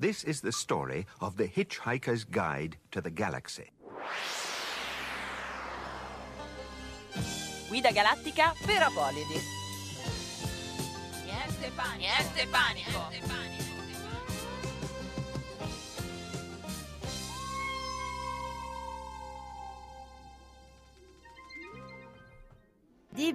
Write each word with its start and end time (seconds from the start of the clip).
This 0.00 0.22
is 0.22 0.40
the 0.40 0.52
story 0.52 1.06
of 1.20 1.36
the 1.36 1.48
Hitchhiker's 1.48 2.22
Guide 2.22 2.76
to 2.92 3.00
the 3.00 3.10
Galaxy. 3.10 3.72
Guida 7.68 7.90
galattica 7.92 8.54
per 8.64 8.80
Apolidi. 8.80 9.40
Niente 11.26 11.70
panico. 11.74 11.98
Niente 11.98 12.46
panico. 12.46 13.10
Niente 13.10 13.26
panico. 13.26 13.67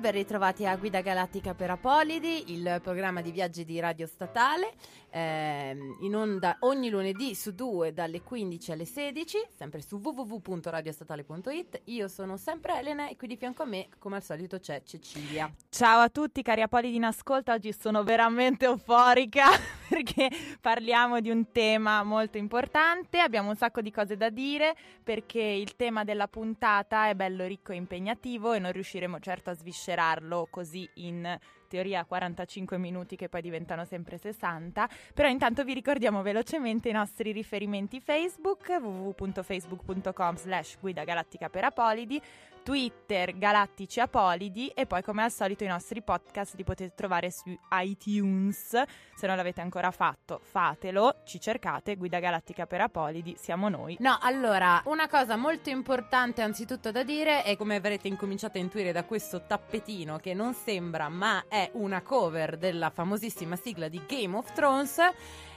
Ben 0.03 0.11
ritrovati 0.11 0.65
a 0.65 0.75
Guida 0.75 0.99
Galattica 0.99 1.53
per 1.53 1.69
Apolidi, 1.69 2.51
il 2.51 2.81
programma 2.83 3.21
di 3.21 3.31
viaggi 3.31 3.63
di 3.63 3.79
Radio 3.79 4.05
Statale, 4.05 4.73
ehm, 5.09 5.99
in 6.01 6.13
onda 6.13 6.57
ogni 6.61 6.89
lunedì 6.89 7.33
su 7.35 7.53
due 7.53 7.93
dalle 7.93 8.21
15 8.21 8.73
alle 8.73 8.83
16, 8.83 9.37
sempre 9.55 9.81
su 9.81 10.01
www.radiostatale.it. 10.03 11.83
Io 11.85 12.09
sono 12.09 12.35
sempre 12.35 12.79
Elena 12.79 13.07
e 13.07 13.15
qui 13.15 13.27
di 13.27 13.37
fianco 13.37 13.63
a 13.63 13.65
me, 13.65 13.87
come 13.97 14.17
al 14.17 14.23
solito, 14.23 14.59
c'è 14.59 14.83
Cecilia. 14.83 15.49
Ciao 15.69 16.01
a 16.01 16.09
tutti 16.09 16.41
cari 16.41 16.63
Apolidi 16.63 16.97
in 16.97 17.05
ascolto, 17.05 17.53
oggi 17.53 17.71
sono 17.71 18.03
veramente 18.03 18.65
euforica 18.65 19.45
perché 19.87 20.29
parliamo 20.59 21.21
di 21.21 21.29
un 21.29 21.49
tema 21.53 22.03
molto 22.03 22.37
importante, 22.37 23.19
abbiamo 23.19 23.47
un 23.47 23.55
sacco 23.55 23.79
di 23.79 23.89
cose 23.91 24.17
da 24.17 24.29
dire 24.29 24.75
perché 25.01 25.41
il 25.41 25.77
tema 25.77 26.03
della 26.03 26.27
puntata 26.27 27.07
è 27.07 27.15
bello 27.15 27.45
ricco 27.45 27.71
e 27.71 27.75
impegnativo 27.75 28.51
e 28.51 28.59
non 28.59 28.73
riusciremo 28.73 29.19
certo 29.19 29.49
a 29.49 29.53
sviscerarlo 29.93 30.47
così 30.49 30.89
in 30.95 31.37
teoria 31.67 32.05
45 32.05 32.77
minuti 32.77 33.15
che 33.15 33.29
poi 33.29 33.41
diventano 33.41 33.83
sempre 33.85 34.17
60, 34.17 34.87
però 35.13 35.27
intanto 35.27 35.63
vi 35.63 35.73
ricordiamo 35.73 36.21
velocemente 36.21 36.89
i 36.89 36.91
nostri 36.91 37.31
riferimenti 37.31 37.99
Facebook, 37.99 38.67
www.facebook.com 38.79 40.35
slash 40.35 40.77
guida 40.79 41.03
galattica 41.03 41.49
per 41.49 41.63
Apolidi, 41.63 42.21
Twitter 42.63 43.37
Galattici 43.37 43.99
Apolidi 43.99 44.69
e 44.69 44.85
poi 44.85 45.03
come 45.03 45.21
al 45.21 45.31
solito 45.31 45.65
i 45.65 45.67
nostri 45.67 46.01
podcast 46.01 46.55
li 46.55 46.63
potete 46.63 46.93
trovare 46.95 47.29
su 47.29 47.55
iTunes. 47.71 48.81
Se 49.15 49.27
non 49.27 49.35
l'avete 49.35 49.59
ancora 49.59 49.91
fatto, 49.91 50.39
fatelo, 50.41 51.23
ci 51.25 51.41
cercate 51.41 51.97
Guida 51.97 52.19
Galattica 52.19 52.65
per 52.65 52.79
Apolidi, 52.81 53.35
siamo 53.37 53.67
noi. 53.67 53.97
No, 53.99 54.17
allora, 54.21 54.81
una 54.85 55.09
cosa 55.09 55.35
molto 55.35 55.69
importante 55.69 56.41
anzitutto 56.41 56.89
da 56.91 57.03
dire 57.03 57.43
è 57.43 57.57
come 57.57 57.75
avrete 57.75 58.07
incominciato 58.07 58.57
a 58.57 58.61
intuire 58.61 58.93
da 58.93 59.03
questo 59.03 59.45
tappetino 59.45 60.17
che 60.17 60.33
non 60.33 60.53
sembra 60.53 61.09
ma 61.09 61.43
è 61.49 61.69
una 61.73 62.01
cover 62.01 62.57
della 62.57 62.89
famosissima 62.89 63.57
sigla 63.57 63.89
di 63.89 64.01
Game 64.07 64.37
of 64.37 64.53
Thrones. 64.53 64.99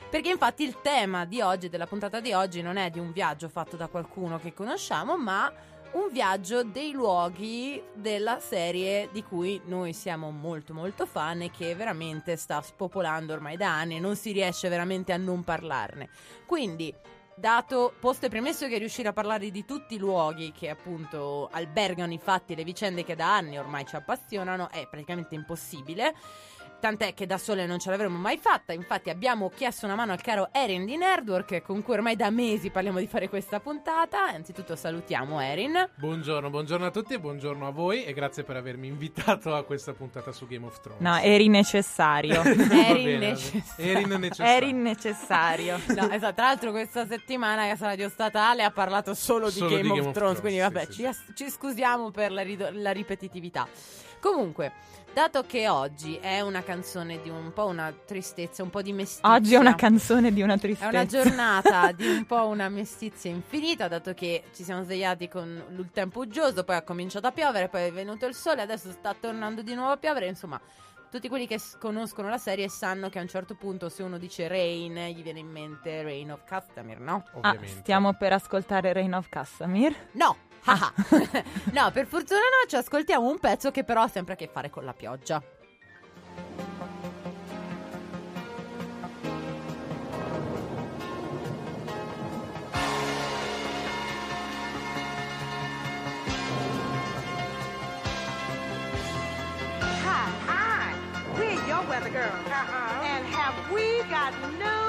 Perché 0.09 0.31
infatti 0.31 0.63
il 0.63 0.81
tema 0.83 1.25
di 1.25 1.41
oggi, 1.41 1.69
della 1.69 1.87
puntata 1.87 2.21
di 2.21 2.33
oggi, 2.33 2.63
non 2.63 2.77
è 2.77 2.91
di 2.91 3.01
un 3.01 3.11
viaggio 3.11 3.49
fatto 3.49 3.77
da 3.77 3.89
qualcuno 3.89 4.39
che 4.39 4.55
conosciamo, 4.55 5.17
ma 5.17 5.53
un 5.93 6.09
viaggio 6.11 6.63
dei 6.63 6.93
luoghi 6.93 7.83
della 7.95 8.41
serie 8.41 9.09
di 9.13 9.23
cui 9.23 9.61
noi 9.67 9.93
siamo 9.93 10.31
molto 10.31 10.75
molto 10.75 11.07
fan 11.07 11.43
e 11.43 11.51
che 11.51 11.75
veramente 11.75 12.37
sta 12.37 12.61
spopolando 12.61 13.33
ormai 13.33 13.57
da 13.57 13.73
anni 13.73 13.97
e 13.97 14.01
non 14.01 14.17
si 14.17 14.33
riesce 14.33 14.69
veramente 14.69 15.13
a 15.13 15.17
non 15.17 15.45
parlarne. 15.45 16.09
Quindi, 16.47 16.95
dato 17.35 17.95
posto 18.01 18.27
e 18.27 18.29
premesso 18.29 18.67
che 18.67 18.79
riuscire 18.79 19.09
a 19.09 19.13
parlare 19.13 19.51
di 19.51 19.65
tutti 19.65 19.95
i 19.95 19.99
luoghi 19.99 20.53
che 20.53 20.71
appunto 20.71 21.49
albergano 21.53 22.13
i 22.13 22.19
fatti 22.19 22.55
e 22.55 22.57
le 22.57 22.65
vicende 22.65 23.05
che 23.05 23.15
da 23.15 23.37
anni 23.37 23.59
ormai 23.59 23.85
ci 23.85 23.97
appassionano 23.97 24.71
è 24.71 24.87
praticamente 24.89 25.35
impossibile. 25.35 26.15
Tant'è 26.79 27.15
che 27.15 27.27
da 27.27 27.39
sole 27.39 27.67
non 27.67 27.79
ce 27.79 27.91
l'avremmo 27.91 28.19
mai 28.19 28.37
fatta. 28.37 28.73
Infatti, 28.73 29.11
abbiamo 29.11 29.51
chiesto 29.51 29.87
una 29.87 29.95
mano 29.95 30.13
al 30.13 30.21
caro 30.21 30.51
Erin 30.53 30.85
di 30.85 30.97
Nerdwork, 30.97 31.63
con 31.63 31.83
cui 31.83 31.95
ormai 31.95 32.17
da 32.17 32.31
mesi 32.31 32.71
parliamo 32.71 32.99
di 32.99 33.07
fare 33.07 33.29
questa 33.29 33.61
puntata. 33.61 34.27
Anzitutto 34.27 34.77
salutiamo 34.77 35.41
Erin. 35.41 35.91
Buongiorno, 35.97 36.51
buongiorno 36.51 36.87
a 36.87 36.91
tutti 36.91 37.15
e 37.15 37.19
buongiorno 37.19 37.67
a 37.67 37.71
voi 37.71 38.05
e 38.05 38.13
grazie 38.13 38.45
per 38.45 38.57
avermi 38.57 38.87
invitato 38.87 39.55
a 39.55 39.65
questa 39.65 39.95
puntata 39.95 40.33
su 40.33 40.47
Game 40.47 40.67
of 40.67 40.81
Thrones. 40.81 41.01
No, 41.01 41.17
eri 41.19 41.49
necessario. 41.49 42.43
Erin 42.43 43.19
necessario. 43.19 43.93
Erin 43.93 44.09
necessario. 44.19 44.77
necessario. 44.83 45.81
No, 45.97 46.11
esatto. 46.11 46.35
Tra 46.35 46.45
l'altro, 46.47 46.71
questa 46.73 47.07
settimana 47.07 47.67
Casa 47.69 47.87
Radio 47.87 48.09
Statale 48.11 48.63
ha 48.63 48.71
parlato 48.71 49.15
solo 49.15 49.47
di, 49.47 49.59
Solo 49.59 49.71
Game, 49.71 49.83
di 49.83 49.89
of 49.89 49.97
Game 49.97 50.09
of 50.09 50.15
Thrones. 50.15 50.39
Thrones, 50.39 50.41
Quindi, 50.41 50.59
vabbè, 50.61 50.85
sì, 50.85 50.93
ci, 50.93 51.13
sì. 51.13 51.35
ci 51.35 51.51
scusiamo 51.51 52.11
per 52.11 52.33
la, 52.33 52.43
rido- 52.43 52.69
la 52.73 52.91
ripetitività. 52.93 53.67
Comunque, 54.21 54.73
dato 55.13 55.43
che 55.45 55.69
oggi 55.69 56.17
è 56.17 56.41
una 56.41 56.63
canzone 56.63 57.21
di 57.23 57.29
un 57.29 57.53
po' 57.53 57.67
una 57.67 57.93
tristezza, 57.93 58.63
un 58.63 58.71
po' 58.71 58.83
di 58.83 58.93
mestizia. 58.93 59.33
Oggi 59.33 59.55
è 59.55 59.59
una 59.59 59.75
canzone 59.75 60.33
di 60.33 60.43
una 60.43 60.55
È 60.55 60.59
tristezza. 60.59 60.89
una 60.89 61.07
giornata 61.07 61.93
di 61.97 62.07
un 62.07 62.25
po' 62.27 62.47
una 62.47 62.69
mestizia 62.69 63.31
infinita, 63.31 63.89
dato 63.89 64.15
che 64.15 64.45
ci 64.55 64.65
siamo 64.65 64.83
svegliati 64.83 65.29
con 65.29 65.63
il 65.71 65.91
tempo 65.93 66.21
uggioso, 66.21 66.65
poi 66.65 66.77
ha 66.77 66.83
cominciato 66.83 67.27
a 67.27 67.33
piovere, 67.33 67.69
poi 67.69 67.83
è 67.85 67.93
venuto 67.93 68.27
il 68.27 68.35
sole, 68.35 68.63
adesso 68.63 68.91
sta 68.91 69.15
tornando 69.19 69.63
di 69.63 69.75
nuovo 69.75 69.93
a 69.93 69.97
piovere, 69.97 70.27
insomma. 70.27 70.61
Tutti 71.09 71.29
quelli 71.29 71.47
che 71.47 71.61
conoscono 71.79 72.29
la 72.29 72.37
serie 72.37 72.69
sanno 72.69 73.09
che 73.09 73.21
a 73.21 73.23
un 73.23 73.29
certo 73.29 73.55
punto 73.55 73.89
se 73.89 74.03
uno 74.03 74.19
dice 74.19 74.49
Rain 74.49 74.93
gli 75.15 75.23
viene 75.23 75.39
in 75.39 75.49
mente 75.49 76.03
Rain 76.03 76.33
of 76.33 76.43
Castamere, 76.45 76.99
no? 77.01 77.23
Ah, 77.41 77.51
Ovviamente. 77.51 77.69
stiamo 77.79 78.13
per 78.15 78.33
ascoltare 78.33 78.93
Reign 78.93 79.15
of 79.15 79.29
Castamir. 79.29 79.95
No! 80.13 80.37
Haha. 80.67 80.93
no, 81.73 81.91
per 81.93 82.07
fortuna 82.07 82.41
no, 82.41 82.69
ci 82.69 82.77
ascoltiamo 82.77 83.29
un 83.29 83.39
pezzo 83.39 83.71
che 83.71 83.85
però 83.85 84.03
ha 84.03 84.09
sempre 84.09 84.35
a 84.35 84.37
che 84.37 84.49
fare 84.53 84.69
con 84.69 84.85
la 84.85 84.93
pioggia. 84.93 85.43
Hi, 100.05 100.31
hi. 100.47 100.95
We're 101.39 101.67
your 101.67 101.87
weather 101.89 102.11
girl. 102.11 102.33
Uh-huh. 102.47 103.05
And 103.05 103.25
have 103.27 103.55
we 103.73 104.03
got 104.11 104.33
news 104.59 104.86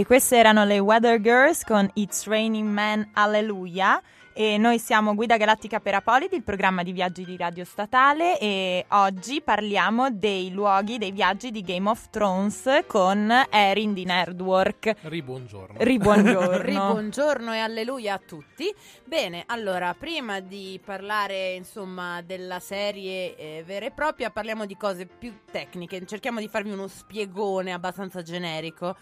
E 0.00 0.06
queste 0.06 0.38
erano 0.38 0.64
le 0.64 0.78
Weather 0.78 1.20
Girls 1.20 1.62
con 1.62 1.86
It's 1.92 2.26
Raining 2.26 2.66
Man 2.66 3.10
Alleluia. 3.12 4.00
E 4.32 4.56
noi 4.56 4.78
siamo 4.78 5.14
Guida 5.14 5.36
Galattica 5.36 5.78
per 5.78 5.92
Apolidi, 5.92 6.36
il 6.36 6.42
programma 6.42 6.82
di 6.82 6.92
viaggi 6.92 7.22
di 7.22 7.36
Radio 7.36 7.66
Statale 7.66 8.38
e 8.38 8.86
oggi 8.88 9.42
parliamo 9.42 10.10
dei 10.10 10.52
luoghi, 10.52 10.96
dei 10.96 11.10
viaggi 11.10 11.50
di 11.50 11.60
Game 11.60 11.86
of 11.86 12.08
Thrones 12.08 12.84
con 12.86 13.30
Erin 13.50 13.92
di 13.92 14.06
Nerdwork. 14.06 14.96
Ribuongiorno. 15.02 15.76
Ribuongiorno. 15.78 16.56
Ribuongiorno 16.64 17.52
e 17.52 17.58
alleluia 17.58 18.14
a 18.14 18.20
tutti. 18.26 18.74
Bene, 19.04 19.42
allora, 19.48 19.92
prima 19.92 20.40
di 20.40 20.80
parlare 20.82 21.52
insomma 21.52 22.22
della 22.22 22.58
serie 22.58 23.36
eh, 23.36 23.62
vera 23.66 23.84
e 23.84 23.90
propria, 23.90 24.30
parliamo 24.30 24.64
di 24.64 24.78
cose 24.78 25.04
più 25.04 25.40
tecniche. 25.50 26.06
Cerchiamo 26.06 26.40
di 26.40 26.48
farvi 26.48 26.70
uno 26.70 26.86
spiegone 26.86 27.74
abbastanza 27.74 28.22
generico 28.22 28.96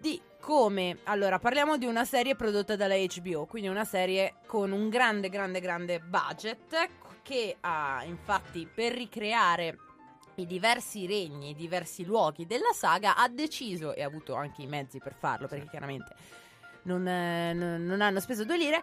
di 0.00 0.20
come 0.40 0.98
allora 1.04 1.38
parliamo 1.38 1.76
di 1.76 1.86
una 1.86 2.04
serie 2.04 2.36
prodotta 2.36 2.76
dalla 2.76 2.94
HBO, 2.96 3.46
quindi 3.46 3.68
una 3.68 3.84
serie 3.84 4.36
con 4.46 4.72
un 4.72 4.88
grande 4.88 5.28
grande 5.28 5.60
grande 5.60 6.00
budget 6.00 6.88
che 7.22 7.56
ha 7.60 8.02
infatti 8.04 8.66
per 8.72 8.92
ricreare 8.92 9.78
i 10.36 10.46
diversi 10.46 11.06
regni, 11.06 11.50
i 11.50 11.54
diversi 11.54 12.04
luoghi 12.04 12.46
della 12.46 12.72
saga 12.72 13.16
ha 13.16 13.28
deciso 13.28 13.94
e 13.94 14.02
ha 14.02 14.06
avuto 14.06 14.34
anche 14.34 14.62
i 14.62 14.66
mezzi 14.66 14.98
per 14.98 15.14
farlo 15.14 15.48
perché 15.48 15.68
chiaramente 15.68 16.14
non, 16.82 17.06
eh, 17.06 17.52
non- 17.52 17.84
non 17.84 18.00
hanno 18.00 18.20
speso 18.20 18.44
due 18.44 18.56
lire 18.56 18.82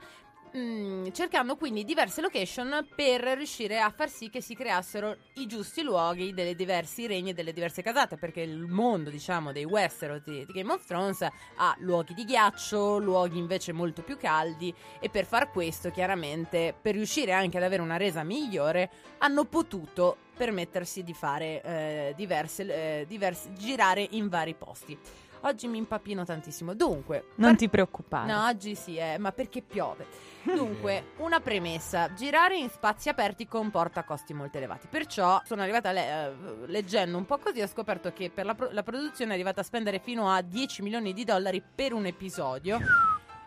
mm, 0.57 1.07
cercando 1.12 1.56
quindi 1.56 1.84
diverse 1.84 2.22
location 2.22 2.88
per 2.96 3.22
riuscire 3.22 3.80
a 3.80 3.90
far 3.90 4.10
sì 4.10 4.30
che 4.30 4.42
si 4.42 4.56
creassero 4.56 5.16
i 5.36 5.48
giusti 5.48 5.81
luoghi 5.81 6.34
dei 6.34 6.56
diversi 6.56 7.07
regni 7.07 7.31
e 7.31 7.34
delle 7.34 7.54
diverse 7.54 7.81
casate, 7.81 8.18
perché 8.18 8.42
il 8.42 8.66
mondo, 8.68 9.10
diciamo, 9.10 9.52
dei 9.52 9.66
Westeros 9.66 10.24
di, 10.24 10.46
di 10.46 10.54
Game 10.54 10.72
of 10.72 10.86
Thrones 10.86 11.22
ha 11.22 11.75
luoghi 11.80 12.13
di 12.13 12.25
ghiaccio, 12.25 12.98
luoghi 12.98 13.38
invece 13.38 13.72
molto 13.72 14.02
più 14.02 14.18
caldi 14.18 14.74
e 15.00 15.10
per 15.10 15.25
far 15.25 15.52
questo, 15.52 15.92
chiaramente, 15.92 16.74
per 16.80 16.96
riuscire 16.96 17.31
anche 17.31 17.57
ad 17.57 17.63
avere 17.63 17.81
una 17.81 17.98
resa 17.98 18.24
migliore, 18.24 18.90
hanno 19.19 19.46
potuto 19.46 20.18
permettersi 20.36 21.04
di 21.04 21.13
fare 21.13 21.62
eh, 21.62 22.13
diverse, 22.16 23.02
eh, 23.02 23.06
diverse 23.07 23.54
girare 23.54 24.06
in 24.12 24.28
vari 24.28 24.54
posti. 24.54 24.98
Oggi 25.45 25.68
mi 25.68 25.77
impappino 25.77 26.25
tantissimo. 26.25 26.74
Dunque, 26.74 27.27
Non 27.36 27.50
per- 27.51 27.57
ti 27.59 27.69
preoccupare. 27.69 28.31
No, 28.31 28.45
oggi 28.47 28.74
sì, 28.75 28.97
eh, 28.97 29.18
ma 29.19 29.31
perché 29.31 29.62
piove. 29.62 30.06
Dunque, 30.44 31.12
una 31.18 31.39
premessa: 31.39 32.13
girare 32.13 32.57
in 32.57 32.69
spazi 32.69 33.09
aperti 33.09 33.47
comporta 33.47 34.03
costi 34.03 34.33
molto 34.33 34.57
elevati. 34.57 34.88
Perciò 34.88 35.42
sono 35.45 35.62
arrivata 35.62 35.92
le- 35.92 36.07
eh, 36.25 36.33
leggendo 36.68 37.18
un 37.18 37.25
po' 37.25 37.38
così, 37.38 37.62
ho 37.62 37.68
scoperto 37.68 38.12
che 38.12 38.30
per 38.30 38.45
la, 38.45 38.56
pro- 38.56 38.69
la 38.71 38.83
produzione 38.83 39.31
è 39.31 39.33
arrivata 39.33 39.62
a 39.62 39.63
spendere 39.63 40.00
fino 40.00 40.30
a 40.31 40.42
10 40.42 40.81
milioni 40.81 41.13
di 41.13 41.24
dollari 41.24 41.62
per 41.63 41.94
un 41.94 42.06
episodio. 42.06 42.80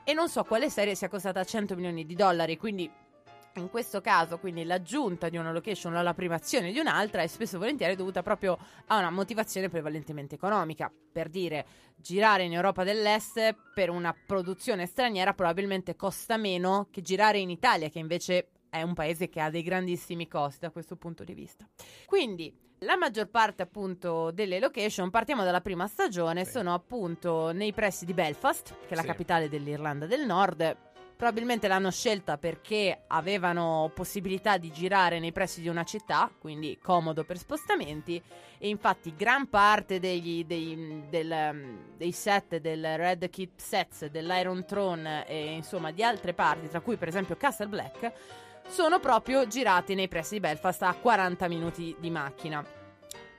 E 0.05 0.15
non 0.15 0.29
so 0.29 0.43
quale 0.45 0.71
serie 0.71 0.95
sia 0.95 1.09
costata 1.09 1.45
100 1.45 1.75
milioni 1.75 2.07
di 2.07 2.15
dollari, 2.15 2.57
quindi 2.57 2.91
in 3.59 3.69
questo 3.71 4.01
caso, 4.01 4.39
quindi 4.39 4.65
l'aggiunta 4.65 5.29
di 5.29 5.37
una 5.37 5.53
location 5.53 5.95
o 5.95 6.03
la 6.03 6.15
privazione 6.15 6.73
di 6.73 6.79
un'altra 6.79 7.23
è 7.23 7.27
spesso 7.27 7.57
e 7.57 7.59
volentieri 7.59 7.97
dovuta 7.97 8.23
proprio 8.23 8.59
a 8.87 8.99
una 8.99 9.11
motivazione 9.11 9.69
prevalentemente 9.69 10.37
economica. 10.37 10.91
Per 11.13 11.29
dire, 11.29 11.67
girare 11.97 12.45
in 12.45 12.53
Europa 12.53 12.85
dell'Est 12.85 13.55
per 13.75 13.91
una 13.91 14.15
produzione 14.27 14.87
straniera 14.87 15.35
probabilmente 15.35 15.97
costa 15.97 16.37
meno 16.37 16.89
che 16.91 17.03
girare 17.03 17.39
in 17.39 17.51
Italia, 17.51 17.89
che 17.89 17.99
invece 17.99 18.51
è 18.71 18.83
un 18.83 18.95
paese 18.95 19.29
che 19.29 19.41
ha 19.41 19.51
dei 19.51 19.63
grandissimi 19.63 20.29
costi 20.29 20.61
da 20.61 20.71
questo 20.71 20.97
punto 20.97 21.25
di 21.25 21.35
vista. 21.35 21.67
Quindi 22.07 22.55
la 22.83 22.97
maggior 22.97 23.29
parte 23.29 23.63
appunto 23.63 24.31
delle 24.31 24.61
location, 24.61 25.11
partiamo 25.11 25.43
dalla 25.43 25.61
prima 25.61 25.89
stagione, 25.89 26.45
Sì. 26.45 26.53
sono 26.53 26.75
appunto 26.75 27.51
nei 27.51 27.73
pressi 27.73 28.05
di 28.05 28.15
Belfast, 28.15 28.75
che 28.87 28.93
è 28.93 28.95
la 28.95 29.01
Sì. 29.01 29.07
capitale 29.09 29.49
dell'Irlanda 29.49 30.07
del 30.07 30.25
Nord. 30.27 30.77
Probabilmente 31.19 31.67
l'hanno 31.67 31.91
scelta 31.91 32.39
perché 32.39 33.03
avevano 33.09 33.91
possibilità 33.93 34.57
di 34.57 34.71
girare 34.71 35.19
nei 35.19 35.33
pressi 35.33 35.61
di 35.61 35.67
una 35.67 35.83
città, 35.83 36.31
quindi 36.39 36.79
comodo 36.81 37.25
per 37.25 37.39
spostamenti. 37.39 38.23
E 38.57 38.69
infatti 38.69 39.13
gran 39.17 39.49
parte 39.49 39.99
degli- 39.99 40.45
dei, 40.45 41.07
del, 41.11 41.77
dei 41.97 42.13
set 42.13 42.59
del 42.59 42.97
Red 42.97 43.29
Kit 43.31 43.61
Sets, 43.61 44.07
dell'Iron 44.07 44.65
Throne 44.65 45.27
e 45.27 45.55
insomma 45.55 45.91
di 45.91 46.05
altre 46.05 46.35
parti, 46.35 46.69
tra 46.69 46.79
cui 46.79 46.95
per 46.95 47.09
esempio 47.09 47.37
Castle 47.37 47.67
Black, 47.67 48.13
sono 48.69 49.01
proprio 49.01 49.45
girati 49.49 49.97
nei 49.97 50.07
pressi 50.07 50.35
di 50.35 50.41
Belfast 50.41 50.83
a 50.83 50.95
40 50.95 51.49
minuti 51.49 51.97
di 51.99 52.11
macchina. 52.11 52.65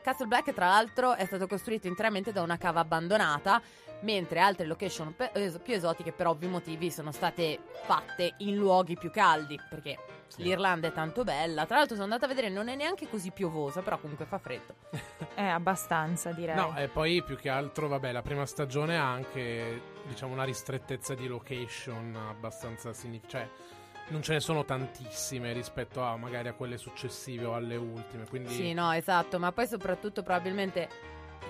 Castle 0.02 0.28
Black, 0.28 0.52
tra 0.54 0.68
l'altro, 0.68 1.14
è 1.14 1.26
stato 1.26 1.48
costruito 1.48 1.88
interamente 1.88 2.34
da 2.34 2.42
una 2.42 2.58
cava 2.58 2.82
abbandonata, 2.82 3.62
mentre 4.02 4.40
altre 4.40 4.66
location 4.66 5.14
più 5.16 5.74
esotiche, 5.74 6.12
per 6.12 6.28
ovvi 6.28 6.48
motivi, 6.48 6.90
sono 6.92 7.12
state 7.12 7.60
fatte 7.86 8.34
in 8.38 8.56
luoghi 8.56 8.96
più 8.96 9.12
caldi, 9.12 9.60
perché 9.70 9.98
Sì. 10.28 10.44
l'Irlanda 10.44 10.88
è 10.88 10.94
tanto 10.94 11.24
bella. 11.24 11.66
Tra 11.66 11.78
l'altro, 11.78 11.96
sono 11.96 12.06
andata 12.06 12.26
a 12.26 12.28
vedere, 12.28 12.50
non 12.50 12.68
è 12.70 12.76
neanche 12.76 13.10
così 13.10 13.32
piovosa, 13.32 13.82
però 13.82 13.98
comunque 13.98 14.26
fa 14.26 14.38
freddo. 14.38 14.76
Eh, 15.40 15.48
abbastanza, 15.48 16.32
direi. 16.34 16.54
No, 16.56 16.76
e 16.76 16.90
poi 16.90 17.24
più 17.24 17.38
che 17.38 17.48
altro, 17.48 17.88
vabbè, 17.88 18.12
la 18.12 18.22
prima 18.22 18.46
stagione 18.46 18.98
ha 19.00 19.10
anche, 19.10 19.82
diciamo, 20.06 20.34
una 20.34 20.44
ristrettezza 20.44 21.14
di 21.16 21.28
location 21.28 22.14
abbastanza 22.30 22.92
significativa. 22.92 23.48
Cioè, 23.48 23.68
non 24.10 24.22
ce 24.22 24.34
ne 24.34 24.40
sono 24.42 24.66
tantissime 24.66 25.54
rispetto 25.54 26.02
a 26.02 26.18
magari 26.18 26.50
a 26.50 26.54
quelle 26.54 26.78
successive 26.78 27.46
o 27.46 27.54
alle 27.54 27.78
ultime. 27.78 28.28
Quindi, 28.28 28.50
Sì, 28.54 28.74
no, 28.74 28.92
esatto, 28.92 29.40
ma 29.40 29.52
poi 29.54 29.66
soprattutto 29.68 30.22
probabilmente 30.24 30.90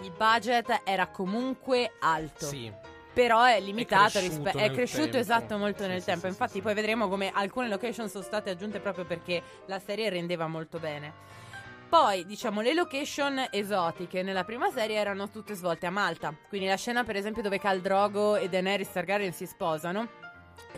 il 0.02 0.12
budget 0.12 0.82
era 0.84 1.08
comunque 1.08 1.92
alto. 2.00 2.46
Sì, 2.46 2.72
Però 3.14 3.44
è 3.44 3.60
limitato, 3.60 4.18
È 4.18 4.22
cresciuto 4.22 4.44
rispe- 4.44 4.64
è 4.64 4.72
cresciuto 4.72 5.18
esatto 5.18 5.58
molto 5.58 5.84
Sì, 5.84 5.90
nel 5.90 6.00
sì, 6.00 6.06
tempo. 6.06 6.28
Infatti, 6.28 6.54
sì, 6.54 6.62
poi 6.62 6.74
vedremo 6.74 7.10
come 7.10 7.32
alcune 7.34 7.68
location 7.68 8.08
sono 8.08 8.24
state 8.24 8.50
aggiunte 8.52 8.80
proprio 8.80 9.04
perché 9.06 9.42
la 9.66 9.80
serie 9.80 10.10
rendeva 10.10 10.48
molto 10.48 10.80
bene. 10.80 11.14
Poi, 11.90 12.24
diciamo, 12.26 12.62
le 12.62 12.76
location 12.76 13.48
esotiche 13.50 14.22
nella 14.22 14.44
prima 14.44 14.70
serie 14.70 14.96
erano 14.98 15.30
tutte 15.32 15.56
svolte 15.56 15.88
a 15.88 15.90
Malta. 15.90 16.34
Quindi 16.48 16.68
la 16.68 16.76
scena, 16.78 17.04
per 17.04 17.16
esempio, 17.16 17.42
dove 17.42 17.60
Khal 17.60 17.82
Drogo 17.82 18.36
e 18.36 18.48
Daenerys 18.48 18.92
Targaryen 18.92 19.34
si 19.34 19.48
sposano 19.48 20.08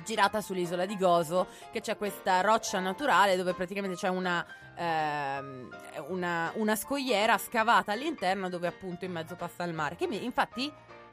girata 0.03 0.41
sull'isola 0.41 0.85
di 0.85 0.97
Gozo, 0.97 1.47
che 1.71 1.81
c'è 1.81 1.97
questa 1.97 2.41
roccia 2.41 2.79
naturale 2.79 3.35
dove 3.35 3.53
praticamente 3.53 3.97
c'è 3.97 4.09
una, 4.09 4.45
ehm, 4.75 5.69
una, 6.07 6.51
una 6.55 6.75
scogliera 6.75 7.38
scavata 7.38 7.91
all'interno 7.91 8.50
dove 8.50 8.67
appunto 8.67 9.05
in 9.05 9.11
mezzo 9.11 9.35
passa 9.35 9.63
il 9.63 9.73
mare. 9.73 9.95
Che 9.95 10.07
mi, 10.07 10.23
infatti 10.23 10.71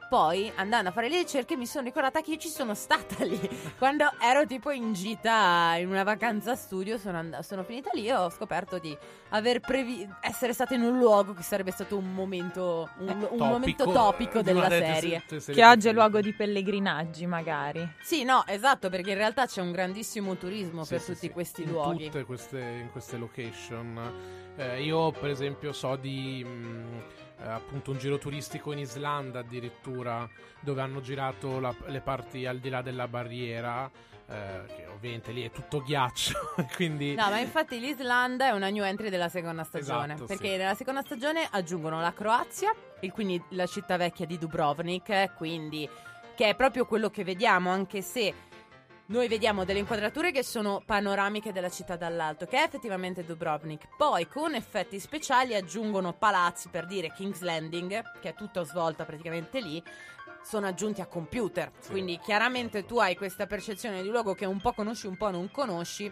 poi 0.09 0.51
andando 0.55 0.89
a 0.89 0.91
fare 0.91 1.07
le 1.07 1.17
ricerche 1.19 1.55
mi 1.55 1.65
sono 1.67 1.85
ricordata 1.85 2.21
che 2.21 2.31
io 2.31 2.37
ci 2.37 2.49
sono 2.49 2.73
stata 2.73 3.23
lì 3.25 3.39
quando 3.77 4.11
ero 4.19 4.45
tipo 4.45 4.71
in 4.71 4.93
gita 4.93 5.75
in 5.77 5.87
una 5.89 6.03
vacanza 6.03 6.55
studio 6.55 6.97
sono, 6.97 7.19
and- 7.19 7.39
sono 7.39 7.63
finita 7.63 7.91
lì 7.93 8.07
e 8.07 8.13
ho 8.15 8.29
scoperto 8.29 8.79
di 8.79 8.97
aver 9.29 9.59
previ- 9.59 10.07
essere 10.21 10.53
stata 10.53 10.73
in 10.73 10.81
un 10.81 10.97
luogo 10.97 11.33
che 11.33 11.43
sarebbe 11.43 11.71
stato 11.71 11.95
un 11.97 12.11
momento 12.13 12.89
un, 12.97 13.07
un 13.07 13.19
topico, 13.19 13.45
momento 13.45 13.83
topico 13.91 14.41
della 14.41 14.67
delle 14.67 14.93
serie 14.95 15.23
tue 15.27 15.39
serie 15.39 15.61
Che 15.61 15.67
oggi 15.69 15.87
è 15.87 15.93
luogo 15.93 16.19
di 16.21 16.33
pellegrinaggi, 16.33 17.25
magari. 17.27 17.87
sì 18.01 18.23
no 18.23 18.43
esatto 18.47 18.89
perché 18.89 19.11
in 19.11 19.17
realtà 19.17 19.45
c'è 19.45 19.61
un 19.61 19.71
grandissimo 19.71 20.35
turismo 20.35 20.83
Sì, 20.83 20.89
per 20.95 21.01
sì, 21.01 21.13
tutti 21.13 21.27
sì. 21.27 21.29
questi 21.31 21.61
in 21.63 21.69
luoghi 21.69 22.05
Tutte 22.05 22.23
queste, 22.25 22.59
in 22.59 22.89
queste 22.91 23.17
location. 23.17 24.47
Eh, 24.55 24.81
io, 24.83 25.11
per 25.11 25.29
esempio, 25.29 25.71
so 25.71 25.95
di 25.95 26.43
mh, 26.43 27.03
eh, 27.41 27.47
appunto 27.47 27.91
un 27.91 27.97
giro 27.97 28.17
turistico 28.17 28.71
in 28.71 28.79
Islanda 28.79 29.39
addirittura, 29.39 30.27
dove 30.59 30.81
hanno 30.81 31.01
girato 31.01 31.59
la- 31.59 31.75
le 31.87 32.01
parti 32.01 32.45
al 32.45 32.59
di 32.59 32.69
là 32.69 32.81
della 32.81 33.07
barriera. 33.07 33.89
eh, 34.31 34.61
che 34.67 34.85
ovviamente 34.85 35.31
lì 35.31 35.41
è 35.43 35.49
tutto 35.49 35.81
ghiaccio, 35.81 36.33
quindi 36.75 37.15
No, 37.15 37.29
ma 37.31 37.39
infatti 37.39 37.79
l'Islanda 37.79 38.45
è 38.45 38.51
una 38.51 38.69
new 38.69 38.83
entry 38.83 39.09
della 39.09 39.27
seconda 39.27 39.63
stagione. 39.63 40.13
Esatto, 40.13 40.25
perché 40.25 40.51
sì. 40.51 40.57
nella 40.57 40.75
seconda 40.75 41.01
stagione 41.01 41.47
aggiungono 41.49 41.99
la 41.99 42.13
Croazia, 42.13 42.71
e 42.99 43.11
quindi 43.11 43.41
la 43.49 43.65
città 43.65 43.97
vecchia 43.97 44.27
di 44.27 44.37
Dubrovnik, 44.37 45.33
quindi 45.33 45.89
che 46.35 46.49
è 46.49 46.55
proprio 46.55 46.85
quello 46.85 47.09
che 47.09 47.23
vediamo, 47.23 47.71
anche 47.71 48.03
se 48.03 48.31
noi 49.09 49.27
vediamo 49.27 49.65
delle 49.65 49.79
inquadrature 49.79 50.31
che 50.31 50.43
sono 50.43 50.83
panoramiche 50.85 51.51
della 51.51 51.69
città 51.69 51.95
dall'alto, 51.95 52.45
che 52.45 52.57
è 52.57 52.63
effettivamente 52.63 53.23
Dubrovnik. 53.25 53.87
Poi 53.97 54.27
con 54.27 54.53
effetti 54.53 54.99
speciali 54.99 55.55
aggiungono 55.55 56.13
palazzi 56.13 56.69
per 56.69 56.85
dire 56.85 57.11
King's 57.11 57.41
Landing, 57.41 58.19
che 58.19 58.29
è 58.29 58.33
tutta 58.35 58.63
svolta 58.63 59.05
praticamente 59.05 59.61
lì. 59.61 59.81
Sono 60.43 60.67
aggiunti 60.67 61.01
a 61.01 61.07
computer, 61.07 61.71
Sì. 61.79 61.89
quindi 61.89 62.19
chiaramente 62.19 62.85
tu 62.85 62.97
hai 62.99 63.15
questa 63.17 63.45
percezione 63.45 64.01
di 64.03 64.09
luogo 64.09 64.33
che 64.35 64.45
un 64.45 64.61
po' 64.61 64.73
conosci, 64.73 65.07
un 65.07 65.17
po' 65.17 65.31
non 65.31 65.49
conosci. 65.51 66.11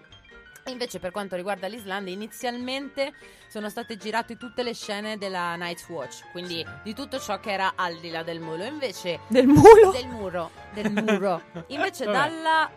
Invece 0.68 1.00
per 1.00 1.12
quanto 1.12 1.36
riguarda 1.36 1.68
l'Islanda, 1.68 2.10
inizialmente 2.10 3.14
sono 3.48 3.70
state 3.70 3.96
girate 3.98 4.36
tutte 4.38 4.64
le 4.64 4.74
scene 4.74 5.18
della 5.18 5.56
Night's 5.56 5.88
Watch, 5.88 6.30
quindi 6.32 6.56
Sì. 6.58 6.66
di 6.84 6.94
tutto 6.94 7.20
ciò 7.20 7.40
che 7.40 7.52
era 7.52 7.74
al 7.76 7.98
di 8.00 8.10
là 8.10 8.24
del 8.24 8.40
muro. 8.40 8.64
Invece 8.66 9.20
Del 9.28 9.48
mulo? 9.48 9.92
del 9.92 10.08
muro, 10.08 10.52
del 10.74 10.92
muro. 10.92 11.42
Invece 11.68 12.06
dalla, 12.06 12.70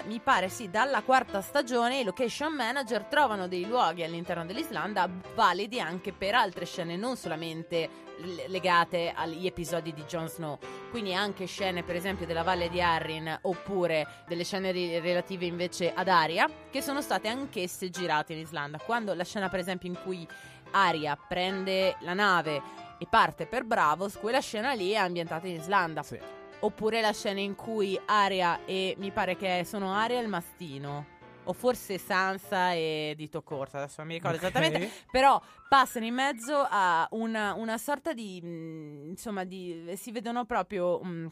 eh, 0.00 0.02
mi 0.06 0.18
pare 0.20 0.48
sì, 0.48 0.68
dalla 0.70 1.02
quarta 1.02 1.40
stagione 1.40 2.00
i 2.00 2.04
location 2.04 2.52
manager 2.52 3.04
trovano 3.04 3.46
dei 3.46 3.66
luoghi 3.66 4.02
all'interno 4.02 4.44
dell'Islanda 4.44 5.08
validi 5.34 5.78
anche 5.80 6.12
per 6.12 6.34
altre 6.34 6.64
scene, 6.66 6.96
non 6.96 7.16
solamente 7.16 8.04
legate 8.46 9.12
agli 9.14 9.46
episodi 9.46 9.92
di 9.92 10.02
Jon 10.04 10.26
Snow. 10.28 10.58
Quindi 10.90 11.12
anche 11.14 11.44
scene 11.44 11.82
per 11.82 11.96
esempio 11.96 12.24
della 12.24 12.42
Valle 12.42 12.70
di 12.70 12.80
Arryn 12.80 13.40
oppure 13.42 14.24
delle 14.26 14.42
scene 14.42 14.72
relative 15.00 15.44
invece 15.44 15.92
ad 15.92 16.08
Aria 16.08 16.48
che 16.70 16.80
sono 16.80 17.02
state 17.02 17.28
anch'esse 17.40 17.90
girate 17.90 18.32
in 18.32 18.40
Islanda. 18.40 18.78
Quando 18.78 19.14
la 19.14 19.24
scena 19.24 19.48
per 19.48 19.60
esempio 19.60 19.88
in 19.88 19.98
cui 20.02 20.26
Aria 20.72 21.16
prende 21.16 21.96
la 22.00 22.14
nave 22.14 22.60
e 22.98 23.06
parte 23.08 23.46
per 23.46 23.64
Bravos, 23.64 24.16
quella 24.16 24.40
scena 24.40 24.72
lì 24.72 24.90
è 24.90 24.96
ambientata 24.96 25.46
in 25.46 25.56
Islanda. 25.56 26.02
Sì. 26.02 26.18
Oppure 26.60 27.00
la 27.00 27.12
scena 27.12 27.40
in 27.40 27.54
cui 27.54 27.98
Aria 28.06 28.64
e 28.64 28.94
mi 28.98 29.10
pare 29.10 29.36
che 29.36 29.62
sono 29.64 29.92
Aria 29.92 30.18
e 30.18 30.22
il 30.22 30.28
mastino. 30.28 31.14
O 31.48 31.52
forse 31.52 31.96
Sansa 31.98 32.72
e 32.72 33.14
Dito 33.16 33.40
Corta, 33.42 33.78
adesso 33.78 33.96
non 33.98 34.08
mi 34.08 34.14
ricordo 34.14 34.36
Ok. 34.38 34.42
esattamente. 34.42 34.90
Però 35.12 35.40
passano 35.68 36.04
in 36.04 36.14
mezzo 36.14 36.66
a 36.68 37.06
una, 37.12 37.54
una 37.54 37.78
sorta 37.78 38.12
di. 38.12 38.40
mh, 38.42 39.10
insomma, 39.10 39.44
di, 39.44 39.92
si 39.96 40.10
vedono 40.10 40.44
proprio. 40.44 40.98
mh, 41.04 41.30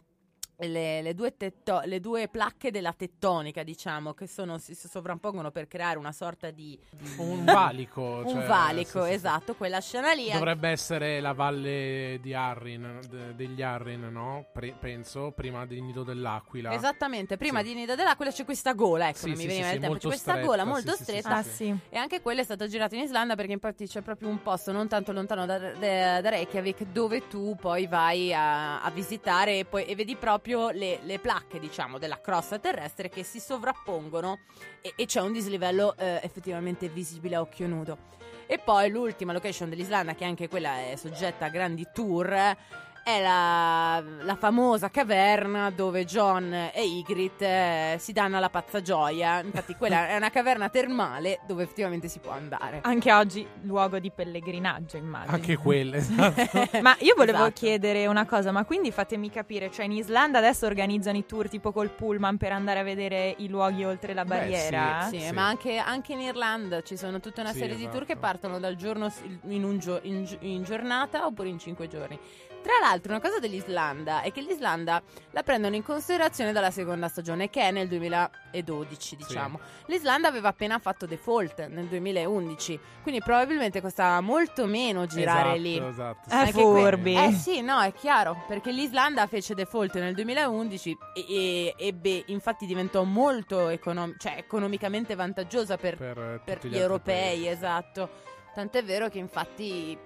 le, 0.58 1.02
le 1.02 1.14
due 1.14 1.36
tetto- 1.36 1.82
le 1.84 2.00
due 2.00 2.28
placche 2.28 2.70
della 2.70 2.92
tettonica, 2.92 3.62
diciamo, 3.62 4.14
che 4.14 4.26
sono, 4.26 4.58
si, 4.58 4.74
sovrappongono 4.74 5.50
per 5.50 5.66
creare 5.68 5.98
una 5.98 6.12
sorta 6.12 6.50
di. 6.50 6.78
di- 6.90 7.14
Un 7.18 7.44
valico. 7.44 8.22
un 8.24 8.28
cioè, 8.28 8.46
valico, 8.46 9.00
sì, 9.00 9.04
sì, 9.04 9.08
sì. 9.08 9.14
esatto. 9.14 9.54
Quella 9.54 9.80
scena 9.80 10.12
lì. 10.12 10.30
Dovrebbe 10.30 10.68
essere 10.68 11.20
la 11.20 11.32
valle 11.32 12.18
di 12.20 12.34
Arrin, 12.34 13.00
de- 13.08 13.34
degli 13.34 13.62
Arrin, 13.62 14.08
no? 14.10 14.46
Pre- 14.52 14.74
penso, 14.78 15.32
prima 15.32 15.66
del 15.66 15.82
nido 15.82 16.02
dell'aquila. 16.04 16.72
Esattamente, 16.72 17.36
prima 17.36 17.58
Sì. 17.60 17.64
di 17.66 17.74
Nida 17.74 17.94
dell'Aquila 17.94 18.30
c'è 18.30 18.44
questa 18.44 18.72
gola, 18.74 19.08
ecco, 19.08 19.18
Sì, 19.18 19.28
non 19.28 19.36
mi 19.36 19.40
sì, 19.42 19.46
veniva 19.48 19.66
sì, 19.68 19.72
il 19.74 19.80
sì, 19.80 19.82
tempo, 19.86 19.98
c'è 19.98 20.06
questa 20.06 20.30
stretta, 20.32 20.46
gola 20.46 20.62
sì, 20.62 20.68
molto 20.68 20.90
sì, 20.92 20.96
sì, 20.96 21.02
stretta 21.04 21.36
Ah 21.36 21.42
sì. 21.42 21.74
e 21.88 21.96
anche 21.96 22.20
quella 22.20 22.40
è 22.40 22.44
stata 22.44 22.66
girata 22.66 22.94
in 22.94 23.02
Islanda 23.02 23.34
perché 23.34 23.52
infatti 23.52 23.86
c'è 23.86 24.02
proprio 24.02 24.28
un 24.28 24.40
posto 24.42 24.70
non 24.72 24.86
tanto 24.88 25.12
lontano 25.12 25.46
da, 25.46 25.58
da- 25.58 26.20
da 26.20 26.28
Reykjavik 26.30 26.84
dove 26.92 27.26
tu 27.28 27.56
poi 27.60 27.86
vai 27.86 28.32
a, 28.32 28.80
a 28.82 28.90
visitare 28.90 29.58
e, 29.60 29.64
poi, 29.64 29.84
e 29.84 29.94
vedi 29.94 30.14
proprio 30.16 30.42
le, 30.72 31.00
le 31.02 31.18
placche 31.18 31.58
diciamo 31.58 31.98
della 31.98 32.20
crosta 32.20 32.58
terrestre 32.58 33.08
che 33.08 33.22
si 33.22 33.40
sovrappongono 33.40 34.40
e, 34.82 34.92
e 34.96 35.06
c'è 35.06 35.20
un 35.20 35.32
dislivello 35.32 35.96
eh, 35.96 36.20
effettivamente 36.22 36.88
visibile 36.88 37.36
a 37.36 37.40
occhio 37.40 37.66
nudo. 37.66 37.98
E 38.46 38.58
poi 38.58 38.90
l'ultima 38.90 39.32
location 39.32 39.70
dell'Islanda, 39.70 40.14
che 40.14 40.24
anche 40.24 40.48
quella 40.48 40.90
è 40.90 40.96
soggetta 40.96 41.46
a 41.46 41.48
grandi 41.48 41.86
tour, 41.94 42.56
è 43.04 43.20
la, 43.20 44.02
la 44.22 44.34
famosa 44.34 44.88
caverna 44.88 45.68
dove 45.70 46.06
John 46.06 46.50
e 46.72 46.84
Ygritte 46.86 47.46
eh, 47.46 47.96
si 47.98 48.12
danno 48.12 48.38
alla 48.38 48.48
pazza 48.48 48.80
gioia. 48.80 49.40
Infatti, 49.42 49.74
quella 49.76 50.08
è 50.08 50.16
una 50.16 50.30
caverna 50.30 50.70
termale 50.70 51.40
dove 51.46 51.64
effettivamente 51.64 52.08
si 52.08 52.18
può 52.18 52.32
andare. 52.32 52.80
Anche 52.82 53.12
oggi 53.12 53.46
luogo 53.62 53.98
di 53.98 54.10
pellegrinaggio, 54.10 54.96
immagino. 54.96 55.32
Anche 55.34 55.56
quelle, 55.56 55.98
esatto. 55.98 56.80
Ma 56.80 56.96
io 57.00 57.14
volevo 57.14 57.32
Esatto. 57.44 57.52
chiedere 57.52 58.06
una 58.06 58.24
cosa, 58.24 58.52
ma 58.52 58.64
quindi 58.64 58.90
fatemi 58.90 59.28
capire, 59.30 59.70
cioè 59.70 59.84
in 59.84 59.92
Islanda 59.92 60.38
adesso 60.38 60.64
organizzano 60.64 61.18
i 61.18 61.26
tour 61.26 61.48
tipo 61.48 61.72
col 61.72 61.90
pullman 61.90 62.38
per 62.38 62.52
andare 62.52 62.78
a 62.78 62.82
vedere 62.84 63.34
i 63.38 63.48
luoghi 63.48 63.84
oltre 63.84 64.14
la 64.14 64.24
Beh, 64.24 64.28
barriera? 64.38 65.08
Sì, 65.10 65.20
Sì. 65.20 65.32
ma 65.32 65.46
anche, 65.46 65.76
anche 65.76 66.12
in 66.14 66.20
Irlanda 66.20 66.80
ci 66.82 66.96
sono 66.96 67.20
tutta 67.20 67.42
una 67.42 67.52
Sì, 67.52 67.58
serie 67.58 67.76
di 67.76 67.82
tour 67.84 67.96
esatto. 68.02 68.06
che 68.14 68.16
partono 68.16 68.58
dal 68.58 68.76
giorno 68.76 69.12
in, 69.48 69.62
un 69.62 69.78
gio- 69.78 70.00
in 70.04 70.24
gi- 70.24 70.38
in 70.40 70.62
giornata 70.62 71.26
oppure 71.26 71.48
in 71.48 71.58
cinque 71.58 71.86
giorni. 71.86 72.18
Tra 72.64 72.72
l'altro, 72.80 73.12
una 73.12 73.20
cosa 73.20 73.40
dell'Islanda 73.40 74.22
è 74.22 74.32
che 74.32 74.40
l'Islanda 74.40 75.02
la 75.32 75.42
prendono 75.42 75.74
in 75.76 75.82
considerazione 75.82 76.50
dalla 76.50 76.70
seconda 76.70 77.08
stagione, 77.08 77.50
che 77.50 77.60
è 77.60 77.70
nel 77.70 77.88
2012, 77.88 79.16
diciamo. 79.16 79.60
L'Islanda 79.88 80.28
aveva 80.28 80.48
appena 80.48 80.78
fatto 80.78 81.04
default 81.04 81.66
nel 81.66 81.84
2011, 81.88 82.80
quindi 83.02 83.20
probabilmente 83.20 83.82
costava 83.82 84.18
molto 84.22 84.64
meno 84.64 85.04
girare 85.04 85.50
esatto, 85.50 85.60
lì. 85.60 85.76
Esatto, 85.86 86.30
Eh, 86.30 86.34
Anche 86.34 86.52
furbi. 86.52 87.12
que- 87.12 87.24
eh 87.26 87.32
sì, 87.32 87.60
no, 87.60 87.82
è 87.82 87.92
chiaro, 87.92 88.44
perché 88.48 88.70
l'Islanda 88.72 89.26
fece 89.26 89.52
default 89.54 89.98
nel 89.98 90.14
2011 90.14 90.96
e, 91.16 91.24
e 91.28 91.74
ebbe, 91.76 92.22
infatti 92.28 92.64
diventò 92.64 93.02
molto 93.02 93.68
econom- 93.68 94.16
cioè, 94.16 94.36
economicamente 94.38 95.14
vantaggiosa 95.14 95.76
per, 95.76 95.98
per, 95.98 96.18
eh, 96.18 96.40
per 96.42 96.60
gli, 96.62 96.68
altri 96.68 96.78
europei, 96.78 97.40
paesi. 97.40 97.46
esatto. 97.48 98.08
Tant'è 98.54 98.82
vero 98.84 99.10
che 99.10 99.18
infatti 99.18 99.98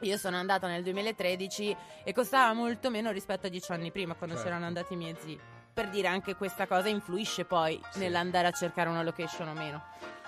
io 0.00 0.16
sono 0.16 0.36
andata 0.36 0.66
nel 0.66 0.82
2013 0.82 1.76
e 2.04 2.12
costava 2.12 2.52
molto 2.52 2.90
meno 2.90 3.10
rispetto 3.10 3.46
a 3.46 3.50
dieci 3.50 3.72
anni 3.72 3.90
prima, 3.90 4.14
quando 4.14 4.34
Certo. 4.36 4.48
c'erano 4.50 4.66
andati 4.66 4.94
i 4.94 4.96
miei 4.96 5.16
zii. 5.18 5.38
Per 5.72 5.88
dire 5.88 6.08
anche 6.08 6.34
questa 6.34 6.66
cosa 6.66 6.88
influisce 6.88 7.44
poi 7.44 7.80
Sì. 7.90 8.00
nell'andare 8.00 8.48
a 8.48 8.50
cercare 8.52 8.88
una 8.88 9.02
location 9.02 9.48
o 9.48 9.52
meno. 9.54 9.82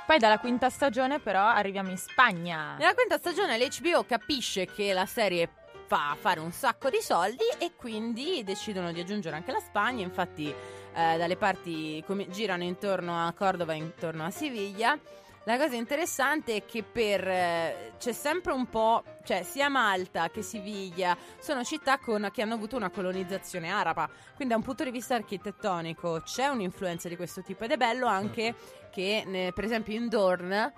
Poi 0.07 0.19
dalla 0.19 0.39
quinta 0.39 0.69
stagione 0.69 1.21
però 1.21 1.45
arriviamo 1.47 1.91
in 1.91 1.97
Spagna. 1.97 2.77
Nella 2.77 2.95
quinta 2.95 3.19
stagione 3.19 3.57
l'HBO 3.59 4.05
capisce 4.05 4.67
che 4.67 4.93
la 4.93 5.07
serie 5.07 5.49
fa 5.87 6.17
fare 6.19 6.41
un 6.41 6.53
sacco 6.53 6.91
di 6.91 7.01
soldi 7.01 7.45
e 7.59 7.73
quindi 7.77 8.43
decidono 8.45 8.93
di 8.93 9.01
aggiungere 9.01 9.37
anche 9.37 9.53
la 9.53 9.61
Spagna. 9.61 10.03
Infatti, 10.03 10.49
eh, 10.49 11.17
dalle 11.17 11.37
parti 11.37 12.03
come- 12.07 12.29
girano 12.31 12.63
intorno 12.63 13.27
a 13.27 13.33
Cordova, 13.33 13.75
intorno 13.75 14.25
a 14.25 14.31
Siviglia. 14.31 14.99
La 15.45 15.59
cosa 15.59 15.75
interessante 15.75 16.55
è 16.55 16.65
che 16.65 16.85
per 16.85 17.27
eh, 17.27 17.93
c'è 17.99 18.13
sempre 18.13 18.53
un 18.53 18.67
po', 18.69 19.03
cioè 19.25 19.43
sia 19.43 19.69
Malta 19.69 20.31
che 20.31 20.41
Siviglia 20.41 21.17
sono 21.41 21.65
città 21.65 21.99
con- 21.99 22.31
che 22.33 22.43
hanno 22.43 22.55
avuto 22.55 22.77
una 22.77 22.91
colonizzazione 22.91 23.69
araba, 23.69 24.09
quindi 24.37 24.55
da 24.55 24.57
un 24.61 24.63
punto 24.63 24.85
di 24.85 24.93
vista 24.93 25.17
architettonico 25.17 26.21
c'è 26.25 26.47
un'influenza 26.47 27.09
di 27.09 27.17
questo 27.17 27.43
tipo 27.43 27.65
ed 27.65 27.73
è 27.73 27.77
bello 27.77 28.07
anche 28.07 28.55
che 28.93 29.25
ne- 29.27 29.53
per 29.53 29.65
esempio 29.65 29.95
in 29.97 30.09
Dorn 30.09 30.73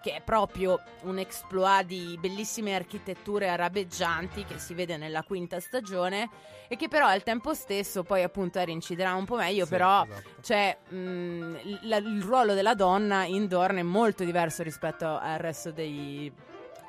che 0.00 0.14
è 0.14 0.22
proprio 0.22 0.80
un 1.02 1.18
exploit 1.18 1.84
di 1.86 2.16
bellissime 2.20 2.74
architetture 2.74 3.48
arabeggianti 3.48 4.44
che 4.44 4.58
si 4.58 4.74
vede 4.74 4.96
nella 4.96 5.22
quinta 5.22 5.60
stagione 5.60 6.28
e 6.68 6.76
che 6.76 6.88
però 6.88 7.06
al 7.06 7.22
tempo 7.22 7.52
stesso 7.54 8.02
poi 8.02 8.22
appunto 8.22 8.58
Erin 8.58 8.80
ci 8.80 8.94
dirà 8.94 9.14
un 9.14 9.24
po' 9.26 9.36
meglio 9.36 9.64
Sì, 9.64 9.70
però 9.70 10.04
esatto. 10.04 10.28
cioè, 10.42 10.78
mh, 10.88 10.94
il, 10.94 12.02
il 12.06 12.22
ruolo 12.22 12.54
della 12.54 12.74
donna 12.74 13.24
in 13.24 13.46
Dorn 13.46 13.76
è 13.76 13.82
molto 13.82 14.24
diverso 14.24 14.62
rispetto 14.62 15.06
al 15.06 15.38
resto 15.38 15.70
dei- 15.70 16.32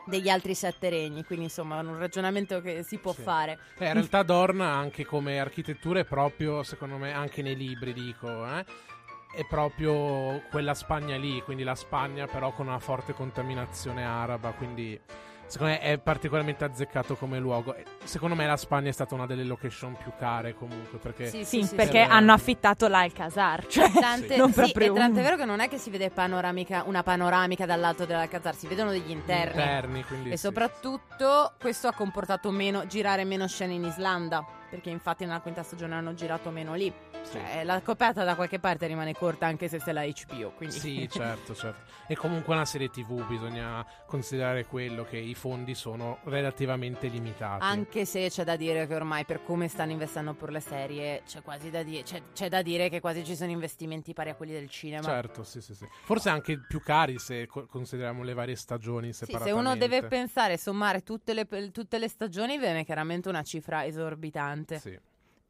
degli 0.03 0.29
altri 0.29 0.55
sette 0.55 0.89
regni, 0.89 1.23
quindi 1.23 1.45
insomma 1.45 1.79
un 1.79 1.97
ragionamento 1.97 2.59
che 2.59 2.81
si 2.83 2.97
può 2.97 3.13
Sì. 3.13 3.21
fare. 3.21 3.59
Eh, 3.77 3.85
in 3.85 3.93
realtà 3.93 4.23
Dorn 4.23 4.61
anche 4.61 5.05
come 5.05 5.39
architettura 5.39 5.99
è 5.99 6.05
proprio, 6.05 6.63
secondo 6.63 6.97
me, 6.97 7.13
anche 7.13 7.41
nei 7.43 7.55
libri 7.55 7.93
dico, 7.93 8.27
eh, 8.47 8.65
è 9.33 9.45
proprio 9.45 10.41
quella 10.49 10.73
Spagna 10.73 11.15
lì, 11.17 11.41
quindi 11.43 11.63
la 11.63 11.75
Spagna 11.75 12.27
però 12.27 12.51
con 12.51 12.67
una 12.67 12.79
forte 12.79 13.13
contaminazione 13.13 14.03
araba, 14.05 14.51
quindi 14.51 14.99
secondo 15.45 15.73
me 15.73 15.79
è 15.79 15.97
particolarmente 15.97 16.63
azzeccato 16.63 17.15
come 17.15 17.39
luogo. 17.39 17.75
Secondo 18.03 18.35
me 18.35 18.45
la 18.45 18.55
Spagna 18.57 18.89
è 18.89 18.93
stata 18.93 19.15
una 19.15 19.25
delle 19.25 19.43
location 19.43 19.95
più 20.01 20.11
care 20.17 20.53
comunque, 20.53 20.97
perché 20.97 21.27
Sì, 21.27 21.43
Sì, 21.45 21.63
sì, 21.63 21.75
perché 21.75 22.03
sì. 22.05 22.09
hanno 22.11 22.33
affittato 22.33 22.87
l'Alcazar, 22.87 23.65
cioè 23.67 23.89
Tante, 23.91 24.35
non 24.37 24.49
sì, 24.49 24.53
proprio 24.55 24.93
e 24.95 24.97
tant'è 24.97 25.17
un- 25.17 25.23
vero 25.23 25.35
che 25.37 25.45
non 25.45 25.59
è 25.59 25.67
che 25.69 25.77
si 25.77 25.89
vede 25.89 26.09
panoramica, 26.09 26.83
una 26.85 27.03
panoramica 27.03 27.65
dall'alto 27.65 28.05
dell'Alcazar, 28.05 28.55
si 28.55 28.67
vedono 28.67 28.91
degli 28.91 29.11
interni. 29.11 29.61
interni, 29.61 30.03
quindi 30.03 30.29
E 30.31 30.37
sì. 30.37 30.45
soprattutto 30.45 31.53
questo 31.59 31.87
ha 31.87 31.93
comportato 31.93 32.49
meno, 32.51 32.85
girare 32.87 33.23
meno 33.23 33.47
scene 33.47 33.73
in 33.73 33.83
Islanda, 33.83 34.45
perché 34.69 34.89
infatti 34.89 35.25
nella 35.25 35.41
quinta 35.41 35.63
stagione 35.63 35.95
hanno 35.95 36.13
girato 36.13 36.49
meno 36.49 36.73
lì. 36.75 36.93
Cioè, 37.29 37.63
la 37.63 37.81
coperta 37.81 38.23
da 38.23 38.35
qualche 38.35 38.59
parte 38.59 38.87
rimane 38.87 39.13
corta 39.13 39.45
anche 39.45 39.67
se 39.67 39.79
sei 39.79 39.93
la 39.93 40.03
HBO, 40.05 40.51
quindi... 40.51 40.77
Sì, 40.77 41.07
certo, 41.11 41.55
certo. 41.55 41.89
E 42.07 42.15
comunque 42.15 42.53
una 42.53 42.65
serie 42.65 42.89
TV 42.89 43.25
bisogna 43.25 43.85
considerare 44.05 44.65
quello 44.65 45.03
che 45.05 45.17
i 45.17 45.33
fondi 45.33 45.75
sono 45.75 46.19
relativamente 46.25 47.07
limitati. 47.07 47.63
Anche 47.63 48.05
se 48.05 48.29
c'è 48.29 48.43
da 48.43 48.55
dire 48.55 48.85
che 48.87 48.95
ormai 48.95 49.23
per 49.25 49.43
come 49.43 49.67
stanno 49.67 49.91
investendo 49.91 50.33
per 50.33 50.49
le 50.51 50.59
serie 50.59 51.21
c'è 51.25 51.41
quasi 51.41 51.69
da, 51.69 51.83
di- 51.83 52.01
c'è, 52.03 52.21
c'è 52.33 52.49
da 52.49 52.61
dire 52.61 52.89
che 52.89 52.99
quasi 52.99 53.23
ci 53.23 53.35
sono 53.35 53.51
investimenti 53.51 54.13
pari 54.13 54.31
a 54.31 54.35
quelli 54.35 54.51
del 54.51 54.69
cinema. 54.69 55.03
Certo, 55.03 55.43
sì, 55.43 55.61
sì, 55.61 55.73
sì. 55.73 55.87
Forse 56.03 56.29
anche 56.29 56.59
più 56.59 56.81
cari 56.81 57.17
se 57.17 57.47
co- 57.47 57.65
consideriamo 57.65 58.23
le 58.23 58.33
varie 58.33 58.55
stagioni 58.55 59.13
Sì, 59.13 59.25
se 59.41 59.51
uno 59.51 59.75
deve 59.75 60.03
pensare, 60.03 60.57
sommare 60.57 61.01
tutte 61.03 61.33
le, 61.33 61.47
tutte 61.71 61.97
le 61.97 62.09
stagioni, 62.09 62.57
viene 62.57 62.83
chiaramente 62.83 63.29
una 63.29 63.43
cifra 63.43 63.85
esorbitante. 63.85 64.79
Sì. 64.79 64.99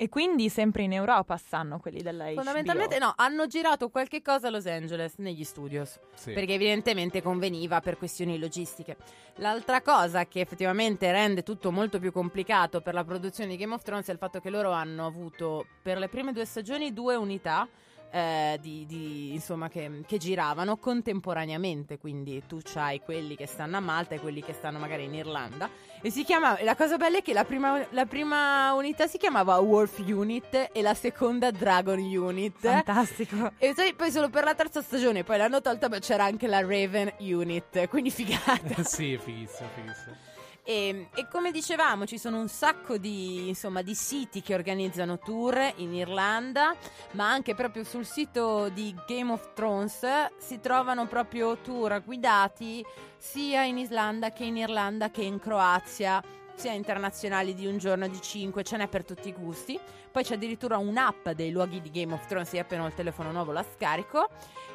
E 0.02 0.10
quindi 0.10 0.50
sempre 0.50 0.82
in 0.82 0.94
Europa 0.94 1.38
stanno 1.38 1.78
quelli 1.78 2.02
della 2.02 2.24
HBO. 2.24 2.34
Fondamentalmente 2.34 2.98
no, 2.98 3.14
hanno 3.16 3.46
girato 3.46 3.90
qualche 3.90 4.24
cosa 4.24 4.48
a 4.48 4.50
Los 4.50 4.66
Angeles 4.66 5.14
negli 5.18 5.44
studios. 5.44 6.00
sì. 6.16 6.32
perché 6.32 6.54
evidentemente 6.54 7.22
conveniva 7.22 7.82
per 7.82 8.00
questioni 8.00 8.40
logistiche. 8.40 8.98
L'altra 9.36 9.84
cosa 9.84 10.26
che 10.26 10.40
effettivamente 10.40 11.12
rende 11.12 11.44
tutto 11.44 11.72
molto 11.72 12.00
più 12.00 12.12
complicato 12.12 12.82
per 12.82 12.96
la 12.96 13.04
produzione 13.04 13.52
di 13.52 13.58
Game 13.58 13.76
of 13.76 13.84
Thrones 13.84 14.08
è 14.08 14.12
il 14.12 14.18
fatto 14.18 14.40
che 14.40 14.50
loro 14.50 14.72
hanno 14.72 15.06
avuto 15.06 15.68
per 15.84 16.00
le 16.00 16.10
prime 16.10 16.32
due 16.32 16.46
stagioni 16.46 16.94
due 16.94 17.14
unità 17.14 17.70
eh, 18.12 18.58
di, 18.62 18.86
di- 18.86 19.34
insomma, 19.34 19.70
che, 19.70 20.04
che 20.06 20.18
giravano 20.18 20.78
contemporaneamente, 20.78 21.98
quindi 21.98 22.44
tu 22.48 22.60
c'hai 22.64 23.00
quelli 23.00 23.36
che 23.36 23.48
stanno 23.48 23.78
a 23.78 23.80
Malta 23.80 24.16
e 24.16 24.20
quelli 24.20 24.44
che 24.44 24.54
stanno 24.54 24.80
magari 24.80 25.06
in 25.06 25.14
Irlanda. 25.14 25.70
E 26.02 26.10
si 26.10 26.24
chiama, 26.24 26.58
la 26.62 26.76
cosa 26.76 26.98
bella 26.98 27.18
è 27.18 27.22
che 27.22 27.34
la 27.34 27.46
prima, 27.46 27.86
la 27.92 28.06
prima 28.06 28.74
unità 28.74 29.08
si 29.08 29.18
chiamava 29.18 29.58
Wolf 29.60 30.00
Unit 30.00 30.70
e 30.72 30.82
la 30.82 30.94
seconda 30.94 31.52
Dragon 31.52 32.00
Unit. 32.00 32.58
Fantastico. 32.60 33.52
E 33.58 33.74
poi 33.96 34.12
solo 34.12 34.30
per 34.30 34.44
la 34.44 34.56
terza 34.56 34.82
stagione, 34.82 35.24
poi 35.24 35.38
l'hanno 35.38 35.62
tolta, 35.62 35.90
ma 35.90 36.00
c'era 36.00 36.26
anche 36.26 36.48
la 36.48 36.62
Raven 36.62 37.14
Unit, 37.20 37.88
quindi 37.88 38.12
figata. 38.12 38.82
sì, 38.84 39.18
fighissimo, 39.18 39.70
fighissimo. 39.76 40.31
E, 40.64 41.08
e 41.16 41.28
come 41.28 41.52
dicevamo, 41.52 42.06
ci 42.06 42.18
sono 42.18 42.40
un 42.40 42.48
sacco 42.48 42.98
di, 42.98 43.48
insomma, 43.48 43.82
di 43.82 43.96
siti 43.96 44.42
che 44.42 44.54
organizzano 44.54 45.18
tour 45.18 45.74
in 45.78 45.94
Irlanda, 45.94 46.76
ma 47.12 47.32
anche 47.32 47.56
proprio 47.56 47.84
sul 47.84 48.06
sito 48.06 48.70
di 48.70 48.96
Game 49.08 49.32
of 49.32 49.54
Thrones 49.54 50.06
si 50.38 50.60
trovano 50.60 51.08
proprio 51.08 51.58
tour 51.58 52.04
guidati 52.04 52.86
sia 53.18 53.64
in 53.64 53.78
Islanda 53.78 54.32
che 54.32 54.46
in 54.46 54.58
Irlanda 54.58 55.10
che 55.10 55.24
in 55.24 55.40
Croazia, 55.40 56.24
sia 56.54 56.74
internazionali 56.74 57.56
di 57.56 57.66
un 57.66 57.78
giorno 57.78 58.08
di 58.08 58.22
5, 58.22 58.64
ce 58.64 58.78
n'è 58.78 58.88
per 58.88 59.04
tutti 59.04 59.30
i 59.30 59.34
gusti. 59.34 59.80
Poi 60.12 60.24
c'è 60.24 60.36
addirittura 60.36 60.78
un'app 60.78 61.30
dei 61.30 61.52
luoghi 61.52 61.82
di 61.82 61.90
Game 61.90 62.14
of 62.14 62.26
Thrones, 62.28 62.52
io 62.54 62.62
appena 62.62 62.84
ho 62.84 62.88
il 62.88 62.94
telefono 62.94 63.32
nuovo 63.32 63.52
la 63.52 63.64
scarico. 63.64 64.30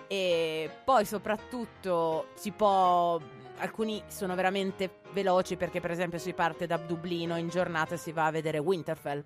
E 0.08 0.70
poi 0.84 1.04
soprattutto 1.04 2.28
si 2.34 2.50
può. 2.52 3.20
Alcuni 3.58 4.02
sono 4.08 4.34
veramente 4.34 5.00
veloci 5.12 5.56
perché, 5.56 5.80
per 5.80 5.90
esempio, 5.90 6.18
si 6.18 6.32
parte 6.32 6.66
da 6.66 6.76
Dublino 6.76 7.36
in 7.36 7.48
giornata 7.48 7.94
e 7.94 7.98
si 7.98 8.12
va 8.12 8.26
a 8.26 8.30
vedere 8.30 8.58
Winterfell. 8.58 9.24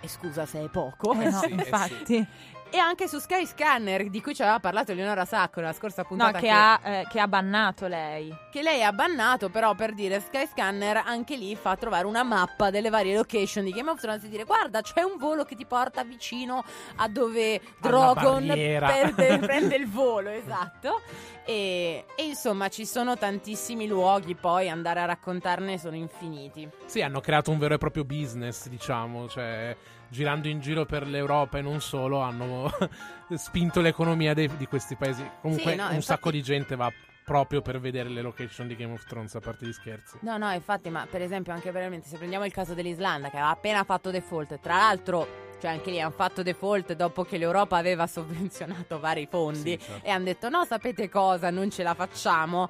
E 0.00 0.08
scusa 0.08 0.46
se 0.46 0.64
è 0.64 0.68
poco. 0.68 1.12
Eh 1.12 1.30
no, 1.30 1.38
sì, 1.40 1.46
eh 1.46 1.54
infatti. 1.54 2.26
E 2.74 2.78
anche 2.78 3.06
su 3.06 3.18
Sky 3.18 3.44
Scanner, 3.44 4.08
di 4.08 4.22
cui 4.22 4.34
ci 4.34 4.40
aveva 4.40 4.58
parlato 4.58 4.92
Eleonora 4.92 5.26
Sacco 5.26 5.60
nella 5.60 5.74
scorsa 5.74 6.00
No, 6.02 6.08
puntata. 6.08 6.38
che 6.38 6.48
ha, 6.48 6.80
eh, 6.82 7.06
che 7.10 7.20
ha 7.20 7.28
bannato 7.28 7.86
lei. 7.86 8.34
che 8.50 8.62
lei 8.62 8.82
ha 8.82 8.92
bannato, 8.92 9.50
però 9.50 9.74
per 9.74 9.92
dire 9.92 10.20
Sky 10.20 10.46
Scanner 10.46 11.02
anche 11.04 11.36
lì 11.36 11.54
fa 11.54 11.76
trovare 11.76 12.06
una 12.06 12.22
mappa 12.22 12.70
delle 12.70 12.88
varie 12.88 13.14
location 13.14 13.64
di 13.64 13.72
Game 13.72 13.90
of 13.90 14.00
Thrones 14.00 14.24
e 14.24 14.28
dire 14.30 14.44
guarda 14.44 14.80
c'è 14.80 15.02
un 15.02 15.18
volo 15.18 15.44
che 15.44 15.54
ti 15.54 15.66
porta 15.66 16.02
vicino 16.02 16.64
a 16.96 17.08
dove 17.08 17.56
Alla 17.56 17.88
Drogon 18.14 18.46
barriera." 18.46 18.86
perde, 18.88 19.38
prende 19.44 19.76
il 19.76 19.86
volo, 19.86 20.30
esatto. 20.30 21.02
E, 21.44 22.06
e 22.16 22.24
insomma 22.24 22.68
ci 22.70 22.86
sono 22.86 23.18
tantissimi 23.18 23.86
luoghi, 23.86 24.34
poi 24.34 24.70
andare 24.70 25.00
a 25.00 25.04
raccontarne 25.04 25.76
sono 25.76 25.96
infiniti. 25.96 26.66
Sì, 26.86 27.02
hanno 27.02 27.20
creato 27.20 27.50
un 27.50 27.58
vero 27.58 27.74
e 27.74 27.78
proprio 27.78 28.04
business, 28.04 28.68
diciamo, 28.68 29.28
cioè 29.28 29.76
girando 30.12 30.46
in 30.46 30.60
giro 30.60 30.84
per 30.84 31.06
l'Europa 31.06 31.56
e 31.58 31.62
non 31.62 31.80
solo 31.80 32.20
hanno 32.20 32.70
spinto 33.34 33.80
l'economia 33.80 34.34
dei- 34.34 34.54
di 34.58 34.66
questi 34.66 34.94
paesi. 34.94 35.26
Comunque 35.40 35.70
Sì, 35.72 35.76
no, 35.76 35.84
un 35.84 35.88
infatti- 35.94 36.02
sacco 36.02 36.30
di 36.30 36.42
gente 36.42 36.76
va 36.76 36.92
proprio 37.24 37.62
per 37.62 37.80
vedere 37.80 38.08
le 38.10 38.20
location 38.20 38.66
di 38.66 38.76
Game 38.76 38.92
of 38.92 39.04
Thrones, 39.06 39.34
a 39.36 39.40
parte 39.40 39.64
gli 39.66 39.72
scherzi. 39.72 40.18
No, 40.20 40.36
no, 40.36 40.50
infatti, 40.52 40.90
ma 40.90 41.06
per 41.10 41.22
esempio 41.22 41.52
anche 41.52 41.70
veramente 41.70 42.08
se 42.08 42.18
prendiamo 42.18 42.44
il 42.44 42.52
caso 42.52 42.74
dell'Islanda 42.74 43.30
che 43.30 43.36
aveva 43.36 43.52
appena 43.52 43.84
fatto 43.84 44.10
default, 44.10 44.60
tra 44.60 44.76
l'altro, 44.76 45.26
cioè 45.60 45.70
anche 45.70 45.90
lì 45.90 46.00
hanno 46.00 46.10
fatto 46.10 46.42
default 46.42 46.94
dopo 46.94 47.22
che 47.24 47.38
l'Europa 47.38 47.76
aveva 47.78 48.06
sovvenzionato 48.08 48.98
vari 49.00 49.26
fondi 49.30 49.70
Sì, 49.70 49.78
certo. 49.80 50.06
e 50.06 50.10
hanno 50.10 50.24
detto 50.24 50.48
no, 50.50 50.64
sapete 50.64 51.08
cosa, 51.08 51.48
non 51.50 51.70
ce 51.70 51.82
la 51.82 51.94
facciamo. 51.94 52.68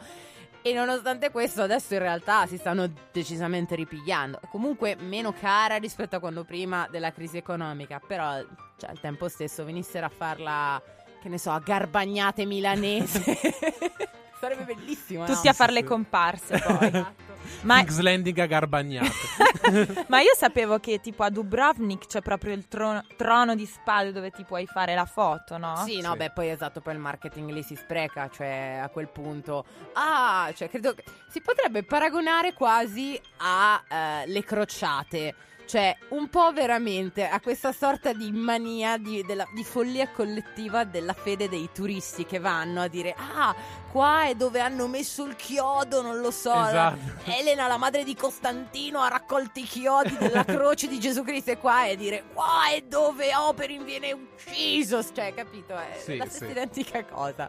E 0.64 0.72
nonostante 0.72 1.32
questo 1.32 1.62
adesso 1.62 1.94
in 1.94 1.98
realtà 2.00 2.46
si 2.46 2.56
stanno 2.56 2.88
decisamente 3.10 3.74
ripigliando. 3.74 4.38
Comunque 4.48 4.94
meno 4.96 5.32
cara 5.32 5.76
rispetto 5.76 6.16
a 6.16 6.20
quando 6.20 6.44
prima 6.44 6.86
della 6.88 7.12
crisi 7.12 7.36
economica, 7.36 8.00
però 8.04 8.40
cioè, 8.76 8.90
al 8.90 9.00
tempo 9.00 9.28
stesso 9.28 9.64
venissero 9.64 10.06
a 10.06 10.08
farla, 10.08 10.80
che 11.20 11.28
ne 11.28 11.38
so, 11.38 11.50
a 11.50 11.58
garbagnate 11.58 12.44
milanese. 12.44 13.22
Sarebbe 14.38 14.64
bellissimo. 14.64 15.20
no? 15.20 15.26
Tutti 15.26 15.48
a 15.48 15.52
sì, 15.52 15.56
fare 15.56 15.72
le 15.72 15.84
comparse 15.84 16.58
poi. 16.58 17.06
Ma, 17.62 17.76
King's 17.78 18.00
Landing 18.00 18.38
a 18.38 18.46
Garbagnate. 18.46 20.04
ma 20.08 20.20
io 20.20 20.34
sapevo 20.36 20.78
che 20.80 21.00
tipo 21.00 21.22
a 21.22 21.30
Dubrovnik 21.30 22.06
c'è 22.06 22.20
proprio 22.20 22.52
il 22.54 22.66
trono, 22.66 23.04
trono 23.16 23.54
di 23.54 23.66
spade 23.66 24.12
dove 24.12 24.30
ti 24.30 24.44
puoi 24.44 24.66
fare 24.66 24.94
la 24.94 25.04
foto, 25.04 25.58
no? 25.58 25.76
Sì, 25.84 26.00
no, 26.00 26.12
Sì. 26.12 26.16
beh, 26.18 26.30
poi 26.30 26.50
esatto, 26.50 26.80
poi 26.80 26.94
il 26.94 26.98
marketing 27.00 27.50
lì 27.50 27.62
si 27.62 27.76
spreca, 27.76 28.28
cioè 28.28 28.80
a 28.82 28.88
quel 28.88 29.08
punto. 29.08 29.64
Ah, 29.92 30.50
cioè 30.54 30.68
credo 30.68 30.94
che 30.94 31.04
si 31.28 31.40
potrebbe 31.40 31.84
paragonare 31.84 32.52
quasi 32.52 33.20
a 33.38 33.82
eh, 33.88 34.26
le 34.26 34.42
crociate. 34.44 35.34
Cioè, 35.64 35.96
un 36.10 36.28
po' 36.28 36.52
veramente 36.52 37.26
a 37.26 37.40
questa 37.40 37.72
sorta 37.72 38.12
di 38.12 38.30
mania, 38.32 38.98
di, 38.98 39.24
della- 39.24 39.48
di 39.54 39.64
follia 39.64 40.08
collettiva 40.10 40.84
della 40.84 41.14
fede 41.14 41.48
dei 41.48 41.70
turisti 41.72 42.26
che 42.26 42.38
vanno 42.38 42.82
a 42.82 42.88
dire: 42.88 43.14
Ah, 43.16 43.54
qua 43.90 44.26
è 44.26 44.34
dove 44.34 44.60
hanno 44.60 44.86
messo 44.86 45.24
il 45.24 45.34
chiodo, 45.36 46.02
non 46.02 46.20
lo 46.20 46.30
so. 46.30 46.52
Esatto. 46.52 46.98
Elena, 47.24 47.66
la 47.68 47.78
madre 47.78 48.04
di 48.04 48.14
Costantino, 48.14 49.00
ha 49.00 49.08
raccolto 49.08 49.60
i 49.60 49.64
chiodi 49.64 50.16
della 50.18 50.44
croce 50.46 50.88
di 50.88 51.00
Gesù 51.00 51.22
Cristo 51.22 51.52
e 51.52 51.58
qua 51.58 51.86
e 51.86 51.96
dire 51.96 52.24
qua 52.34 52.68
è 52.70 52.82
dove 52.82 53.34
Operin 53.34 53.84
viene 53.84 54.12
ucciso. 54.12 55.02
Cioè, 55.12 55.32
capito? 55.34 55.74
È 55.74 55.98
Sì, 55.98 56.16
la 56.16 56.26
stessa 56.26 56.44
sì. 56.44 56.50
identica 56.50 57.04
cosa. 57.04 57.48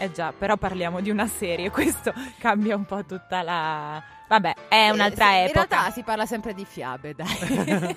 Eh 0.00 0.12
già, 0.12 0.32
però 0.32 0.56
parliamo 0.56 1.00
di 1.00 1.10
una 1.10 1.26
serie, 1.26 1.70
questo 1.70 2.12
cambia 2.38 2.76
un 2.76 2.84
po' 2.84 3.04
tutta 3.04 3.42
la... 3.42 4.00
Vabbè, 4.28 4.54
è 4.68 4.90
un'altra 4.90 5.42
Eh, 5.42 5.46
sì, 5.46 5.50
epoca. 5.50 5.60
In 5.60 5.68
realtà 5.68 5.90
si 5.90 6.02
parla 6.04 6.26
sempre 6.26 6.54
di 6.54 6.64
fiabe, 6.64 7.14
dai. 7.14 7.96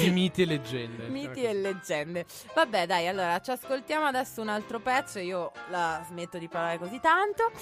di 0.00 0.10
miti 0.10 0.42
e 0.42 0.46
leggende. 0.46 1.08
Miti 1.08 1.44
e 1.44 1.52
leggende. 1.52 2.24
Vabbè, 2.54 2.86
dai, 2.86 3.06
allora 3.06 3.40
ci 3.40 3.50
ascoltiamo 3.52 4.06
adesso 4.06 4.40
un 4.40 4.48
altro 4.48 4.80
pezzo. 4.80 5.20
Io 5.20 5.52
la 5.68 6.02
smetto 6.08 6.38
di 6.38 6.48
parlare 6.48 6.78
così 6.78 6.98
tanto. 6.98 7.52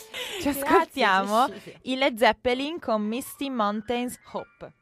Ci 0.40 0.50
Grazie, 0.50 0.62
ascoltiamo 0.62 1.46
i 1.82 1.96
Led 1.96 2.16
Zeppelin 2.16 2.78
con 2.78 3.02
Misty 3.02 3.50
Mountains 3.50 4.18
Hope. 4.32 4.72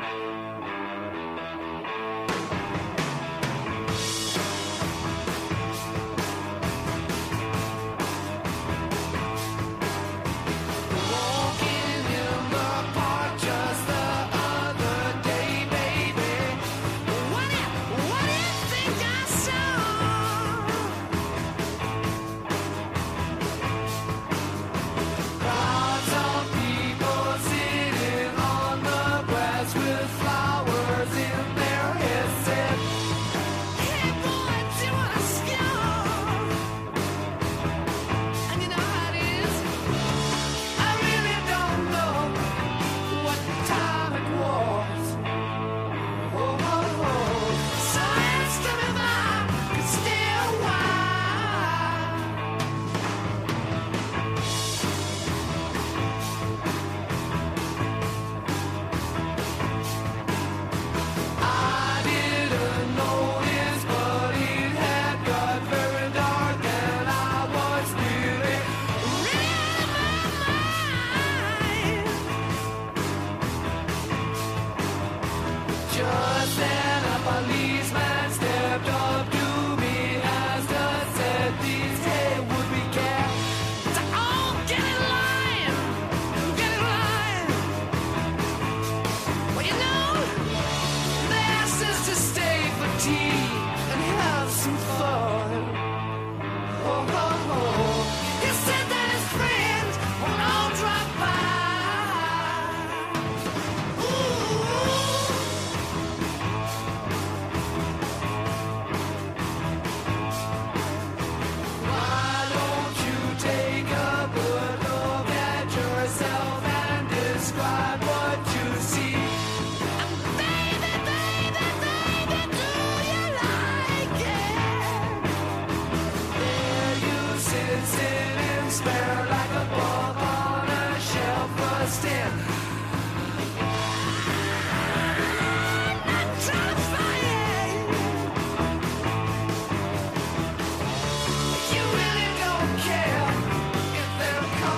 Ooh. 0.00 0.51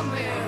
somewhere. 0.05 0.44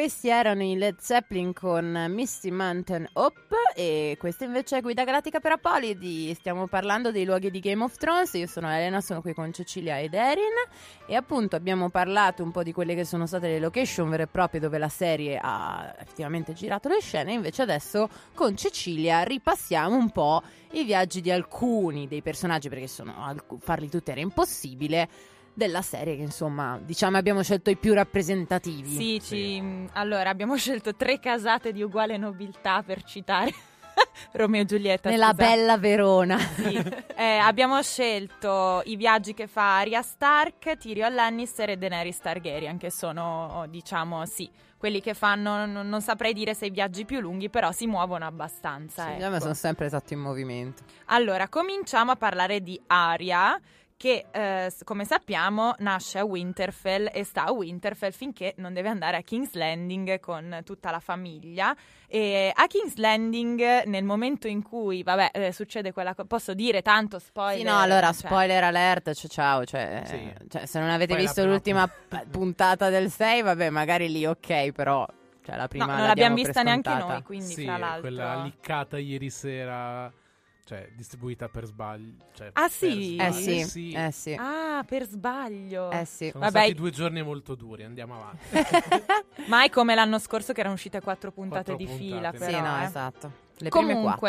Questi 0.00 0.30
erano 0.30 0.62
i 0.62 0.78
Led 0.78 0.96
Zeppelin 0.98 1.52
con 1.52 2.06
Misty 2.08 2.50
Mountain 2.50 3.06
Up 3.12 3.52
e 3.74 4.16
questa 4.18 4.46
invece 4.46 4.78
è 4.78 4.80
Guida 4.80 5.04
Galattica 5.04 5.40
per 5.40 5.52
Apolidi. 5.52 6.32
Stiamo 6.32 6.66
parlando 6.68 7.10
dei 7.10 7.26
luoghi 7.26 7.50
di 7.50 7.60
Game 7.60 7.84
of 7.84 7.98
Thrones. 7.98 8.32
Io 8.32 8.46
sono 8.46 8.70
Elena, 8.70 9.02
sono 9.02 9.20
qui 9.20 9.34
con 9.34 9.52
Cecilia 9.52 10.00
ed 10.00 10.14
Erin 10.14 10.54
e 11.04 11.14
appunto 11.16 11.54
abbiamo 11.54 11.90
parlato 11.90 12.42
un 12.42 12.50
po' 12.50 12.62
di 12.62 12.72
quelle 12.72 12.94
che 12.94 13.04
sono 13.04 13.26
state 13.26 13.48
le 13.48 13.58
location 13.58 14.08
vere 14.08 14.22
e 14.22 14.26
proprie 14.26 14.58
dove 14.58 14.78
la 14.78 14.88
serie 14.88 15.38
ha 15.38 15.94
effettivamente 15.98 16.54
girato 16.54 16.88
le 16.88 17.02
scene. 17.02 17.34
Invece 17.34 17.60
adesso 17.60 18.08
con 18.32 18.56
Cecilia 18.56 19.22
ripassiamo 19.22 19.94
un 19.94 20.08
po' 20.12 20.42
i 20.70 20.84
viaggi 20.84 21.20
di 21.20 21.30
alcuni 21.30 22.08
dei 22.08 22.22
personaggi 22.22 22.70
perché 22.70 22.86
sono, 22.86 23.34
farli 23.58 23.90
tutti 23.90 24.12
era 24.12 24.20
impossibile 24.20 25.08
della 25.52 25.82
serie 25.82 26.16
che 26.16 26.22
insomma 26.22 26.78
diciamo 26.82 27.16
abbiamo 27.16 27.42
scelto 27.42 27.70
i 27.70 27.76
più 27.76 27.92
rappresentativi. 27.94 28.88
Sì, 28.94 29.20
ci- 29.22 29.88
allora 29.92 30.30
abbiamo 30.30 30.56
scelto 30.56 30.94
tre 30.94 31.18
casate 31.18 31.72
di 31.72 31.82
uguale 31.82 32.16
nobiltà 32.16 32.82
per 32.82 33.02
citare 33.02 33.52
Romeo 34.32 34.62
e 34.62 34.64
Giulietta. 34.64 35.10
Nella 35.10 35.30
scusate. 35.32 35.54
bella 35.54 35.78
Verona. 35.78 36.38
Sì. 36.38 36.82
Eh, 37.16 37.36
abbiamo 37.36 37.82
scelto 37.82 38.82
i 38.86 38.96
viaggi 38.96 39.34
che 39.34 39.46
fa 39.46 39.78
Arya 39.78 40.02
Stark, 40.02 40.76
Tyrion 40.76 41.14
Lannister 41.14 41.70
e 41.70 41.76
Daenerys 41.76 42.18
Targaryen, 42.18 42.78
che 42.78 42.90
sono, 42.90 43.66
diciamo, 43.68 44.24
sì, 44.26 44.48
quelli 44.76 45.00
che 45.00 45.14
fanno, 45.14 45.66
non, 45.66 45.88
non 45.88 46.00
saprei 46.00 46.32
dire 46.32 46.54
se 46.54 46.66
i 46.66 46.70
viaggi 46.70 47.04
più 47.04 47.20
lunghi, 47.20 47.50
però 47.50 47.72
si 47.72 47.86
muovono 47.86 48.24
abbastanza. 48.24 49.04
Sì, 49.04 49.22
ecco. 49.22 49.40
sono 49.40 49.54
sempre 49.54 49.86
esatto 49.86 50.14
in 50.14 50.20
movimento. 50.20 50.82
Allora, 51.06 51.48
cominciamo 51.48 52.12
a 52.12 52.16
parlare 52.16 52.62
di 52.62 52.80
Arya, 52.86 53.60
che 54.00 54.24
eh, 54.30 54.72
come 54.84 55.04
sappiamo 55.04 55.74
nasce 55.80 56.20
a 56.20 56.24
Winterfell 56.24 57.10
e 57.12 57.22
sta 57.22 57.44
a 57.44 57.52
Winterfell 57.52 58.12
finché 58.12 58.54
non 58.56 58.72
deve 58.72 58.88
andare 58.88 59.18
a 59.18 59.20
King's 59.20 59.52
Landing 59.52 60.18
con 60.20 60.62
tutta 60.64 60.90
la 60.90 61.00
famiglia. 61.00 61.76
E 62.08 62.50
a 62.54 62.66
King's 62.66 62.96
Landing, 62.96 63.82
nel 63.84 64.04
momento 64.04 64.48
in 64.48 64.62
cui, 64.62 65.02
vabbè, 65.02 65.32
eh, 65.34 65.52
succede 65.52 65.92
quella 65.92 66.14
cosa, 66.14 66.26
posso 66.26 66.54
dire 66.54 66.80
tanto 66.80 67.18
spoiler? 67.18 67.58
Sì, 67.58 67.62
no, 67.64 67.78
allora 67.78 68.06
cioè- 68.06 68.14
spoiler 68.14 68.64
alert, 68.64 69.12
cioè, 69.12 69.30
ciao, 69.30 69.64
cioè, 69.66 70.02
Sì. 70.06 70.32
cioè, 70.48 70.64
se 70.64 70.78
non 70.80 70.88
avete 70.88 71.12
Poi 71.12 71.22
visto 71.22 71.44
l'ultima 71.44 71.86
p- 71.86 72.26
puntata 72.30 72.88
del 72.88 73.10
6, 73.10 73.42
vabbè, 73.42 73.68
magari 73.68 74.10
lì 74.10 74.24
ok, 74.24 74.72
però 74.72 75.06
cioè, 75.44 75.56
la 75.56 75.68
prima 75.68 75.84
No, 75.84 75.90
non 75.92 76.00
la 76.00 76.06
l'abbiamo 76.06 76.36
vista 76.36 76.62
neanche 76.62 76.94
noi, 76.94 77.22
quindi 77.22 77.52
sì, 77.52 77.64
fra 77.64 77.76
è 77.76 77.78
l'altro... 77.78 78.00
quella 78.00 78.42
liccata 78.44 78.96
ieri 78.96 79.28
sera, 79.28 80.10
cioè 80.64 80.88
distribuita 80.94 81.48
per 81.48 81.64
sbaglio. 81.66 82.14
cioè, 82.34 82.48
Ah, 82.54 82.62
per 82.62 82.70
sì? 82.70 83.16
Eh 83.16 83.30
sbaglio, 83.32 83.66
sì, 83.66 83.92
eh 83.92 84.10
sì, 84.12 84.36
Ah, 84.38 84.84
per 84.86 85.04
sbaglio. 85.06 85.90
eh 85.90 86.04
sì. 86.04 86.28
Sono 86.30 86.44
Vabbè. 86.44 86.58
stati 86.58 86.74
due 86.74 86.90
giorni 86.90 87.22
molto 87.22 87.54
duri, 87.54 87.84
andiamo 87.84 88.14
avanti. 88.14 88.44
Mai 89.48 89.70
come 89.70 89.94
l'anno 89.94 90.18
scorso 90.18 90.52
che 90.52 90.60
erano 90.60 90.74
uscite 90.74 91.00
quattro 91.00 91.30
puntate 91.32 91.74
Quattro 91.74 91.76
di 91.76 91.86
puntate, 91.86 92.04
fila, 92.04 92.30
sì. 92.32 92.38
però, 92.38 92.56
sì, 92.56 92.60
no, 92.62 92.80
eh. 92.80 92.84
esatto. 92.84 93.32
Le 93.58 93.68
prime 93.68 94.00
quattro. 94.00 94.20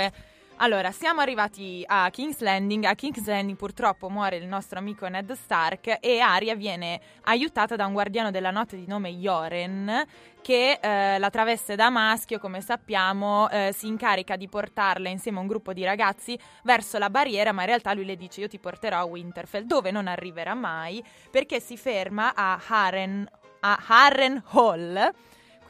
Allora, 0.64 0.92
siamo 0.92 1.22
arrivati 1.22 1.84
a 1.88 2.08
King's 2.12 2.40
Landing. 2.40 2.84
A 2.84 2.94
King's 2.94 3.26
Landing 3.26 3.58
purtroppo 3.58 4.10
muore 4.10 4.36
il 4.36 4.46
nostro 4.46 4.78
amico 4.78 5.08
Ned 5.08 5.32
Stark 5.32 5.98
e 6.00 6.20
Arya 6.20 6.54
viene 6.54 7.02
aiutata 7.24 7.76
da 7.76 7.88
un 7.88 7.94
guardiano 7.94 8.30
della 8.30 8.52
notte 8.52 8.76
di 8.76 8.86
nome 8.86 9.10
Yoren 9.10 10.06
che 10.40 10.78
eh, 10.80 11.18
la 11.18 11.30
traveste 11.32 11.76
da 11.76 11.90
maschio, 11.90 12.38
come 12.38 12.62
sappiamo, 12.62 13.50
eh, 13.50 13.72
si 13.76 13.88
incarica 13.88 14.36
di 14.36 14.48
portarla 14.48 15.10
insieme 15.10 15.40
a 15.40 15.42
un 15.42 15.48
gruppo 15.48 15.74
di 15.74 15.84
ragazzi 15.84 16.38
verso 16.62 17.00
la 17.00 17.10
barriera, 17.10 17.52
ma 17.54 17.62
in 17.62 17.68
realtà 17.68 17.96
lui 17.96 18.06
le 18.06 18.16
dice 18.16 18.42
io 18.42 18.48
ti 18.48 18.60
porterò 18.60 19.00
a 19.00 19.06
Winterfell, 19.06 19.64
dove 19.64 19.90
non 19.90 20.06
arriverà 20.06 20.54
mai, 20.54 21.04
perché 21.32 21.60
si 21.60 21.76
ferma 21.76 22.36
a 22.36 22.62
Harren, 22.68 23.28
a 23.62 23.84
Harren 23.88 24.44
Hall, 24.52 25.12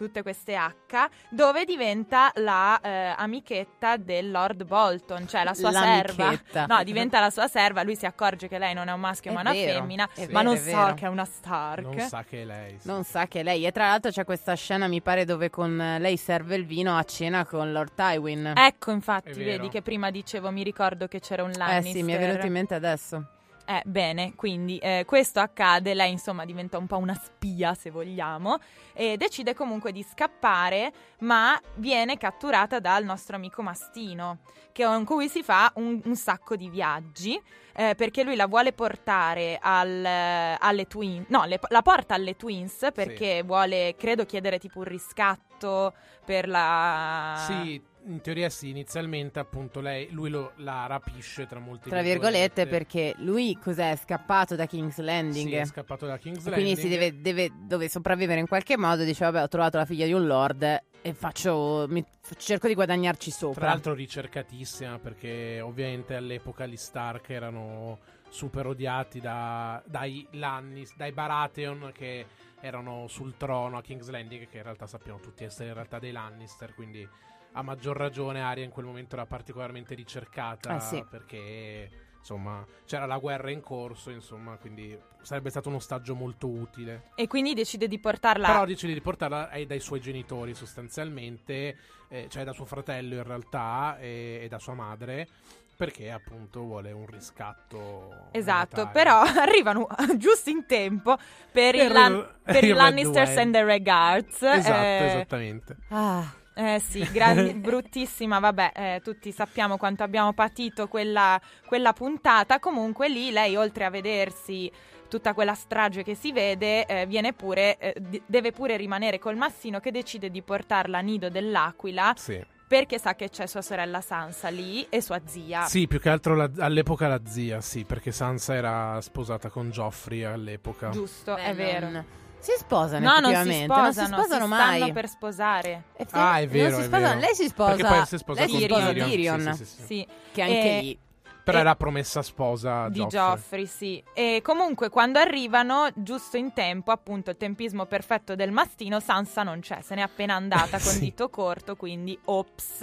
tutte 0.02 0.24
queste 0.24 0.56
H, 0.56 1.08
dove 1.30 1.64
diventa 1.64 2.32
la 2.36 2.80
eh, 2.82 3.14
amichetta 3.16 3.98
del 3.98 4.32
Lord 4.32 4.64
Bolton, 4.66 5.28
cioè 5.28 5.44
la 5.44 5.54
sua 5.54 5.72
serva. 5.72 6.66
No, 6.68 6.84
diventa 6.84 7.20
la 7.20 7.30
sua 7.30 7.48
serva, 7.48 7.84
lui 7.84 7.96
si 7.96 8.08
accorge 8.08 8.48
che 8.48 8.58
lei 8.58 8.74
non 8.74 8.88
è 8.88 8.92
un 8.94 9.00
maschio 9.00 9.30
È 9.30 9.34
ma 9.36 9.42
una 9.42 9.52
vero, 9.52 9.80
femmina, 9.80 10.10
è 10.16 10.22
ma 10.22 10.26
vero, 10.26 10.42
non 10.42 10.58
sa 10.58 10.64
vero. 10.86 10.94
che 10.96 11.06
è 11.06 11.08
una 11.10 11.26
Stark. 11.26 11.84
non 11.84 12.00
sa 12.00 12.24
che 12.24 12.42
è 12.42 12.46
lei. 12.46 12.78
sì. 12.80 12.88
Non 12.88 13.04
sa 13.04 13.28
che 13.28 13.40
è 13.42 13.44
lei. 13.44 13.66
E 13.66 13.72
tra 13.72 13.88
l'altro 13.88 14.10
c'è 14.10 14.24
questa 14.26 14.56
scena, 14.56 14.88
mi 14.88 15.02
pare, 15.02 15.24
dove 15.24 15.50
con 15.52 15.80
eh, 15.80 16.00
lei 16.00 16.18
serve 16.18 16.56
il 16.56 16.66
vino 16.66 16.98
a 16.98 17.04
cena 17.04 17.46
con 17.46 17.72
Lord 17.72 17.94
Tywin. 17.94 18.54
Ecco, 18.56 18.90
infatti, 18.92 19.34
vero. 19.34 19.44
vedi 19.52 19.70
che 19.70 19.82
prima 19.84 20.10
dicevo, 20.10 20.50
mi 20.50 20.64
ricordo 20.64 21.08
che 21.08 21.20
c'era 21.20 21.44
un 21.44 21.52
Eh 21.52 21.58
Lannister. 21.58 21.94
sì, 21.94 22.04
mi 22.04 22.14
è 22.14 22.18
venuto 22.18 22.46
in 22.48 22.52
mente 22.54 22.74
adesso. 22.74 23.24
Eh, 23.71 23.81
bene, 23.86 24.34
quindi 24.36 24.77
eh, 24.79 25.05
questo 25.05 25.39
accade, 25.39 25.93
lei 25.93 26.12
insomma 26.12 26.43
diventa 26.43 26.77
un 26.77 26.88
po' 26.88 26.97
una 26.97 27.13
spia 27.13 27.73
se 27.73 27.89
vogliamo 27.89 28.57
e 28.91 29.15
decide 29.15 29.53
comunque 29.53 29.93
di 29.93 30.03
scappare 30.03 30.91
ma 31.19 31.57
viene 31.75 32.17
catturata 32.17 32.81
dal 32.81 33.05
nostro 33.05 33.38
amico 33.38 33.62
Mastino 33.62 34.39
che, 34.73 34.84
con 34.84 35.05
cui 35.05 35.29
si 35.29 35.41
fa 35.41 35.71
un, 35.75 36.01
un 36.03 36.15
sacco 36.17 36.57
di 36.57 36.69
viaggi 36.69 37.41
eh, 37.73 37.95
perché 37.95 38.23
lui 38.23 38.36
la 38.36 38.47
vuole 38.47 38.73
portare 38.73 39.57
al, 39.62 40.03
alle 40.03 40.86
Twins, 40.88 41.27
no, 41.29 41.45
le- 41.45 41.62
la 41.69 41.81
porta 41.81 42.15
alle 42.15 42.36
Twins 42.36 42.89
perché 42.93 43.41
vuole, 43.41 43.95
credo, 43.97 44.25
chiedere 44.25 44.60
tipo 44.60 44.79
un 44.79 44.86
riscatto 44.86 45.93
per 46.25 46.45
la... 46.49 47.41
Sì, 47.47 47.81
in 48.06 48.22
teoria 48.22 48.50
sì, 48.50 48.70
inizialmente 48.70 49.40
appunto 49.40 49.80
lei, 49.80 50.10
lui 50.12 50.30
lo, 50.30 50.54
la 50.58 50.86
rapisce 50.88 51.46
tra 51.46 51.60
molte 51.60 51.90
Tra 51.90 52.02
virgolette, 52.02 52.68
perché 52.68 53.14
lui 53.18 53.58
cos'è? 53.62 53.92
È 53.92 53.96
scappato 53.96 54.56
da 54.56 54.66
King's 54.66 54.98
Landing. 55.00 55.50
Sì, 55.50 55.56
è 55.56 55.66
scappato 55.66 56.06
da 56.06 56.18
King's 56.18 56.46
Landing. 56.46 56.64
Quindi 56.64 56.80
si 56.80 56.88
deve, 56.90 57.22
deve- 57.22 57.52
dove 57.56 57.90
sopravvivere 57.90 58.40
in 58.40 58.48
qualche 58.48 58.78
modo. 58.78 59.04
Dice, 59.04 59.26
vabbè, 59.26 59.44
ho 59.44 59.48
trovato 59.48 59.78
la 59.78 59.86
figlia 59.86 60.06
di 60.06 60.14
un 60.14 60.26
lord 60.26 60.84
e 61.02 61.14
faccio, 61.14 61.86
mi- 61.90 62.06
cerco 62.38 62.68
di 62.68 62.74
guadagnarci 62.74 63.32
sopra. 63.32 63.62
Tra 63.62 63.70
l'altro 63.70 63.94
ricercatissima 63.94 65.00
perché 65.00 65.62
ovviamente 65.62 66.16
all'epoca 66.16 66.66
gli 66.66 66.78
Stark 66.78 67.30
erano 67.30 68.00
super 68.30 68.66
odiati 68.66 69.20
da- 69.20 69.82
dai 69.86 70.26
Lannis, 70.32 70.96
dai 70.96 71.12
Baratheon 71.12 71.92
che 71.94 72.26
erano 72.62 73.08
sul 73.08 73.36
trono 73.38 73.78
a 73.78 73.82
King's 73.82 74.10
Landing 74.10 74.48
che 74.48 74.58
in 74.58 74.64
realtà 74.64 74.86
sappiamo 74.86 75.20
tutti 75.20 75.44
essere 75.44 75.70
in 75.70 75.74
realtà 75.74 76.00
dei 76.00 76.12
Lannister, 76.12 76.74
quindi 76.74 77.08
a 77.54 77.62
maggior 77.62 77.98
ragione 77.98 78.42
Arya 78.42 78.64
in 78.64 78.72
quel 78.72 78.86
momento 78.86 79.16
era 79.16 79.26
particolarmente 79.26 79.94
ricercata 79.96 80.76
Eh 80.76 80.80
sì. 80.80 81.04
perché 81.10 81.90
insomma 82.18 82.64
c'era 82.86 83.06
la 83.06 83.18
guerra 83.18 83.50
in 83.52 83.62
corso, 83.62 84.10
insomma, 84.12 84.56
quindi 84.58 84.98
sarebbe 85.22 85.50
stato 85.50 85.70
un 85.70 85.76
ostaggio 85.76 86.14
molto 86.16 86.48
utile. 86.48 87.10
E 87.16 87.28
quindi 87.28 87.54
decide 87.54 87.88
di 87.88 88.00
portarla... 88.00 88.48
Però 88.48 88.66
decide 88.66 88.94
di 88.94 89.02
portarla 89.02 89.50
ai- 89.50 89.66
dai 89.66 89.80
suoi 89.80 90.00
genitori 90.00 90.54
sostanzialmente, 90.54 91.78
eh, 92.10 92.28
cioè 92.30 92.44
da 92.44 92.54
suo 92.54 92.66
fratello 92.66 93.16
in 93.16 93.24
realtà 93.24 93.98
e, 94.00 94.40
e 94.44 94.48
da 94.48 94.60
sua 94.60 94.74
madre, 94.76 95.28
perché 95.76 96.12
appunto 96.12 96.62
vuole 96.62 96.92
un 96.92 97.08
riscatto. 97.08 98.28
Esatto, 98.32 98.82
monetario. 98.84 98.92
però 98.92 99.22
arrivano 99.42 99.88
giusto 100.18 100.52
in 100.52 100.66
tempo 100.68 101.18
per, 101.52 101.72
Per 101.76 101.86
il, 101.86 101.92
Lan- 101.92 102.28
per 102.44 102.64
il 102.64 102.76
Lannisters 102.76 103.36
and 103.38 103.52
the 103.54 103.64
Regards. 103.64 104.42
Esatto, 104.44 104.76
eh, 104.84 105.06
esattamente. 105.08 105.76
Ah, 105.90 106.32
eh 106.54 106.80
sì, 106.80 107.08
grandi- 107.12 107.54
bruttissima, 107.60 108.40
vabbè, 108.40 108.72
eh, 108.76 109.02
tutti 109.04 109.32
sappiamo 109.32 109.78
quanto 109.78 110.04
abbiamo 110.04 110.34
patito 110.34 110.88
quella, 110.88 111.40
quella 111.66 111.94
puntata. 111.94 112.60
Comunque 112.60 113.10
lì 113.10 113.32
lei, 113.32 113.56
oltre 113.56 113.86
a 113.86 113.90
vedersi 113.90 114.72
tutta 115.08 115.34
quella 115.34 115.54
strage 115.56 116.04
che 116.04 116.16
si 116.16 116.32
vede, 116.32 116.86
eh, 116.86 117.06
viene 117.06 117.34
pure, 117.34 117.78
eh, 117.78 117.96
di- 118.00 118.22
deve 118.26 118.52
pure 118.52 118.78
rimanere 118.78 119.20
col 119.20 119.36
Massino 119.36 119.80
che 119.80 119.92
decide 119.92 120.30
di 120.30 120.42
portarla 120.42 121.00
a 121.00 121.02
Nido 121.02 121.30
dell'Aquila 121.30 122.14
Sì. 122.16 122.42
perché 122.66 122.98
sa 122.98 123.14
che 123.16 123.30
c'è 123.30 123.46
sua 123.46 123.62
sorella 123.62 124.00
Sansa 124.00 124.48
lì 124.48 124.86
e 124.90 125.02
sua 125.02 125.20
zia. 125.26 125.66
Sì, 125.66 125.86
più 125.88 126.00
che 126.00 126.08
altro 126.08 126.36
la- 126.36 126.50
all'epoca 126.60 127.10
la 127.10 127.20
zia, 127.26 127.60
sì, 127.60 127.84
perché 127.84 128.14
Sansa 128.14 128.54
era 128.56 129.02
sposata 129.02 129.50
con 129.50 129.70
Joffrey 129.70 130.24
all'epoca. 130.24 130.90
Giusto, 130.92 131.34
beh, 131.36 131.44
è 131.44 131.56
vero. 131.56 131.90
non- 131.90 132.06
Si 132.41 132.51
sposano 132.58 133.06
No, 133.06 133.19
non 133.19 133.32
si 133.32 133.49
effettivamente, 133.49 133.73
sposano, 133.73 134.08
non 134.08 134.19
si 134.19 134.25
sposano 134.25 134.43
si 134.45 134.49
mai. 134.49 134.77
stanno 134.77 134.93
per 134.93 135.08
sposare. 135.08 135.84
Effetti- 135.93 136.17
Ah, 136.17 136.39
è 136.39 136.47
vero, 136.47 136.69
non 136.71 136.80
si 136.80 136.82
è 136.82 136.88
sposano. 136.88 137.08
vero. 137.10 137.19
Lei 137.19 137.36
si 137.36 137.47
sposa, 137.47 137.75
Perché 137.75 137.84
poi 137.88 138.06
si 138.06 138.17
sposa 138.17 138.39
lei 138.41 138.49
con 138.49 138.60
si 138.60 138.65
sposa 138.65 138.86
Tyrion. 138.88 139.10
Tyrion, 139.10 139.39
Sì, 139.41 139.51
sì, 139.51 139.65
sì, 139.65 139.75
sì. 139.75 139.86
Sì, 139.86 140.08
che 140.34 140.41
anche 140.41 140.54
E- 140.77 140.82
lì 140.82 140.99
Però 141.43 141.58
era 141.58 141.75
promessa 141.75 142.21
sposa 142.21 142.88
di 142.89 142.99
Joffrey. 142.99 143.19
Joffrey, 143.19 143.65
sì. 143.65 144.04
E 144.13 144.41
comunque 144.43 144.89
quando 144.89 145.17
arrivano, 145.17 145.89
giusto 145.95 146.38
in 146.38 146.54
tempo, 146.54 146.91
appunto 146.91 147.32
il 147.32 147.38
tempismo 147.38 147.86
perfetto 147.88 148.36
del 148.36 148.51
mastino, 148.51 148.99
Sansa 148.99 149.41
non 149.41 149.60
c'è, 149.60 149.80
se 149.82 149.95
n'è 149.95 150.01
appena 150.01 150.36
andata 150.36 150.77
con 150.80 150.80
Sì. 150.93 150.99
dito 150.99 151.30
corto, 151.30 151.75
quindi 151.75 152.17
ops. 152.25 152.82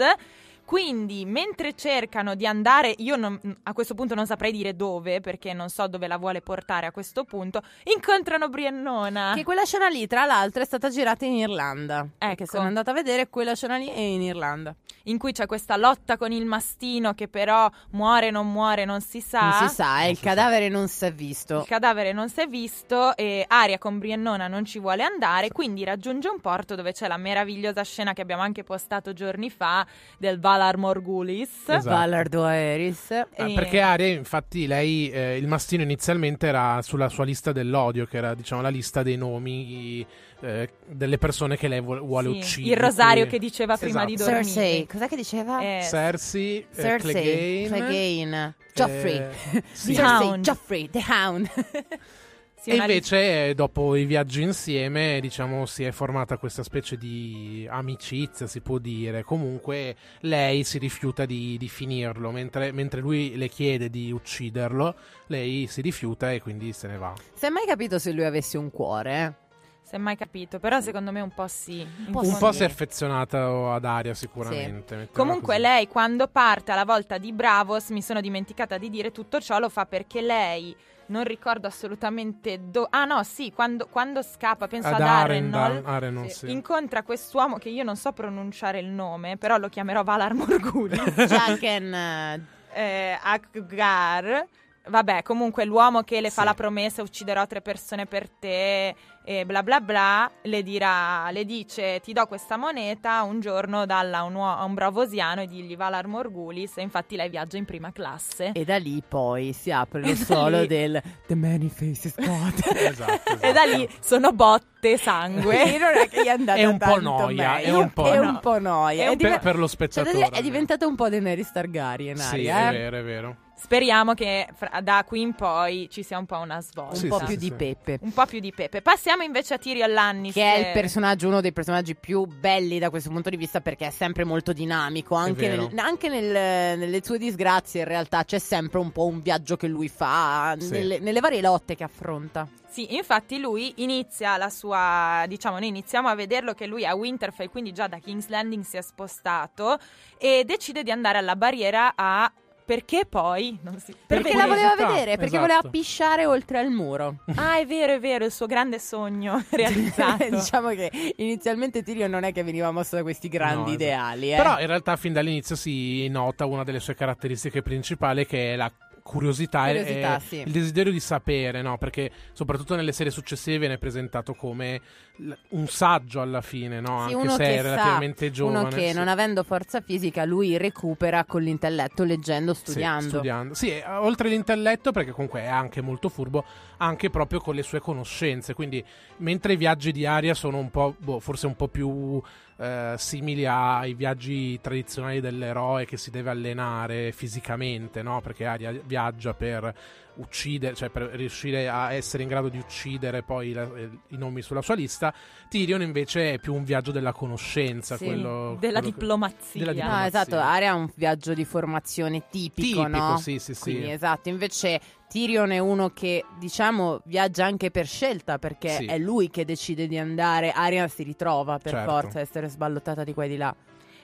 Quindi, 0.68 1.24
mentre 1.24 1.74
cercano 1.74 2.34
di 2.34 2.46
andare, 2.46 2.92
io 2.98 3.16
non- 3.16 3.40
a 3.62 3.72
questo 3.72 3.94
punto 3.94 4.14
non 4.14 4.26
saprei 4.26 4.52
dire 4.52 4.76
dove, 4.76 5.22
perché 5.22 5.54
non 5.54 5.70
so 5.70 5.86
dove 5.86 6.06
la 6.06 6.18
vuole 6.18 6.42
portare 6.42 6.84
a 6.84 6.90
questo 6.92 7.24
punto, 7.24 7.62
incontrano 7.84 8.50
Briennona. 8.50 9.32
Che 9.34 9.44
quella 9.44 9.64
scena 9.64 9.88
lì, 9.88 10.06
tra 10.06 10.26
l'altro, 10.26 10.60
è 10.60 10.66
stata 10.66 10.90
girata 10.90 11.24
in 11.24 11.36
Irlanda. 11.36 12.06
Ecco. 12.18 12.34
Che 12.34 12.46
sono 12.46 12.66
andata 12.66 12.90
a 12.90 12.92
vedere, 12.92 13.30
quella 13.30 13.54
scena 13.54 13.78
lì 13.78 13.86
è 13.86 13.98
in 13.98 14.20
Irlanda. 14.20 14.74
in 15.04 15.16
cui 15.16 15.32
c'è 15.32 15.46
questa 15.46 15.78
lotta 15.78 16.18
con 16.18 16.32
il 16.32 16.44
mastino 16.44 17.14
che 17.14 17.28
però 17.28 17.70
muore, 17.92 18.30
non 18.30 18.52
muore, 18.52 18.84
non 18.84 19.00
si 19.00 19.22
sa. 19.22 19.40
Non 19.58 19.68
si 19.68 19.74
sa, 19.74 20.02
eh, 20.02 20.10
il 20.10 20.20
cadavere 20.20 20.68
non 20.68 20.86
si 20.86 21.06
è 21.06 21.12
visto. 21.14 21.60
Il 21.60 21.66
cadavere 21.66 22.12
non 22.12 22.28
si 22.28 22.42
è 22.42 22.46
visto 22.46 23.16
e 23.16 23.42
Aria 23.48 23.78
con 23.78 23.98
Briennona 23.98 24.48
non 24.48 24.66
ci 24.66 24.78
vuole 24.78 25.02
andare, 25.02 25.48
quindi 25.48 25.82
raggiunge 25.82 26.28
un 26.28 26.40
porto 26.40 26.74
dove 26.74 26.92
c'è 26.92 27.08
la 27.08 27.16
meravigliosa 27.16 27.82
scena 27.84 28.12
che 28.12 28.20
abbiamo 28.20 28.42
anche 28.42 28.64
postato 28.64 29.14
giorni 29.14 29.48
fa 29.48 29.86
del 30.18 30.38
Valar 30.58 30.76
Morgulis. 30.76 31.48
Esatto. 31.66 31.88
Ballardo 31.88 32.42
Aeris. 32.44 33.10
Ah, 33.12 33.26
E- 33.46 33.52
Perché 33.54 33.80
Aria, 33.80 34.06
infatti, 34.08 34.66
lei, 34.66 35.08
eh, 35.10 35.36
il 35.36 35.46
mastino 35.46 35.82
inizialmente 35.84 36.48
era 36.48 36.82
sulla 36.82 37.08
sua 37.08 37.24
lista 37.24 37.52
dell'odio, 37.52 38.06
che 38.06 38.16
era 38.16 38.34
diciamo 38.34 38.60
la 38.60 38.68
lista 38.68 39.02
dei 39.04 39.16
nomi 39.16 40.04
eh, 40.40 40.68
delle 40.86 41.18
persone 41.18 41.56
che 41.56 41.66
lei 41.68 41.80
vuole, 41.80 42.30
Sì, 42.32 42.38
uccidere. 42.38 42.74
il 42.74 42.80
rosario 42.80 43.26
Quindi- 43.26 43.30
che 43.30 43.38
diceva 43.38 43.76
prima 43.76 44.04
di 44.04 44.14
Esatto. 44.14 44.30
dormire. 44.30 44.52
Cersei, 44.52 44.86
cos'è 44.86 45.08
che 45.08 45.16
diceva? 45.16 45.60
Eh, 45.60 45.86
Cersei, 45.88 46.58
eh, 46.58 46.66
Cersei, 46.80 47.66
Clegane, 47.66 47.86
Clegane, 47.86 48.54
Joffrey. 48.74 49.16
eh, 49.16 49.62
sì. 49.72 49.94
Cersei, 49.94 50.26
Hound. 50.28 50.44
Joffrey, 50.44 50.90
The 50.90 51.04
Hound. 51.08 51.50
sì, 52.60 52.70
E 52.70 52.76
invece, 52.76 53.48
eh, 53.50 53.54
dopo 53.54 53.94
i 53.94 54.04
viaggi 54.04 54.42
insieme, 54.42 55.20
diciamo, 55.20 55.64
si 55.64 55.84
è 55.84 55.92
formata 55.92 56.38
questa 56.38 56.62
specie 56.64 56.96
di 56.96 57.66
amicizia, 57.70 58.46
si 58.46 58.60
può 58.60 58.78
dire. 58.78 59.22
Comunque, 59.22 59.94
lei 60.20 60.64
si 60.64 60.78
rifiuta 60.78 61.24
di, 61.24 61.56
di 61.56 61.68
finirlo, 61.68 62.30
mentre, 62.32 62.72
mentre 62.72 63.00
lui 63.00 63.36
le 63.36 63.48
chiede 63.48 63.88
di 63.88 64.10
ucciderlo, 64.10 64.94
lei 65.28 65.66
si 65.68 65.80
rifiuta 65.80 66.32
e 66.32 66.40
quindi 66.40 66.72
se 66.72 66.88
ne 66.88 66.98
va. 66.98 67.14
Si 67.32 67.46
è 67.46 67.48
mai 67.48 67.64
capito 67.64 67.98
se 67.98 68.10
lui 68.10 68.24
avesse 68.24 68.58
un 68.58 68.70
cuore? 68.70 69.46
Si 69.88 69.94
è 69.94 69.98
mai 69.98 70.16
capito, 70.16 70.58
però 70.58 70.80
secondo 70.80 71.12
me 71.12 71.22
un 71.22 71.32
po' 71.32 71.48
sì. 71.48 71.86
po' 72.10 72.18
Un 72.18 72.32
sì. 72.34 72.38
po' 72.38 72.52
si 72.52 72.62
è 72.62 72.66
affezionata 72.66 73.72
ad 73.72 73.84
Aria, 73.86 74.12
sicuramente. 74.12 74.96
mettiamola 74.96 75.08
Comunque 75.12 75.54
così. 75.54 75.66
lei 75.66 75.88
quando 75.88 76.28
parte 76.28 76.72
alla 76.72 76.84
volta 76.84 77.16
di 77.16 77.32
Bravos, 77.32 77.88
mi 77.88 78.02
sono 78.02 78.20
dimenticata 78.20 78.76
di 78.76 78.90
dire 78.90 79.12
tutto 79.12 79.40
ciò, 79.40 79.58
lo 79.58 79.70
fa 79.70 79.86
perché 79.86 80.20
lei 80.20 80.76
non 81.08 81.24
ricordo 81.24 81.66
assolutamente 81.66 82.58
dove... 82.70 82.88
Ah 82.90 83.04
no, 83.04 83.22
sì, 83.22 83.52
quando, 83.52 83.86
quando 83.90 84.22
scappa, 84.22 84.66
penso 84.66 84.88
ad, 84.88 84.94
ad 84.94 85.00
Arendal, 85.02 85.82
Arendal, 85.84 86.30
sì. 86.30 86.50
incontra 86.50 87.02
quest'uomo 87.02 87.58
che 87.58 87.68
io 87.68 87.84
non 87.84 87.96
so 87.96 88.12
pronunciare 88.12 88.78
il 88.78 88.86
nome, 88.88 89.36
però 89.36 89.58
lo 89.58 89.68
chiamerò 89.68 90.02
Valar 90.02 90.34
Morguli. 90.34 90.96
Jaqen, 91.16 92.46
eh, 92.72 93.18
Akgar. 93.22 94.46
Vabbè, 94.88 95.22
comunque 95.22 95.66
l'uomo 95.66 96.02
che 96.02 96.20
le 96.22 96.30
fa 96.30 96.40
Sì. 96.40 96.46
la 96.46 96.54
promessa 96.54 97.02
ucciderò 97.02 97.46
tre 97.46 97.60
persone 97.60 98.06
per 98.06 98.30
te 98.30 98.94
e 99.28 99.44
bla 99.44 99.62
bla 99.62 99.80
bla, 99.82 100.30
le 100.44 100.62
dirà, 100.62 101.30
le 101.30 101.44
dice 101.44 102.00
ti 102.00 102.14
do 102.14 102.24
questa 102.24 102.56
moneta 102.56 103.22
un 103.24 103.40
giorno 103.40 103.84
dalla 103.84 104.20
a 104.20 104.22
un, 104.22 104.36
uo- 104.36 104.48
a 104.56 104.64
un 104.64 104.72
bravosiano 104.72 105.42
e 105.42 105.46
digli 105.46 105.76
Valar 105.76 106.06
Morgulis 106.06 106.78
e 106.78 106.80
infatti 106.80 107.14
lei 107.14 107.28
viaggia 107.28 107.58
in 107.58 107.66
prima 107.66 107.92
classe. 107.92 108.52
E 108.54 108.64
da 108.64 108.78
lì 108.78 109.02
poi 109.06 109.52
si 109.52 109.70
apre 109.70 110.00
lo 110.00 110.14
solo 110.14 110.60
lì- 110.62 110.66
del 110.66 111.02
The 111.26 111.34
Many 111.34 111.68
Faces 111.68 112.14
God. 112.16 112.54
Esatto, 112.88 113.32
E 113.40 113.52
da 113.52 113.64
esatto. 113.64 113.76
lì 113.76 113.88
sono 114.00 114.32
botte, 114.32 114.96
sangue. 114.96 115.78
Non 115.78 115.90
è 116.02 116.08
che 116.08 116.22
gli 116.22 116.26
è 116.26 116.30
andata 116.30 116.58
È 116.58 116.64
un 116.64 116.78
po' 116.78 116.84
tanto 116.86 117.00
noia, 117.10 117.58
è 117.58 117.70
un 117.70 117.90
po' 117.92 118.10
È 118.10 118.16
no. 118.18 118.28
un 118.30 118.38
po' 118.40 118.58
noia. 118.58 119.04
È 119.04 119.08
un 119.08 119.16
diven- 119.18 119.32
per, 119.34 119.40
per 119.42 119.56
lo 119.58 119.66
spettatore. 119.66 120.14
dire, 120.14 120.28
è 120.30 120.40
diventata 120.40 120.86
un 120.86 120.94
po' 120.96 121.10
Daenerys 121.10 121.52
Targaryen, 121.52 122.16
Sì, 122.16 122.48
Aria, 122.48 122.58
è 122.60 122.68
eh? 122.68 122.78
vero, 122.78 122.96
è 122.96 123.02
vero. 123.02 123.36
Speriamo 123.60 124.14
che 124.14 124.46
fra- 124.54 124.80
da 124.80 125.02
qui 125.04 125.20
in 125.20 125.34
poi 125.34 125.88
ci 125.90 126.02
sia 126.04 126.16
un 126.16 126.26
po' 126.26 126.38
una 126.38 126.60
svolta. 126.60 126.94
Un 126.94 127.00
Sì, 127.00 127.08
po' 127.08 127.18
sì, 127.18 127.24
più 127.24 127.32
sì, 127.34 127.38
di 127.38 127.46
sì. 127.46 127.52
pepe. 127.54 127.98
Un 128.02 128.12
po' 128.12 128.24
più 128.26 128.38
di 128.38 128.52
pepe. 128.52 128.82
Passiamo 128.82 129.24
invece 129.24 129.54
a 129.54 129.58
Tyrion 129.58 129.92
Lannister. 129.92 130.42
Che 130.42 130.54
è 130.54 130.66
il 130.68 130.72
personaggio, 130.72 131.26
uno 131.26 131.40
dei 131.40 131.52
personaggi 131.52 131.96
più 131.96 132.24
belli 132.24 132.78
da 132.78 132.88
questo 132.88 133.10
punto 133.10 133.30
di 133.30 133.36
vista 133.36 133.60
perché 133.60 133.88
è 133.88 133.90
sempre 133.90 134.22
molto 134.24 134.52
dinamico. 134.52 135.16
Anche, 135.16 135.48
vero. 135.48 135.66
nel- 135.66 135.78
anche 135.78 136.08
nel- 136.08 136.78
nelle 136.78 137.00
sue 137.02 137.18
disgrazie, 137.18 137.80
in 137.80 137.88
realtà, 137.88 138.24
c'è 138.24 138.38
sempre 138.38 138.78
un 138.78 138.92
po' 138.92 139.06
un 139.06 139.20
viaggio 139.20 139.56
che 139.56 139.66
lui 139.66 139.88
fa 139.88 140.54
Sì. 140.58 140.70
nelle, 140.70 140.98
nelle 141.00 141.20
varie 141.20 141.40
lotte 141.40 141.74
che 141.74 141.82
affronta. 141.84 142.46
Sì, 142.70 142.94
infatti 142.94 143.38
lui 143.40 143.72
inizia 143.76 144.36
la 144.36 144.50
sua, 144.50 145.24
diciamo, 145.26 145.58
noi 145.58 145.68
iniziamo 145.68 146.06
a 146.06 146.14
vederlo 146.14 146.52
che 146.54 146.66
lui 146.66 146.86
a 146.86 146.94
Winterfell, 146.94 147.48
quindi 147.50 147.72
già 147.72 147.88
da 147.88 147.98
King's 147.98 148.28
Landing 148.28 148.62
si 148.62 148.76
è 148.76 148.82
spostato 148.82 149.78
e 150.16 150.44
decide 150.46 150.82
di 150.84 150.90
andare 150.92 151.18
alla 151.18 151.34
barriera 151.34 151.94
a 151.96 152.30
perché 152.68 153.06
poi 153.08 153.58
non 153.62 153.78
si 153.80 153.94
Perché 154.06 154.28
per 154.28 154.36
la 154.36 154.46
voleva 154.46 154.74
vedere, 154.76 155.16
perché 155.16 155.36
esatto. 155.36 155.40
voleva 155.40 155.68
pisciare 155.70 156.26
oltre 156.26 156.58
al 156.58 156.68
muro. 156.68 157.20
Ah, 157.36 157.56
è 157.58 157.64
vero, 157.64 157.94
è 157.94 157.98
vero, 157.98 158.26
il 158.26 158.30
suo 158.30 158.44
grande 158.44 158.78
sogno 158.78 159.42
realizzato. 159.48 160.28
diciamo 160.28 160.68
che 160.74 160.90
inizialmente 161.16 161.82
Tyrion 161.82 162.10
non 162.10 162.24
è 162.24 162.32
che 162.32 162.42
veniva 162.42 162.70
mosso 162.70 162.96
da 162.96 163.02
questi 163.02 163.28
grandi 163.28 163.54
No, 163.54 163.60
esatto. 163.68 163.82
ideali. 163.82 164.32
Eh. 164.34 164.36
Però 164.36 164.60
in 164.60 164.66
realtà 164.66 164.96
fin 164.96 165.14
dall'inizio 165.14 165.56
si 165.56 166.06
nota 166.08 166.44
una 166.44 166.62
delle 166.62 166.80
sue 166.80 166.94
caratteristiche 166.94 167.62
principali 167.62 168.26
che 168.26 168.52
è 168.52 168.56
la 168.56 168.70
curiosità, 169.08 169.68
e- 169.68 169.78
Curiosità, 169.80 170.16
e 170.16 170.20
sì. 170.20 170.36
il 170.44 170.52
desiderio 170.52 170.92
di 170.92 171.00
sapere, 171.00 171.62
no? 171.62 171.78
Perché 171.78 172.10
soprattutto 172.32 172.76
nelle 172.76 172.92
serie 172.92 173.10
successive 173.10 173.58
viene 173.58 173.78
presentato 173.78 174.34
come 174.34 174.80
l- 175.16 175.32
un 175.50 175.66
saggio 175.66 176.20
alla 176.20 176.42
fine, 176.42 176.80
no? 176.80 177.06
Sì, 177.08 177.14
Anche 177.14 177.28
se 177.30 177.44
è 177.44 177.56
sa, 177.56 177.62
relativamente 177.62 178.30
giovane. 178.30 178.58
Uno 178.58 178.68
che 178.68 178.88
sì. 178.90 178.94
non 178.94 179.08
avendo 179.08 179.42
forza 179.44 179.80
fisica, 179.80 180.26
lui 180.26 180.58
recupera 180.58 181.24
con 181.24 181.40
l'intelletto, 181.42 182.04
leggendo, 182.04 182.52
Sì, 182.52 182.60
studiando. 182.60 183.08
studiando. 183.08 183.54
Sì, 183.54 183.70
eh, 183.70 183.84
oltre 183.86 184.28
all'intelletto, 184.28 184.92
perché 184.92 185.10
comunque 185.12 185.40
è 185.40 185.46
anche 185.46 185.80
molto 185.80 186.10
furbo, 186.10 186.44
anche 186.76 187.08
proprio 187.08 187.40
con 187.40 187.54
le 187.54 187.62
sue 187.62 187.80
conoscenze. 187.80 188.52
Quindi, 188.52 188.84
mentre 189.18 189.54
i 189.54 189.56
viaggi 189.56 189.90
di 189.90 190.04
Aria 190.04 190.34
sono 190.34 190.58
un 190.58 190.70
po', 190.70 190.94
boh, 190.98 191.18
forse 191.18 191.46
un 191.46 191.56
po' 191.56 191.68
più 191.68 192.20
eh, 192.58 192.94
simili 192.98 193.46
ai 193.46 193.94
viaggi 193.94 194.60
tradizionali 194.60 195.20
dell'eroe 195.20 195.86
che 195.86 195.96
si 195.96 196.10
deve 196.10 196.30
allenare 196.30 197.12
fisicamente, 197.12 198.02
no? 198.02 198.20
Perché 198.20 198.46
Aria 198.46 198.72
viaggia 198.84 199.32
per 199.32 199.72
uccidere, 200.18 200.74
cioè 200.74 200.90
per 200.90 201.10
riuscire 201.14 201.68
a 201.68 201.92
essere 201.92 202.22
in 202.22 202.28
grado 202.28 202.48
di 202.48 202.58
uccidere 202.58 203.22
poi 203.22 203.52
la- 203.52 203.68
eh, 203.74 203.90
i 204.08 204.16
nomi 204.16 204.42
sulla 204.42 204.62
sua 204.62 204.74
lista. 204.74 205.12
Tyrion 205.48 205.82
invece 205.82 206.34
è 206.34 206.38
più 206.38 206.54
un 206.54 206.64
viaggio 206.64 206.92
della 206.92 207.12
conoscenza, 207.12 207.96
Sì, 207.96 208.04
quello, 208.04 208.56
della 208.60 208.80
quello 208.80 208.80
che- 208.80 208.84
diplomazia. 209.00 209.60
della 209.60 209.72
No, 209.72 209.76
diplomazia. 209.78 210.06
esatto, 210.06 210.36
Aria 210.38 210.70
ha 210.72 210.74
un 210.74 210.90
viaggio 210.94 211.34
di 211.34 211.44
formazione 211.44 212.24
tipico, 212.30 212.84
Tipico, 212.84 212.96
no? 212.98 213.16
sì, 213.18 213.38
sì, 213.38 213.54
sì. 213.54 213.60
Quindi, 213.62 213.90
esatto, 213.90 214.28
invece 214.28 214.80
Tyrion 215.08 215.50
è 215.52 215.58
uno 215.58 215.90
che, 215.90 216.24
diciamo, 216.38 217.00
viaggia 217.04 217.44
anche 217.46 217.70
per 217.70 217.86
scelta, 217.86 218.38
perché 218.38 218.68
Sì. 218.70 218.84
è 218.86 218.98
lui 218.98 219.30
che 219.30 219.44
decide 219.44 219.86
di 219.86 219.96
andare, 219.96 220.50
Aria 220.52 220.86
si 220.88 221.02
ritrova 221.02 221.58
per 221.58 221.72
Certo. 221.72 221.90
forza 221.90 222.18
a 222.18 222.20
essere 222.20 222.48
sballottata 222.48 223.04
di 223.04 223.14
qua 223.14 223.24
e 223.24 223.28
di 223.28 223.36
là. 223.38 223.54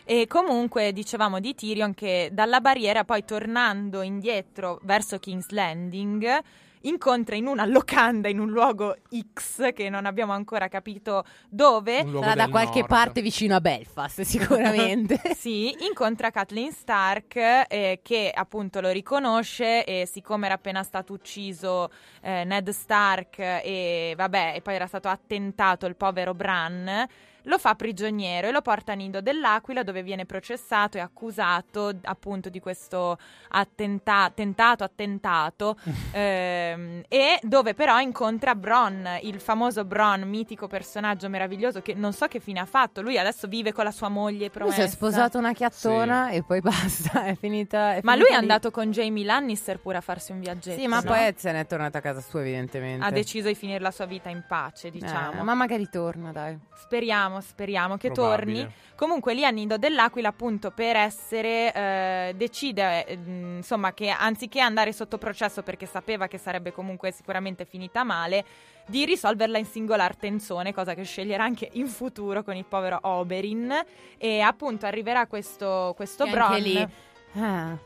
E 0.05 0.27
comunque 0.27 0.93
dicevamo 0.93 1.41
di 1.41 1.55
Tyrion 1.55 1.95
che 1.95 2.29
dalla 2.31 2.61
barriera, 2.61 3.05
poi 3.05 3.25
tornando 3.25 4.03
indietro 4.03 4.79
verso 4.83 5.19
King's 5.19 5.49
Landing, 5.49 6.43
incontra 6.85 7.35
in 7.37 7.47
una 7.47 7.65
locanda 7.65 8.29
in 8.29 8.39
un 8.39 8.51
luogo 8.51 8.97
X 9.33 9.73
che 9.73 9.89
non 9.89 10.07
abbiamo 10.07 10.33
ancora 10.33 10.69
capito 10.69 11.25
dove. 11.49 12.05
Sarà 12.05 12.35
da 12.35 12.49
qualche 12.49 12.81
nord. 12.81 12.91
parte 12.91 13.23
vicino 13.23 13.55
a 13.55 13.61
Belfast, 13.61 14.23
sicuramente. 14.23 15.21
Sì, 15.35 15.75
incontra 15.87 16.31
Kathleen 16.31 16.73
Stark 16.73 17.37
eh, 17.37 18.01
che 18.03 18.31
appunto 18.33 18.81
lo 18.81 18.91
riconosce 18.91 19.85
e 19.85 20.07
siccome 20.07 20.47
era 20.47 20.55
appena 20.55 20.83
stato 20.83 21.13
ucciso 21.13 21.91
eh, 22.23 22.45
Ned 22.45 22.71
Stark 22.71 23.39
e 23.39 24.15
vabbè, 24.17 24.55
e 24.57 24.61
poi 24.63 24.75
era 24.75 24.87
stato 24.87 25.09
attentato 25.09 25.87
il 25.87 25.97
povero 25.97 26.33
Bran, 26.33 27.07
lo 27.45 27.59
fa 27.59 27.75
prigioniero 27.75 28.49
e 28.49 28.51
lo 28.51 28.63
porta 28.63 28.93
a 28.93 28.95
Nido 28.95 29.21
dell'Aquila 29.21 29.83
dove 29.83 30.03
viene 30.03 30.25
processato 30.27 30.97
e 30.97 31.01
accusato 31.01 31.93
appunto 32.03 32.49
di 32.49 32.61
questo 32.61 33.19
attenta- 33.49 34.31
tentato 34.35 34.85
attentato 34.85 35.77
ehm, 36.13 37.03
e 37.09 37.39
dove 37.43 37.75
però 37.75 38.01
incontra 38.01 38.55
Bron, 38.55 39.19
il 39.23 39.41
famoso 39.41 39.85
Bron, 39.85 40.23
mitico 40.23 40.67
personaggio 40.67 41.29
meraviglioso 41.29 41.81
che 41.83 41.95
non 41.95 42.13
so 42.13 42.27
che 42.27 42.41
fine 42.41 42.61
ha 42.61 42.67
fatto, 42.67 43.03
lui 43.03 43.19
adesso 43.19 43.47
vive 43.47 43.73
con 43.73 43.85
la 43.85 43.91
sua 43.91 44.09
moglie 44.09 44.39
Lui 44.39 44.51
promessa. 44.51 44.77
si 44.77 44.83
è 44.83 44.89
sposato 44.89 45.39
una 45.39 45.53
chiattona 45.53 46.31
e 46.31 46.43
poi 46.43 46.61
basta, 46.63 47.25
è 47.25 47.37
finita. 47.37 47.95
è 47.95 48.01
Ma 48.03 48.15
lui 48.15 48.27
è 48.27 48.31
lì. 48.31 48.37
andato 48.37 48.71
con 48.71 48.91
Jamie 48.91 49.25
Lannister 49.25 49.79
pure 49.79 49.99
a 49.99 50.01
farsi 50.01 50.33
un 50.33 50.41
viaggetto. 50.41 50.81
Sì, 50.81 50.87
ma 50.87 50.97
no? 50.97 51.03
poi 51.03 51.33
se 51.37 51.53
n'è 51.53 51.67
tornata 51.67 51.99
a 51.99 52.01
casa 52.01 52.21
sua, 52.21 52.41
evidentemente. 52.41 53.05
ha 53.05 53.11
deciso 53.11 53.49
di 53.49 53.55
finire 53.55 53.81
la 53.81 53.91
sua 53.91 54.07
vita 54.07 54.29
in 54.29 54.45
pace, 54.47 54.91
diciamo. 54.91 55.41
Eh, 55.41 55.43
ma 55.43 55.55
magari 55.55 55.89
torna, 55.89 56.33
dai. 56.33 56.59
Speriamo, 56.75 57.34
speriamo, 57.41 57.97
speriamo 57.97 57.97
che 57.97 58.11
Probabile. 58.11 58.61
torni. 58.63 58.75
Comunque 58.97 59.35
lì 59.35 59.45
a 59.45 59.51
Nido 59.51 59.77
dell'Aquila 59.77 60.29
appunto 60.29 60.71
per 60.71 60.97
essere 60.97 61.73
eh, 61.73 62.35
decide 62.37 63.05
eh, 63.07 63.19
insomma 63.57 63.93
che 63.93 64.09
anziché 64.09 64.61
andare 64.61 64.93
sotto 64.93 65.19
processo 65.19 65.63
perché 65.63 65.87
sapeva 65.87 66.27
che 66.27 66.39
sarebbe 66.39 66.73
comunque 66.73 67.11
sicuramente 67.11 67.65
finita 67.65 68.05
male 68.05 68.45
di 68.87 69.05
risolverla 69.05 69.59
in 69.59 69.65
singolar 69.65 70.15
tenzone, 70.17 70.75
cosa 70.75 70.95
che 70.95 71.05
sceglierà 71.05 71.43
anche 71.43 71.69
in 71.73 71.87
futuro 71.87 72.43
con 72.43 72.55
il 72.55 72.65
povero 72.67 72.99
Oberyn 73.03 73.73
e 74.19 74.41
appunto 74.41 74.87
arriverà 74.87 75.27
questo, 75.27 75.93
questo 75.97 76.25
Che 76.25 76.31
Bron 76.31 76.53
anche 76.53 76.61
lì- 76.61 76.89
Ah. 77.37 77.77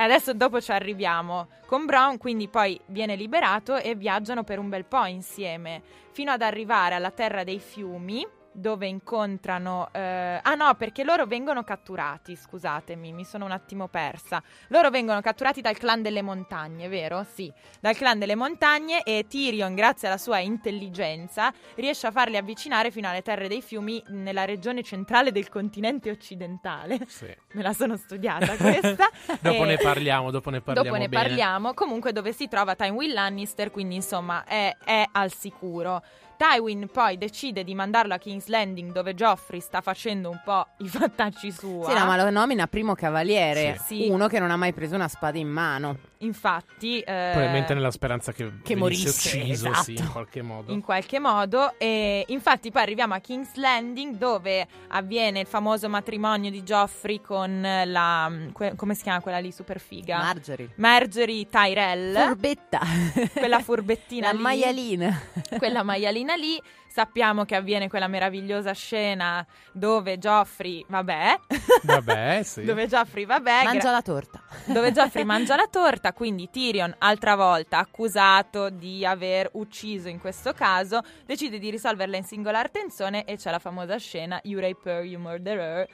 Adesso 0.00 0.32
dopo 0.32 0.60
ci 0.60 0.70
arriviamo. 0.70 1.48
Con 1.66 1.84
Brown 1.84 2.18
quindi 2.18 2.46
poi 2.46 2.80
viene 2.86 3.16
liberato 3.16 3.76
e 3.76 3.96
viaggiano 3.96 4.44
per 4.44 4.60
un 4.60 4.68
bel 4.68 4.84
po' 4.84 5.04
insieme, 5.06 5.82
fino 6.12 6.30
ad 6.30 6.40
arrivare 6.40 6.94
alla 6.94 7.10
terra 7.10 7.42
dei 7.42 7.58
fiumi, 7.58 8.24
dove 8.58 8.86
incontrano... 8.86 9.88
eh, 9.92 10.40
ah 10.42 10.54
no, 10.54 10.74
perché 10.74 11.04
loro 11.04 11.26
vengono 11.26 11.62
catturati, 11.64 12.36
scusatemi, 12.36 13.12
mi 13.12 13.24
sono 13.24 13.44
un 13.44 13.50
attimo 13.52 13.88
persa. 13.88 14.42
Loro 14.68 14.90
vengono 14.90 15.20
catturati 15.20 15.60
dal 15.60 15.76
clan 15.76 16.02
delle 16.02 16.22
montagne, 16.22 16.88
vero? 16.88 17.24
Sì, 17.32 17.52
dal 17.80 17.96
clan 17.96 18.18
delle 18.18 18.34
montagne 18.34 19.02
e 19.02 19.26
Tyrion, 19.28 19.74
grazie 19.74 20.08
alla 20.08 20.18
sua 20.18 20.38
intelligenza, 20.38 21.52
riesce 21.76 22.06
a 22.06 22.10
farli 22.10 22.36
avvicinare 22.36 22.90
fino 22.90 23.08
alle 23.08 23.22
terre 23.22 23.48
dei 23.48 23.62
fiumi 23.62 24.02
nella 24.08 24.44
regione 24.44 24.82
centrale 24.82 25.32
del 25.32 25.48
continente 25.48 26.10
occidentale. 26.10 26.98
Sì. 27.06 27.26
Me 27.52 27.62
la 27.62 27.72
sono 27.72 27.96
studiata 27.96 28.56
questa. 28.56 29.08
Dopo 29.40 29.64
E- 29.64 29.66
ne 29.66 29.76
parliamo, 29.76 30.30
dopo 30.30 30.50
ne 30.50 30.60
parliamo 30.60 30.88
Dopo 30.88 31.00
ne 31.00 31.08
bene. 31.08 31.22
parliamo. 31.22 31.74
Comunque 31.74 32.12
dove 32.12 32.32
si 32.32 32.48
trova 32.48 32.74
Tywin 32.74 33.12
Lannister, 33.12 33.70
quindi 33.70 33.94
insomma 33.96 34.44
è, 34.44 34.76
è 34.84 35.04
al 35.12 35.32
sicuro. 35.32 36.02
Tywin 36.38 36.88
poi 36.92 37.18
decide 37.18 37.64
di 37.64 37.74
mandarlo 37.74 38.14
a 38.14 38.18
King's 38.18 38.46
Landing 38.46 38.92
dove 38.92 39.12
Joffrey 39.14 39.58
sta 39.60 39.80
facendo 39.80 40.30
un 40.30 40.40
po' 40.44 40.66
i 40.78 40.88
fattacci 40.88 41.50
sua. 41.50 41.88
Sì, 41.90 41.98
no, 41.98 42.04
ma 42.06 42.16
lo 42.16 42.30
nomina 42.30 42.68
primo 42.68 42.94
cavaliere, 42.94 43.76
Sì. 43.84 44.06
Uno 44.08 44.28
che 44.28 44.38
non 44.38 44.52
ha 44.52 44.56
mai 44.56 44.72
preso 44.72 44.94
una 44.94 45.08
spada 45.08 45.36
in 45.36 45.48
mano. 45.48 45.98
Infatti, 46.18 46.98
eh, 47.00 47.30
Probabilmente 47.32 47.74
nella 47.74 47.90
speranza 47.90 48.32
che, 48.32 48.50
che 48.62 48.74
morisse, 48.76 49.08
ucciso, 49.08 49.72
sì, 49.82 49.92
in 49.92 49.96
esatto. 49.98 50.12
qualche 50.12 50.42
modo. 50.42 50.72
in 50.72 50.80
qualche 50.80 51.18
modo. 51.18 51.74
E 51.78 52.24
infatti 52.28 52.70
poi 52.70 52.82
arriviamo 52.82 53.14
a 53.14 53.18
King's 53.18 53.54
Landing 53.54 54.16
dove 54.16 54.66
avviene 54.88 55.40
il 55.40 55.46
famoso 55.46 55.88
matrimonio 55.88 56.50
di 56.50 56.62
Joffrey 56.62 57.20
con 57.20 57.60
la... 57.84 58.30
que- 58.52 58.74
come 58.76 58.94
si 58.94 59.02
chiama 59.02 59.20
quella 59.20 59.38
lì 59.38 59.50
super 59.52 59.80
figa? 59.80 60.18
Marjorie. 60.18 60.70
Marjorie 60.76 61.48
Tyrell. 61.48 62.14
Furbetta. 62.14 62.80
quella 63.34 63.58
furbettina 63.62 64.26
La 64.28 64.32
lì. 64.32 64.42
maialina. 64.42 65.20
quella 65.58 65.82
maialina 65.82 66.27
lì. 66.34 66.60
Sappiamo 66.90 67.44
che 67.44 67.54
avviene 67.54 67.88
quella 67.88 68.08
meravigliosa 68.08 68.72
scena 68.72 69.46
dove 69.72 70.18
Joffrey, 70.18 70.84
vabbè, 70.88 71.38
Vabbè, 71.82 72.40
sì. 72.44 72.64
dove 72.64 72.88
Joffrey, 72.88 73.24
vabbè, 73.24 73.64
Mangia 73.64 73.78
gra- 73.80 73.90
la 73.92 74.02
torta. 74.02 74.42
dove 74.64 74.90
Joffrey 74.90 75.22
mangia 75.24 75.54
la 75.54 75.68
torta, 75.70 76.12
quindi 76.12 76.48
Tyrion, 76.50 76.92
altra 76.98 77.36
volta 77.36 77.78
accusato 77.78 78.70
di 78.70 79.04
aver 79.06 79.50
ucciso 79.52 80.08
in 80.08 80.18
questo 80.18 80.52
caso, 80.54 81.02
decide 81.24 81.58
di 81.58 81.70
risolverla 81.70 82.16
in 82.16 82.24
singolar 82.24 82.70
tensione 82.70 83.24
e 83.24 83.36
c'è 83.36 83.50
la 83.50 83.58
famosa 83.60 83.96
scena 83.98 84.40
You 84.42 84.58
raper, 84.58 85.04
you 85.04 85.20
murderer. 85.20 85.86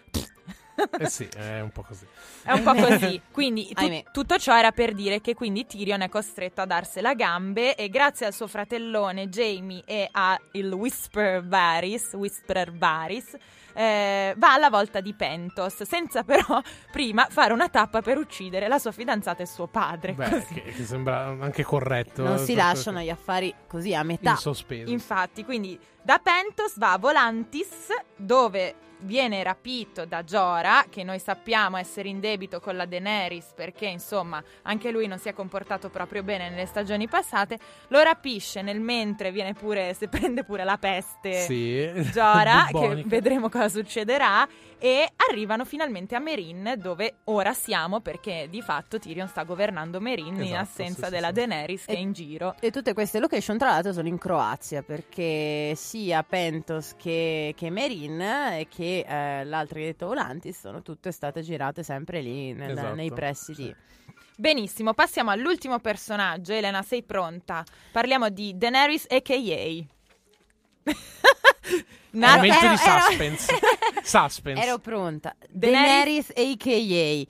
Eh 0.99 1.09
sì, 1.09 1.29
è 1.35 1.61
un 1.61 1.71
po' 1.71 1.83
così. 1.83 2.07
È 2.43 2.53
un 2.53 2.63
po' 2.63 2.75
così. 2.75 3.21
Quindi 3.31 3.69
tu- 3.73 4.03
tutto 4.13 4.39
ciò 4.39 4.57
era 4.57 4.73
per 4.73 4.93
dire 4.93 5.21
che 5.21 5.35
quindi 5.35 5.67
Tyrion 5.67 6.03
è 6.03 6.09
costretto 6.09 6.61
a 6.61 6.67
darsela 6.67 7.15
gambe 7.15 7.75
e 7.75 7.89
grazie 7.89 8.27
al 8.27 8.33
suo 8.33 8.47
fratellone 8.47 9.29
Jamie 9.29 9.83
e 9.85 10.09
al 10.11 10.41
Whisper 10.73 11.45
Varys, 11.47 12.13
Whisperer 12.15 12.73
Varys, 12.73 13.37
eh, 13.75 14.35
va 14.37 14.55
alla 14.55 14.71
volta 14.71 15.01
di 15.01 15.15
Pentos, 15.15 15.83
senza 15.83 16.23
però 16.23 16.61
prima 16.91 17.27
fare 17.29 17.53
una 17.53 17.69
tappa 17.69 18.01
per 18.01 18.19
uccidere 18.19 18.69
la 18.69 18.79
sua 18.79 18.93
fidanzata 18.93 19.43
e 19.43 19.47
suo 19.47 19.67
padre. 19.67 20.13
Beh, 20.13 20.31
Così. 20.31 20.55
che, 20.55 20.63
che 20.63 20.85
sembra 20.85 21.27
anche 21.27 21.63
corretto. 21.63 22.23
Non 22.23 22.39
si 22.39 22.55
Proprio 22.55 22.65
lasciano 22.65 23.01
gli 23.01 23.11
affari 23.11 23.55
così 23.67 23.95
a 23.95 24.03
metà. 24.03 24.31
In 24.31 24.37
sospeso. 24.37 24.91
Infatti, 24.91 25.45
quindi 25.45 25.79
da 26.03 26.21
Pentos 26.23 26.79
va 26.79 26.93
a 26.93 26.99
Volantis, 26.99 27.89
dove 28.17 28.77
viene 29.05 29.43
rapito 29.43 30.05
da 30.05 30.23
Jorah, 30.23 30.87
che 30.89 31.03
noi 31.05 31.19
sappiamo 31.19 31.77
essere 31.77 32.09
in 32.09 32.21
debito 32.21 32.61
con 32.61 32.77
la 32.77 32.87
Daenerys, 32.87 33.53
perché 33.55 33.87
insomma 33.87 34.43
anche 34.63 34.91
lui 34.91 35.07
non 35.07 35.19
si 35.19 35.29
è 35.29 35.35
comportato 35.35 35.89
proprio 35.89 36.23
bene 36.23 36.51
nelle 36.51 36.67
stagioni 36.67 37.09
passate. 37.09 37.59
Lo 37.89 38.03
rapisce 38.03 38.63
nel 38.63 38.81
mentre 38.81 39.31
viene 39.31 39.53
pure, 39.53 39.95
se 39.95 40.09
prende 40.09 40.45
pure 40.45 40.65
la 40.65 40.79
peste. 40.79 41.43
Sì. 41.43 41.91
Jorah, 42.13 42.69
che 42.73 43.03
vedremo 43.07 43.49
cosa 43.65 43.79
succederà, 43.81 44.47
e 44.79 45.09
arrivano 45.31 45.65
finalmente 45.65 46.15
a 46.15 46.19
Merin, 46.19 46.75
dove 46.77 47.15
ora 47.25 47.55
siamo, 47.55 48.01
perché 48.01 48.49
di 48.51 48.61
fatto 48.61 48.99
Tyrion 48.99 49.29
sta 49.29 49.45
governando 49.45 49.99
Merin 50.01 50.35
in 50.35 50.43
Esatto, 50.43 50.61
assenza 50.61 51.05
sì, 51.07 51.11
della 51.11 51.29
sì. 51.29 51.33
Daenerys 51.35 51.85
che 51.87 51.93
E- 51.93 51.97
è 51.97 51.99
in 51.99 52.13
giro. 52.13 52.55
E 52.61 52.71
tutte 52.71 52.93
queste 52.93 53.19
location, 53.19 53.57
tra 53.57 53.71
l'altro, 53.71 53.93
sono 53.93 54.09
in 54.09 54.19
Croazia 54.19 54.83
perché 54.83 55.73
sia 55.77 56.23
Pentos 56.23 56.95
che, 56.97 57.55
che 57.57 57.71
Merin 57.71 58.21
e 58.21 58.67
che 58.69 59.05
eh, 59.09 59.45
l'altro 59.45 59.79
che 59.79 59.85
detto 59.87 60.07
Volantis 60.07 60.59
sono 60.59 60.83
tutte 60.83 61.13
state 61.13 61.41
girate 61.41 61.83
sempre 61.83 62.21
lì 62.21 62.53
nel- 62.53 62.73
Esatto, 62.73 62.95
nei 62.95 63.11
pressi 63.13 63.55
sì. 63.55 63.63
di. 63.63 63.75
Benissimo, 64.37 64.93
passiamo 64.95 65.31
all'ultimo 65.31 65.79
personaggio. 65.79 66.53
Elena, 66.53 66.83
sei 66.83 67.03
pronta? 67.05 67.65
Parliamo 67.93 68.29
di 68.29 68.53
Daenerys 68.59 69.07
a.k.a. 69.09 69.85
Nata- 72.15 72.37
Momento 72.37 72.65
ero- 72.65 72.77
di 72.77 72.83
ero- 72.83 73.01
suspense. 73.01 73.53
suspense. 74.03 74.61
Ero 74.65 74.79
pronta. 74.79 75.35
Daenerys- 75.55 76.33
a.k.a. 76.37 77.27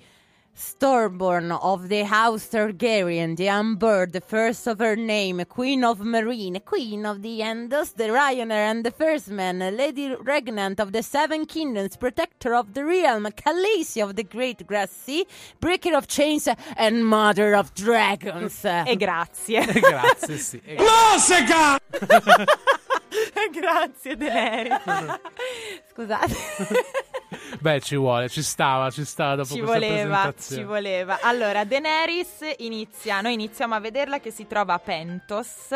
Stormborn 0.56 1.50
of 1.62 1.88
the 1.88 2.04
House 2.04 2.46
Targaryen, 2.46 3.34
the 3.36 3.48
Unbird, 3.48 4.12
the 4.12 4.20
first 4.20 4.68
of 4.68 4.78
her 4.78 4.94
name, 4.94 5.44
Queen 5.48 5.82
of 5.82 5.98
Marine, 5.98 6.60
Queen 6.64 7.04
of 7.06 7.22
the 7.22 7.40
Endos, 7.40 7.92
the 7.96 8.12
Rioner 8.12 8.54
and 8.54 8.84
the 8.84 8.92
First 8.92 9.30
Man, 9.30 9.58
Lady 9.58 10.10
Regnant 10.14 10.78
of 10.78 10.92
the 10.92 11.02
Seven 11.02 11.44
Kingdoms, 11.46 11.96
Protector 11.96 12.54
of 12.54 12.72
the 12.74 12.84
Realm, 12.84 13.24
Khaleesi 13.24 14.00
of 14.00 14.14
the 14.14 14.22
Great 14.22 14.64
Grass 14.64 14.92
Sea, 14.92 15.26
Breaker 15.58 15.96
of 15.96 16.06
Chains, 16.06 16.46
and 16.76 17.04
Mother 17.04 17.56
of 17.56 17.74
Dragons. 17.74 18.64
E 18.64 18.94
grazie. 18.94 19.60
Grazie, 19.80 20.38
sì. 20.38 20.60
E- 20.64 20.76
grazie, 20.76 21.44
Daenerys. 24.16 24.80
Scusate. 25.90 26.34
Beh, 27.60 27.80
ci 27.80 27.96
vuole, 27.96 28.28
ci 28.28 28.42
stava, 28.42 28.90
ci 28.90 29.04
stava 29.04 29.36
dopo 29.36 29.54
Ci 29.54 29.60
questa 29.60 29.78
voleva, 29.78 29.92
presentazione. 30.18 30.62
ci 30.62 30.66
voleva. 30.66 31.18
Allora, 31.22 31.64
Daenerys 31.64 32.38
inizia, 32.58 33.20
noi 33.20 33.32
iniziamo 33.34 33.74
a 33.74 33.80
vederla 33.80 34.20
che 34.20 34.30
si 34.30 34.46
trova 34.46 34.74
a 34.74 34.78
Pentos 34.78 35.68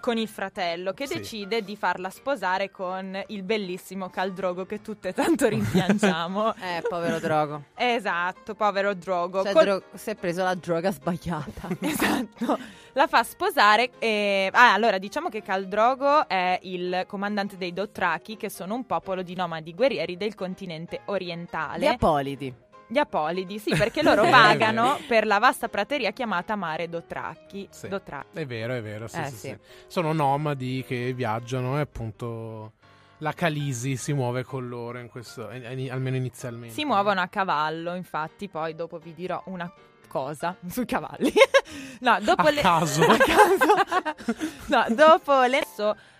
con 0.00 0.16
il 0.16 0.28
fratello 0.28 0.92
che 0.92 1.06
Sì. 1.06 1.16
decide 1.18 1.62
di 1.62 1.76
farla 1.76 2.08
sposare 2.10 2.70
con 2.70 3.20
il 3.28 3.42
bellissimo 3.42 4.08
Caldrogo 4.10 4.64
che 4.64 4.80
tutte 4.80 5.12
tanto 5.12 5.48
rimpiangiamo. 5.48 6.54
eh, 6.62 6.82
povero 6.88 7.18
Drogo. 7.18 7.62
esatto, 7.74 8.54
povero 8.54 8.94
Drogo. 8.94 9.42
Cioè, 9.42 9.52
Col- 9.52 9.64
Dro- 9.64 9.82
si 9.94 10.10
è 10.10 10.14
preso 10.14 10.42
la 10.44 10.54
droga 10.54 10.90
sbagliata. 10.92 11.68
Esatto, 11.80 12.58
la 12.94 13.06
fa 13.06 13.22
sposare. 13.22 13.90
E... 13.98 14.48
Ah, 14.52 14.72
allora 14.72 14.98
diciamo 14.98 15.28
che 15.28 15.42
Caldrogo 15.42 16.28
è 16.28 16.58
il 16.62 17.04
comandante 17.06 17.56
dei 17.56 17.72
Dothraki, 17.72 18.36
che 18.36 18.48
sono 18.50 18.74
un 18.74 18.84
popolo 18.86 19.22
di 19.22 19.34
nomadi 19.34 19.74
guerrieri 19.74 20.16
del 20.16 20.34
continente 20.34 21.00
orientale. 21.06 21.84
Gli 21.84 21.88
Apolidi. 21.88 22.54
Gli 22.92 22.98
Apolidi, 22.98 23.58
sì, 23.58 23.74
perché 23.74 24.02
loro 24.04 24.22
vero. 24.24 24.98
per 25.08 25.24
la 25.24 25.38
vasta 25.38 25.68
prateria 25.68 26.10
chiamata 26.10 26.56
Mare 26.56 26.90
Dothraki. 26.90 27.66
Sì. 27.70 27.88
Dothraki. 27.88 28.38
È 28.38 28.44
vero, 28.44 28.74
è 28.74 28.82
vero. 28.82 29.08
Sì, 29.08 29.18
Eh, 29.18 29.26
sì, 29.28 29.36
sì. 29.36 29.58
Sono 29.86 30.12
nomadi 30.12 30.84
che 30.86 31.14
viaggiano 31.14 31.78
e 31.78 31.80
appunto 31.80 32.72
la 33.18 33.32
Calisi 33.32 33.96
si 33.96 34.12
muove 34.12 34.44
con 34.44 34.68
loro, 34.68 34.98
in 34.98 35.08
questo, 35.08 35.48
almeno 35.48 36.16
inizialmente. 36.16 36.74
Si 36.74 36.84
muovono 36.84 37.22
a 37.22 37.28
cavallo, 37.28 37.94
infatti, 37.94 38.48
poi 38.48 38.74
dopo 38.74 38.98
vi 38.98 39.14
dirò 39.14 39.42
una 39.46 39.72
cosa 40.06 40.54
sui 40.68 40.84
cavalli. 40.84 41.32
no, 42.00 42.18
dopo 42.20 42.42
A 42.42 42.50
le... 42.50 42.60
caso. 42.60 43.02
a 43.04 43.16
caso. 43.16 44.34
no, 44.66 44.84
dopo 44.90 45.44
le... 45.44 45.62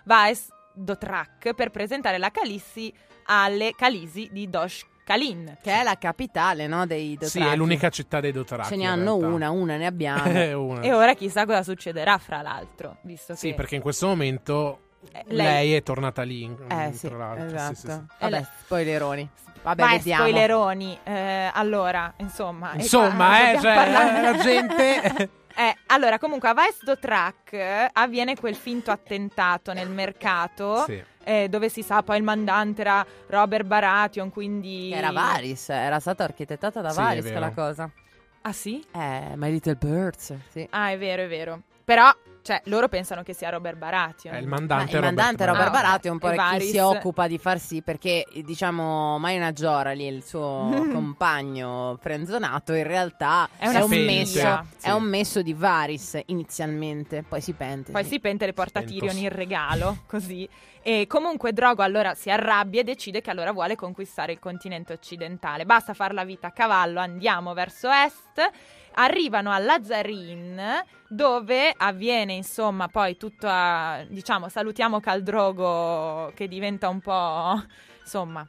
va 0.05 0.23
a 0.23 0.31
Dothrak 0.73 1.53
per 1.53 1.69
presentare 1.69 2.17
la 2.17 2.31
Calissi 2.31 2.91
alle 3.25 3.73
Calisi 3.75 4.27
di 4.31 4.49
Dosh 4.49 4.85
Kalin. 5.03 5.57
Che 5.61 5.71
è 5.71 5.83
la 5.83 5.97
capitale, 5.97 6.67
no? 6.67 6.85
Dei 6.85 7.17
Sì, 7.19 7.37
Dothraki. 7.37 7.53
è 7.53 7.55
l'unica 7.57 7.89
città 7.89 8.19
dei 8.19 8.31
Dothraki. 8.31 8.69
Ce 8.69 8.75
ne 8.75 8.85
hanno 8.85 9.15
una, 9.15 9.49
una 9.51 9.77
ne 9.77 9.85
abbiamo. 9.85 10.23
Eh, 10.31 10.53
una. 10.53 10.81
E 10.81 10.93
ora 10.93 11.13
chissà 11.13 11.45
cosa 11.45 11.63
succederà, 11.63 12.17
fra 12.17 12.41
l'altro, 12.41 12.97
visto 13.01 13.35
Sì, 13.35 13.49
che... 13.49 13.55
perché 13.55 13.75
in 13.75 13.81
questo 13.81 14.07
momento 14.07 14.79
Eh, 15.11 15.23
lei... 15.27 15.35
lei- 15.45 15.73
è 15.75 15.83
tornata 15.83 16.21
lì. 16.23 16.43
Eh 16.69 16.93
sì, 16.93 17.07
tra 17.07 17.17
l'altro. 17.17 17.45
esatto. 17.45 17.75
Sì, 17.75 17.81
sì, 17.81 17.87
sì. 17.91 17.99
Vabbè, 18.19 18.29
lei- 18.29 18.45
spoileroni. 18.63 19.29
Vabbè, 19.63 19.81
Vai, 19.81 19.97
vediamo. 19.97 20.23
spoileroni. 20.25 20.99
Eh, 21.03 21.49
allora, 21.53 22.13
insomma... 22.17 22.73
Insomma, 22.75 23.27
qua 23.27 23.51
eh, 23.51 23.59
cioè, 23.61 23.75
parlare- 23.75 24.21
la 24.21 24.37
gente... 24.43 25.29
Eh, 25.55 25.75
Allora, 25.87 26.17
comunque 26.17 26.49
a 26.49 26.53
Vice 26.53 26.79
Dotrack 26.83 27.53
eh, 27.53 27.89
avviene 27.93 28.35
quel 28.35 28.55
finto 28.55 28.89
attentato 28.91 29.71
nel 29.73 29.89
mercato. 29.89 30.83
Sì. 30.85 31.03
eh, 31.23 31.47
dove 31.49 31.69
si 31.69 31.83
sa 31.83 32.01
poi 32.03 32.17
il 32.17 32.23
mandante 32.23 32.81
era 32.81 33.05
Robert 33.27 33.65
Baratheon, 33.65 34.29
quindi... 34.31 34.91
Era 34.91 35.11
Varis, 35.11 35.69
era 35.69 35.99
stata 35.99 36.23
architettata 36.23 36.81
da 36.81 36.89
Sì, 36.89 36.99
Varis 36.99 37.25
quella 37.31 37.51
cosa. 37.51 37.89
Ah 38.41 38.51
sì? 38.51 38.83
Eh, 38.91 39.33
My 39.35 39.51
Little 39.51 39.75
Birds, 39.75 40.35
sì. 40.49 40.67
Ah, 40.71 40.89
è 40.89 40.97
vero, 40.97 41.21
è 41.23 41.27
vero. 41.27 41.61
Però, 41.85 42.11
cioè, 42.43 42.61
loro 42.65 42.87
pensano 42.89 43.23
che 43.23 43.33
sia 43.33 43.49
Robert 43.49 43.77
Baratheon. 43.77 44.35
È 44.35 44.37
il 44.37 44.47
Ma 44.47 44.57
mandante 44.57 44.95
il 44.95 45.01
mandante 45.01 45.45
Robert 45.45 45.65
Robert 45.65 45.81
Baratheon. 45.81 45.81
Baratheon 45.81 46.13
un 46.13 46.19
po' 46.19 46.27
E 46.27 46.31
chi 46.31 46.37
Varys- 46.37 46.71
si 46.71 46.77
occupa 46.77 47.27
di 47.27 47.37
far 47.39 47.59
sì 47.59 47.81
perché 47.81 48.25
diciamo 48.43 49.17
Maina 49.17 49.51
Giora 49.53 49.91
lì 49.93 50.05
il 50.05 50.23
suo 50.23 50.69
compagno 50.91 51.97
frenzonato 52.01 52.73
in 52.73 52.83
realtà 52.83 53.49
È 53.57 53.67
una 53.67 53.83
un 53.85 53.89
messo 53.89 54.63
sì. 54.77 54.87
è 54.87 54.91
un 54.91 55.03
messo 55.03 55.41
di 55.41 55.53
Varis 55.53 56.19
inizialmente 56.25 57.23
poi 57.27 57.41
si 57.41 57.53
pente 57.53 57.91
Poi 57.91 58.03
sì. 58.03 58.09
si 58.09 58.19
pente 58.19 58.45
le 58.45 58.53
porta 58.53 58.81
Pentos. 58.81 58.97
Tyrion 58.99 59.17
in 59.17 59.29
regalo, 59.29 60.03
così. 60.05 60.47
E 60.85 61.07
comunque 61.07 61.53
Drogo 61.53 61.81
allora 61.81 62.13
si 62.13 62.29
arrabbia 62.29 62.81
e 62.81 62.83
decide 62.83 63.21
che 63.21 63.29
allora 63.29 63.53
vuole 63.53 63.75
conquistare 63.75 64.33
il 64.33 64.39
continente 64.39 64.91
occidentale. 64.91 65.65
Basta 65.65 65.93
far 65.93 66.13
la 66.13 66.25
vita 66.25 66.47
a 66.47 66.51
cavallo, 66.51 66.99
andiamo 66.99 67.53
verso 67.53 67.89
est. 67.89 68.41
Arrivano 68.95 69.49
a 69.51 69.57
Lazarin, 69.59 70.61
dove 71.13 71.73
avviene 71.75 72.33
insomma 72.33 72.87
poi 72.87 73.17
tutto 73.17 73.47
a, 73.49 74.03
diciamo, 74.07 74.49
salutiamo 74.49 74.99
Caldrogo 74.99 76.31
che 76.33 76.47
diventa 76.47 76.89
un 76.89 76.99
po', 76.99 77.63
insomma, 78.01 78.45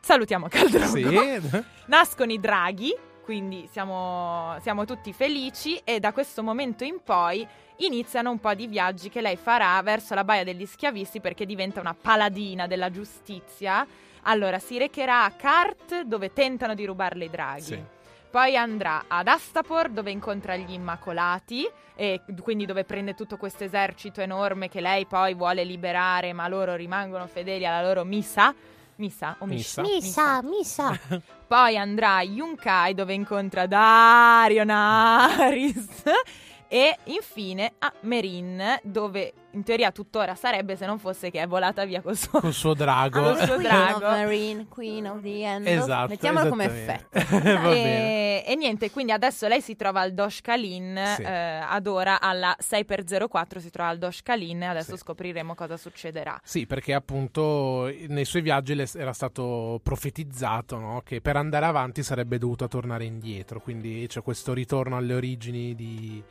salutiamo 0.00 0.48
Caldrogo. 0.48 0.86
Sì. 0.86 1.64
Nascono 1.86 2.32
i 2.32 2.40
draghi, 2.40 2.94
quindi 3.22 3.68
siamo, 3.70 4.56
siamo 4.60 4.84
tutti 4.84 5.12
felici 5.12 5.80
e 5.84 6.00
da 6.00 6.12
questo 6.12 6.42
momento 6.42 6.84
in 6.84 7.00
poi 7.02 7.46
iniziano 7.76 8.30
un 8.30 8.40
po' 8.40 8.54
di 8.54 8.66
viaggi 8.66 9.08
che 9.08 9.20
lei 9.20 9.36
farà 9.36 9.80
verso 9.82 10.14
la 10.14 10.24
baia 10.24 10.44
degli 10.44 10.66
schiavisti 10.66 11.20
perché 11.20 11.46
diventa 11.46 11.80
una 11.80 11.94
paladina 11.94 12.66
della 12.66 12.90
giustizia. 12.90 13.86
Allora 14.22 14.58
si 14.58 14.76
recherà 14.76 15.24
a 15.24 15.30
Kart 15.30 16.02
dove 16.02 16.32
tentano 16.32 16.74
di 16.74 16.84
rubarle 16.84 17.24
i 17.24 17.30
draghi. 17.30 17.62
Sì. 17.62 17.82
Poi 18.30 18.56
andrà 18.56 19.06
ad 19.08 19.26
Astapor 19.26 19.88
dove 19.88 20.12
incontra 20.12 20.54
gli 20.54 20.72
Immacolati 20.72 21.68
e 21.96 22.22
quindi 22.42 22.64
dove 22.64 22.84
prende 22.84 23.14
tutto 23.14 23.36
questo 23.36 23.64
esercito 23.64 24.20
enorme 24.20 24.68
che 24.68 24.80
lei 24.80 25.04
poi 25.04 25.34
vuole 25.34 25.64
liberare 25.64 26.32
ma 26.32 26.46
loro 26.46 26.76
rimangono 26.76 27.26
fedeli 27.26 27.66
alla 27.66 27.82
loro 27.82 28.04
missa. 28.04 28.54
Missa 28.96 29.34
o 29.38 29.46
Missa. 29.46 29.82
Missa, 29.82 30.42
missa. 30.42 31.00
poi 31.48 31.76
andrà 31.76 32.16
a 32.16 32.22
Yunkai 32.22 32.94
dove 32.94 33.14
incontra 33.14 33.66
Dario 33.66 34.62
Naris 34.62 36.02
e 36.68 36.98
infine 37.04 37.72
a 37.78 37.92
Merin 38.02 38.78
dove 38.82 39.32
in 39.52 39.62
teoria 39.64 39.90
tuttora 39.90 40.34
sarebbe 40.34 40.76
se 40.76 40.86
non 40.86 40.98
fosse 40.98 41.30
che 41.30 41.40
è 41.40 41.46
volata 41.46 41.84
via 41.84 42.00
col 42.00 42.16
suo... 42.16 42.40
Col 42.40 42.52
suo 42.52 42.74
drago. 42.74 43.20
Col 43.34 43.36
suo 43.38 43.54
Queen 43.56 43.62
drago. 43.62 43.94
of 43.96 44.00
Marine, 44.02 44.66
Queen 44.68 45.06
of 45.06 45.20
the 45.22 45.42
End. 45.44 45.66
Esatto. 45.66 46.08
Mettiamolo 46.10 46.48
come 46.48 46.64
effetto. 46.64 47.18
Va 47.34 47.40
bene. 47.70 48.44
e, 48.44 48.44
e 48.46 48.54
niente, 48.56 48.90
quindi 48.90 49.12
adesso 49.12 49.48
lei 49.48 49.60
si 49.60 49.74
trova 49.76 50.00
al 50.00 50.12
Dosh 50.12 50.40
Kalin, 50.40 51.00
Sì. 51.16 51.22
eh, 51.22 51.28
ad 51.66 51.86
ora 51.86 52.20
alla 52.20 52.56
6x04 52.60 53.58
si 53.58 53.70
trova 53.70 53.88
al 53.90 53.98
Dosh 53.98 54.22
Kalin 54.22 54.62
e 54.62 54.66
adesso 54.66 54.92
Sì. 54.92 54.98
scopriremo 55.02 55.54
cosa 55.54 55.76
succederà. 55.76 56.40
Sì, 56.44 56.66
perché 56.66 56.94
appunto 56.94 57.92
nei 58.08 58.24
suoi 58.24 58.42
viaggi 58.42 58.74
le 58.74 58.88
era 58.94 59.12
stato 59.12 59.80
profetizzato 59.82 60.78
no? 60.78 61.02
che 61.04 61.20
per 61.20 61.36
andare 61.36 61.66
avanti 61.66 62.02
sarebbe 62.02 62.38
dovuta 62.38 62.68
tornare 62.68 63.04
indietro, 63.04 63.60
quindi 63.60 64.06
c'è 64.08 64.22
questo 64.22 64.52
ritorno 64.52 64.96
alle 64.96 65.14
origini 65.14 65.74
di, 65.74 66.22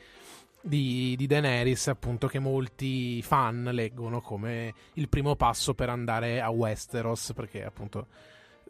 di, 0.61 1.15
di 1.17 1.27
Daenerys, 1.27 1.87
appunto, 1.87 2.27
che 2.27 2.39
molti 2.39 3.21
fan 3.21 3.69
leggono 3.71 4.21
come 4.21 4.73
il 4.93 5.09
primo 5.09 5.35
passo 5.35 5.73
per 5.73 5.89
andare 5.89 6.41
a 6.41 6.49
Westeros, 6.49 7.33
perché 7.33 7.63
appunto 7.63 8.07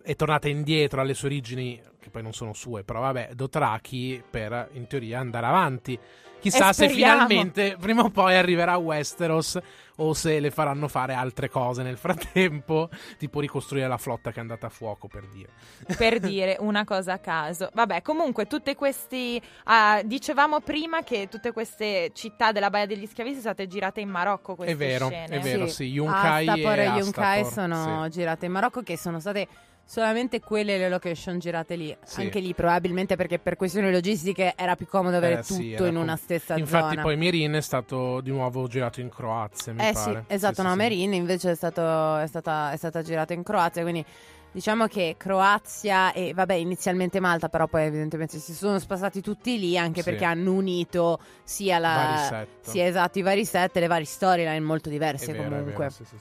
è 0.01 0.15
tornata 0.15 0.47
indietro 0.47 1.01
alle 1.01 1.13
sue 1.13 1.27
origini, 1.27 1.81
che 1.99 2.09
poi 2.09 2.23
non 2.23 2.33
sono 2.33 2.53
sue, 2.53 2.83
però 2.83 3.01
vabbè, 3.01 3.31
Dothraki 3.33 4.23
per 4.29 4.69
in 4.73 4.87
teoria 4.87 5.19
andare 5.19 5.45
avanti. 5.45 5.99
Chissà 6.39 6.73
se 6.73 6.89
finalmente 6.89 7.75
prima 7.79 8.03
o 8.03 8.09
poi 8.09 8.35
arriverà 8.35 8.73
a 8.73 8.77
Westeros 8.77 9.59
o 9.99 10.13
se 10.13 10.39
le 10.39 10.49
faranno 10.49 10.87
fare 10.87 11.13
altre 11.13 11.49
cose 11.49 11.83
nel 11.83 11.97
frattempo, 11.97 12.89
tipo 13.17 13.39
ricostruire 13.39 13.87
la 13.87 13.97
flotta 13.97 14.31
che 14.31 14.37
è 14.37 14.39
andata 14.39 14.67
a 14.67 14.69
fuoco 14.69 15.07
per 15.07 15.27
dire. 15.27 15.49
per 15.97 16.19
dire 16.19 16.55
una 16.59 16.85
cosa 16.85 17.13
a 17.13 17.19
caso. 17.19 17.69
Vabbè, 17.73 18.01
comunque 18.01 18.47
tutte 18.47 18.75
questi 18.75 19.41
ah, 19.65 20.01
dicevamo 20.03 20.61
prima 20.61 21.03
che 21.03 21.27
tutte 21.29 21.51
queste 21.51 22.11
città 22.13 22.51
della 22.51 22.69
Baia 22.69 22.85
degli 22.85 23.05
Schiavisti 23.05 23.41
sono 23.41 23.53
state 23.53 23.67
girate 23.67 23.99
in 23.99 24.09
Marocco 24.09 24.55
queste 24.55 24.73
È 24.73 24.77
vero, 24.77 25.07
scene. 25.07 25.35
è 25.35 25.39
vero, 25.39 25.67
sì, 25.67 25.85
Yunkai 25.85 26.47
Astapor 26.47 26.79
e 26.79 26.83
e 26.83 26.87
Yunkai 26.87 27.41
Astapor, 27.41 27.51
sono 27.51 28.07
girate 28.07 28.45
in 28.45 28.51
Marocco 28.51 28.81
che 28.81 28.97
sono 28.97 29.19
state 29.19 29.47
solamente 29.89 30.39
quelle 30.39 30.77
le 30.77 30.87
location 30.87 31.39
girate 31.39 31.75
lì. 31.75 31.97
Sì. 32.03 32.21
Anche 32.21 32.39
lì 32.39 32.53
probabilmente 32.53 33.15
perché 33.15 33.39
per 33.39 33.55
questioni 33.55 33.91
logistiche 33.91 34.53
era 34.55 34.75
più 34.75 34.85
comodo 34.85 35.17
avere 35.17 35.39
Eh, 35.39 35.43
sì, 35.43 35.71
tutto 35.71 35.83
era 35.83 35.87
in 35.87 35.95
una 35.95 36.15
stessa 36.15 36.55
Infatti 36.57 36.89
zona. 36.89 37.01
poi 37.01 37.17
Mirin 37.17 37.53
è 37.53 37.61
stato 37.61 38.21
di 38.21 38.29
nuovo 38.29 38.67
girato 38.67 39.01
in 39.01 39.09
Croazia, 39.09 39.73
mi 39.73 39.79
eh 39.87 39.91
pare. 39.91 40.25
sì, 40.27 40.33
esatto, 40.33 40.53
Sì, 40.55 40.61
no, 40.61 40.67
sì, 40.67 40.73
sì. 40.73 40.77
Merin 40.77 41.13
invece 41.13 41.51
è, 41.51 41.55
stato- 41.55 42.17
è 42.17 42.27
stata, 42.27 42.71
è 42.71 42.77
stata 42.77 43.01
girata 43.01 43.33
in 43.33 43.41
Croazia, 43.41 43.81
quindi 43.81 44.05
diciamo 44.51 44.87
che 44.87 45.15
Croazia 45.17 46.11
e 46.13 46.33
vabbè 46.33 46.53
inizialmente 46.53 47.19
Malta, 47.19 47.49
però 47.49 47.67
poi 47.67 47.83
evidentemente 47.85 48.37
si 48.39 48.53
sono 48.53 48.79
spostati 48.79 49.21
tutti 49.21 49.57
lì 49.59 49.77
anche 49.77 50.01
Sì. 50.01 50.09
perché 50.09 50.25
hanno 50.25 50.53
unito 50.53 51.19
sia 51.43 51.79
Vari 51.79 52.11
la... 52.13 52.17
set. 52.27 52.47
Sì, 52.69 52.79
esatto, 52.81 53.19
i 53.19 53.21
vari 53.21 53.45
set 53.45 53.75
e 53.77 53.79
le 53.81 53.87
varie 53.87 54.05
storyline 54.05 54.59
molto 54.59 54.89
È 54.89 54.91
diverse 54.91 55.31
vero, 55.31 55.43
è 55.43 55.47
comunque. 55.49 55.73
vero, 55.73 55.89
sì, 55.89 56.03
sì, 56.05 56.15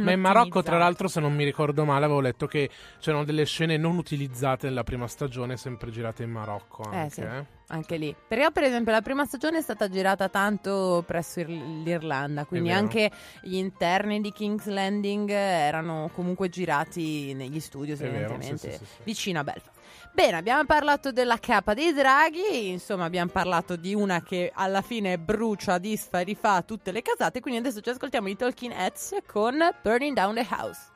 Ma 0.00 0.12
in 0.12 0.20
Marocco, 0.20 0.62
tra 0.62 0.78
l'altro, 0.78 1.08
se 1.08 1.20
non 1.20 1.34
mi 1.34 1.44
ricordo 1.44 1.84
male, 1.84 2.04
avevo 2.04 2.20
letto 2.20 2.46
che 2.46 2.68
c'erano 3.00 3.24
delle 3.24 3.44
scene 3.44 3.76
non 3.76 3.96
utilizzate 3.96 4.66
nella 4.68 4.82
prima 4.84 5.06
stagione, 5.06 5.56
sempre 5.56 5.90
girate 5.90 6.22
in 6.22 6.30
Marocco 6.30 6.82
anche. 6.82 7.04
Eh, 7.06 7.10
sì. 7.10 7.20
eh. 7.20 7.53
Anche 7.68 7.96
lì. 7.96 8.14
Però, 8.28 8.50
per 8.50 8.64
esempio, 8.64 8.92
la 8.92 9.00
prima 9.00 9.24
stagione 9.24 9.58
è 9.58 9.62
stata 9.62 9.88
girata 9.88 10.28
tanto 10.28 11.02
presso 11.06 11.40
Ir- 11.40 11.48
l'Irlanda, 11.48 12.44
quindi 12.44 12.68
vero. 12.68 12.80
anche 12.80 13.10
gli 13.42 13.56
interni 13.56 14.20
di 14.20 14.30
King's 14.32 14.66
Landing 14.66 15.30
erano 15.30 16.10
comunque 16.14 16.50
girati 16.50 17.32
negli 17.32 17.60
studios, 17.60 17.98
È 18.00 18.02
vero, 18.02 18.16
evidentemente, 18.16 18.70
sì, 18.72 18.76
sì, 18.76 18.84
sì, 18.84 18.84
sì. 18.84 19.02
vicino 19.04 19.40
a 19.40 19.44
Belfast. 19.44 19.72
Bene, 20.12 20.36
abbiamo 20.36 20.64
parlato 20.64 21.10
della 21.10 21.38
capa 21.38 21.74
dei 21.74 21.92
draghi, 21.92 22.68
insomma 22.70 23.04
abbiamo 23.04 23.30
parlato 23.32 23.76
di 23.76 23.94
una 23.94 24.22
che 24.22 24.52
alla 24.54 24.82
fine 24.82 25.18
brucia, 25.18 25.78
disfa, 25.78 26.20
rifà 26.20 26.62
tutte 26.62 26.92
le 26.92 27.02
casate, 27.02 27.40
quindi 27.40 27.60
adesso 27.60 27.80
ci 27.80 27.88
ascoltiamo 27.88 28.28
i 28.28 28.36
Talking 28.36 28.72
Heads 28.72 29.16
con 29.26 29.56
Burning 29.82 30.14
Down 30.14 30.34
the 30.34 30.46
House. 30.50 30.92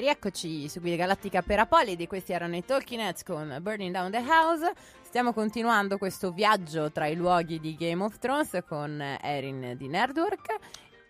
E 0.00 0.02
rieccoci 0.02 0.66
su 0.70 0.80
Guida 0.80 0.96
Galattica 0.96 1.42
per 1.42 1.58
Apolidi, 1.58 2.06
questi 2.06 2.32
erano 2.32 2.56
i 2.56 2.64
Talking 2.64 3.02
Heads 3.02 3.22
con 3.22 3.58
Burning 3.60 3.92
Down 3.92 4.10
the 4.10 4.24
House. 4.26 4.72
Stiamo 5.02 5.34
continuando 5.34 5.98
questo 5.98 6.32
viaggio 6.32 6.90
tra 6.90 7.06
i 7.06 7.14
luoghi 7.14 7.60
di 7.60 7.76
Game 7.78 8.02
of 8.02 8.16
Thrones 8.16 8.62
con 8.66 8.98
Erin 9.20 9.74
di 9.76 9.88
Nerdwork. 9.88 10.56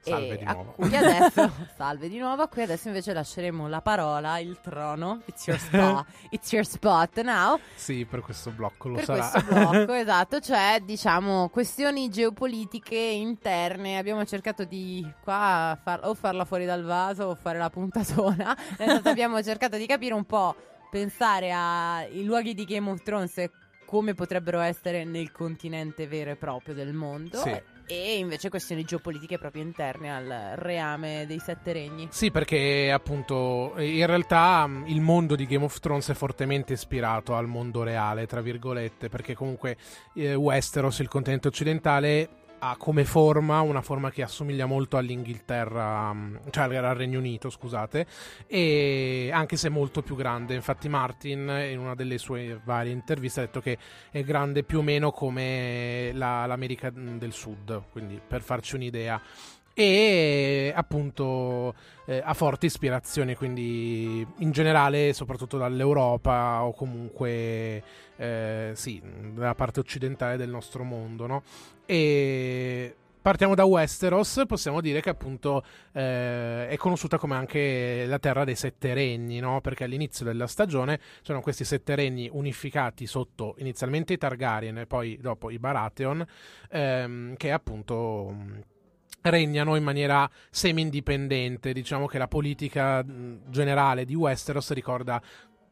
Salve 0.02 0.36
di 0.38 0.44
a 0.44 0.52
nuovo. 0.52 0.72
cui 0.72 0.96
adesso, 0.96 1.52
salve 1.76 2.08
di 2.08 2.18
nuovo, 2.18 2.42
a 2.42 2.48
cui 2.48 2.62
adesso 2.62 2.88
invece 2.88 3.12
lasceremo 3.12 3.68
la 3.68 3.80
parola, 3.82 4.38
il 4.38 4.58
trono. 4.60 5.20
It's 5.26 5.46
your 5.46 5.58
spot, 5.60 6.06
it's 6.30 6.50
your 6.52 6.64
spot 6.64 7.20
now. 7.20 7.58
Sì, 7.74 8.06
per 8.08 8.20
questo 8.20 8.50
blocco 8.50 8.88
lo 8.88 8.94
per 8.96 9.04
sarà. 9.04 9.28
questo 9.28 9.52
blocco, 9.54 9.92
esatto, 10.00 10.40
cioè 10.40 10.80
diciamo 10.82 11.48
questioni 11.50 12.08
geopolitiche 12.08 12.96
interne. 12.96 13.98
Abbiamo 13.98 14.24
cercato 14.24 14.64
di 14.64 15.06
qua 15.22 15.78
far- 15.82 16.06
o 16.06 16.14
farla 16.14 16.44
fuori 16.44 16.64
dal 16.64 16.82
vaso 16.84 17.24
o 17.24 17.34
fare 17.34 17.58
la 17.58 17.68
puntatona. 17.70 18.56
Abbiamo 19.04 19.42
cercato 19.42 19.76
di 19.76 19.86
capire 19.86 20.14
un 20.14 20.24
po', 20.24 20.56
pensare 20.90 21.52
ai 21.52 22.24
luoghi 22.24 22.54
di 22.54 22.64
Game 22.64 22.88
of 22.90 23.02
Thrones 23.02 23.36
e 23.38 23.50
come 23.84 24.14
potrebbero 24.14 24.60
essere 24.60 25.04
nel 25.04 25.32
continente 25.32 26.06
vero 26.06 26.30
e 26.30 26.36
proprio 26.36 26.74
del 26.74 26.92
mondo. 26.92 27.38
Sì. 27.38 27.60
E 27.90 28.18
invece 28.18 28.50
questioni 28.50 28.84
geopolitiche 28.84 29.36
proprio 29.36 29.62
interne 29.62 30.14
al 30.14 30.52
reame 30.54 31.24
dei 31.26 31.40
sette 31.40 31.72
regni. 31.72 32.06
Sì, 32.10 32.30
perché 32.30 32.92
appunto 32.92 33.74
in 33.78 34.06
realtà 34.06 34.64
mh, 34.64 34.84
il 34.86 35.00
mondo 35.00 35.34
di 35.34 35.44
Game 35.44 35.64
of 35.64 35.76
Thrones 35.80 36.08
è 36.10 36.14
fortemente 36.14 36.74
ispirato 36.74 37.34
al 37.34 37.48
mondo 37.48 37.82
reale, 37.82 38.26
tra 38.26 38.40
virgolette, 38.40 39.08
perché 39.08 39.34
comunque 39.34 39.76
eh, 40.14 40.34
Westeros, 40.34 41.00
il 41.00 41.08
continente 41.08 41.48
occidentale, 41.48 42.28
ha 42.60 42.76
come 42.76 43.04
forma 43.04 43.60
una 43.60 43.80
forma 43.82 44.10
che 44.10 44.22
assomiglia 44.22 44.66
molto 44.66 44.96
all'Inghilterra, 44.96 46.12
mh, 46.12 46.40
cioè 46.50 46.76
al 46.76 46.94
Regno 46.94 47.18
Unito, 47.18 47.50
scusate, 47.50 48.06
e 48.46 49.30
anche 49.32 49.56
se 49.56 49.68
è 49.68 49.70
molto 49.70 50.02
più 50.02 50.14
grande. 50.14 50.54
Infatti 50.54 50.88
Martin 50.88 51.48
in 51.70 51.78
una 51.78 51.94
delle 51.94 52.18
sue 52.18 52.60
varie 52.62 52.92
interviste 52.92 53.40
ha 53.40 53.44
detto 53.44 53.60
che 53.60 53.78
è 54.10 54.22
grande 54.22 54.62
più 54.62 54.78
o 54.78 54.82
meno 54.82 55.10
come 55.10 56.10
la- 56.12 56.46
l'America 56.46 56.90
mh, 56.90 57.18
del 57.18 57.32
Sud, 57.32 57.82
quindi 57.90 58.20
per 58.26 58.42
farci 58.42 58.74
un'idea 58.76 59.20
e 59.80 60.72
appunto 60.74 61.74
eh, 62.04 62.20
ha 62.22 62.34
forti 62.34 62.66
ispirazioni 62.66 63.34
quindi 63.34 64.26
in 64.38 64.50
generale 64.50 65.14
soprattutto 65.14 65.56
dall'Europa 65.56 66.62
o 66.64 66.74
comunque 66.74 67.82
eh, 68.16 68.72
sì 68.74 69.00
dalla 69.32 69.54
parte 69.54 69.80
occidentale 69.80 70.36
del 70.36 70.50
nostro 70.50 70.84
mondo 70.84 71.26
no? 71.26 71.42
e 71.86 72.94
partiamo 73.22 73.54
da 73.54 73.64
Westeros 73.64 74.42
possiamo 74.46 74.82
dire 74.82 75.00
che 75.00 75.08
appunto 75.08 75.64
eh, 75.92 76.68
è 76.68 76.76
conosciuta 76.76 77.16
come 77.16 77.36
anche 77.36 78.04
la 78.06 78.18
terra 78.18 78.44
dei 78.44 78.56
sette 78.56 78.92
regni 78.92 79.38
no? 79.38 79.62
perché 79.62 79.84
all'inizio 79.84 80.26
della 80.26 80.46
stagione 80.46 81.00
sono 81.22 81.40
questi 81.40 81.64
sette 81.64 81.94
regni 81.94 82.28
unificati 82.30 83.06
sotto 83.06 83.54
inizialmente 83.58 84.12
i 84.12 84.18
Targaryen 84.18 84.76
e 84.76 84.86
poi 84.86 85.16
dopo 85.18 85.48
i 85.48 85.58
Baratheon 85.58 86.22
ehm, 86.70 87.36
che 87.36 87.50
appunto 87.50 88.68
regnano 89.22 89.76
in 89.76 89.82
maniera 89.82 90.28
semi-indipendente. 90.50 91.72
Diciamo 91.72 92.06
che 92.06 92.18
la 92.18 92.28
politica 92.28 93.04
generale 93.48 94.04
di 94.04 94.14
Westeros 94.14 94.72
ricorda 94.72 95.20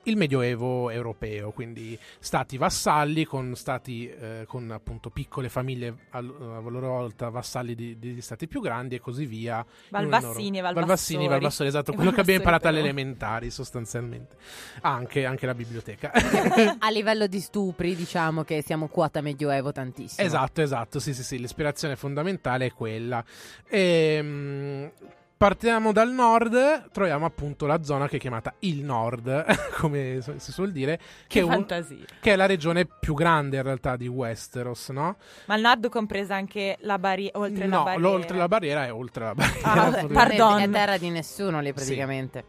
il 0.09 0.17
medioevo 0.17 0.91
europeo, 0.91 1.51
quindi 1.51 1.99
stati 2.19 2.57
vassalli 2.57 3.25
con 3.25 3.55
stati 3.55 4.09
eh, 4.09 4.45
con 4.47 4.71
appunto 4.71 5.11
piccole 5.11 5.49
famiglie 5.49 5.95
a 6.11 6.21
loro 6.21 6.89
volta 6.89 7.29
vassalli 7.29 7.75
di- 7.75 7.99
degli 7.99 8.21
stati 8.21 8.47
più 8.49 8.61
grandi 8.61 8.97
e 8.97 9.01
così 9.01 9.27
via. 9.27 9.65
Valvassini, 9.91 10.61
Valvassori. 10.61 10.75
Valvassini, 10.75 11.29
Valvassori, 11.29 11.69
esatto, 11.69 11.93
E 11.93 11.95
quello 11.97 12.11
che 12.13 12.21
abbiamo 12.21 12.39
imparato 12.39 12.69
alle 12.69 12.81
elementari 12.81 13.51
sostanzialmente. 13.51 14.37
Ah, 14.81 14.95
anche, 14.95 15.25
anche 15.25 15.47
la 15.47 15.55
biblioteca. 15.55 16.11
A 16.79 16.91
livello 16.91 17.27
di 17.27 17.41
stupri, 17.41 17.95
diciamo 17.95 18.45
che 18.45 18.63
siamo 18.63 18.89
quota 18.89 19.21
medioevo 19.21 19.73
tantissimo. 19.73 20.27
Esatto, 20.27 20.63
esatto, 20.63 21.01
sì, 21.01 21.15
sì, 21.15 21.23
sì, 21.23 21.39
l'ispirazione 21.39 21.97
fondamentale 21.97 22.67
è 22.67 22.73
quella. 22.73 23.23
Ehm, 23.69 24.91
partiamo 25.39 25.93
dal 25.93 26.11
nord, 26.12 26.91
troviamo 26.91 27.24
appunto 27.24 27.64
la 27.66 27.82
zona 27.84 28.09
che 28.09 28.16
è 28.16 28.18
chiamata 28.18 28.53
il 28.61 28.84
nord, 28.84 29.45
come 29.78 30.20
si 30.36 30.53
suol 30.53 30.72
dire, 30.72 30.97
che, 30.99 31.05
Che 31.28 31.39
è 31.41 31.43
un- 31.43 31.51
fantasia. 31.51 32.05
che 32.20 32.32
è 32.32 32.36
la 32.36 32.47
regione 32.47 32.86
più 32.86 33.14
grande 33.14 33.57
in 33.57 33.62
realtà 33.62 33.97
di 33.97 34.09
Westeros, 34.09 34.89
no? 34.91 35.16
Ma 35.47 35.55
al 35.55 35.61
nord 35.61 35.89
compresa 35.89 36.34
anche 36.34 36.76
la 36.80 36.99
barriera, 36.99 37.39
oltre 37.39 37.66
la 37.68 37.76
no, 37.76 37.82
barriera. 37.84 38.09
lo- 38.09 38.14
oltre 38.14 38.36
la 38.36 38.49
barriera 38.49 38.84
è 38.84 38.93
oltre 38.93 39.24
la 39.24 39.34
barriera. 39.34 39.72
Ah, 39.72 39.84
potremmo- 39.86 40.12
pardon. 40.12 40.59
È 40.61 40.68
terra 40.70 40.99
di 40.99 41.09
nessuno 41.11 41.61
lì 41.61 41.72
praticamente. 41.72 42.45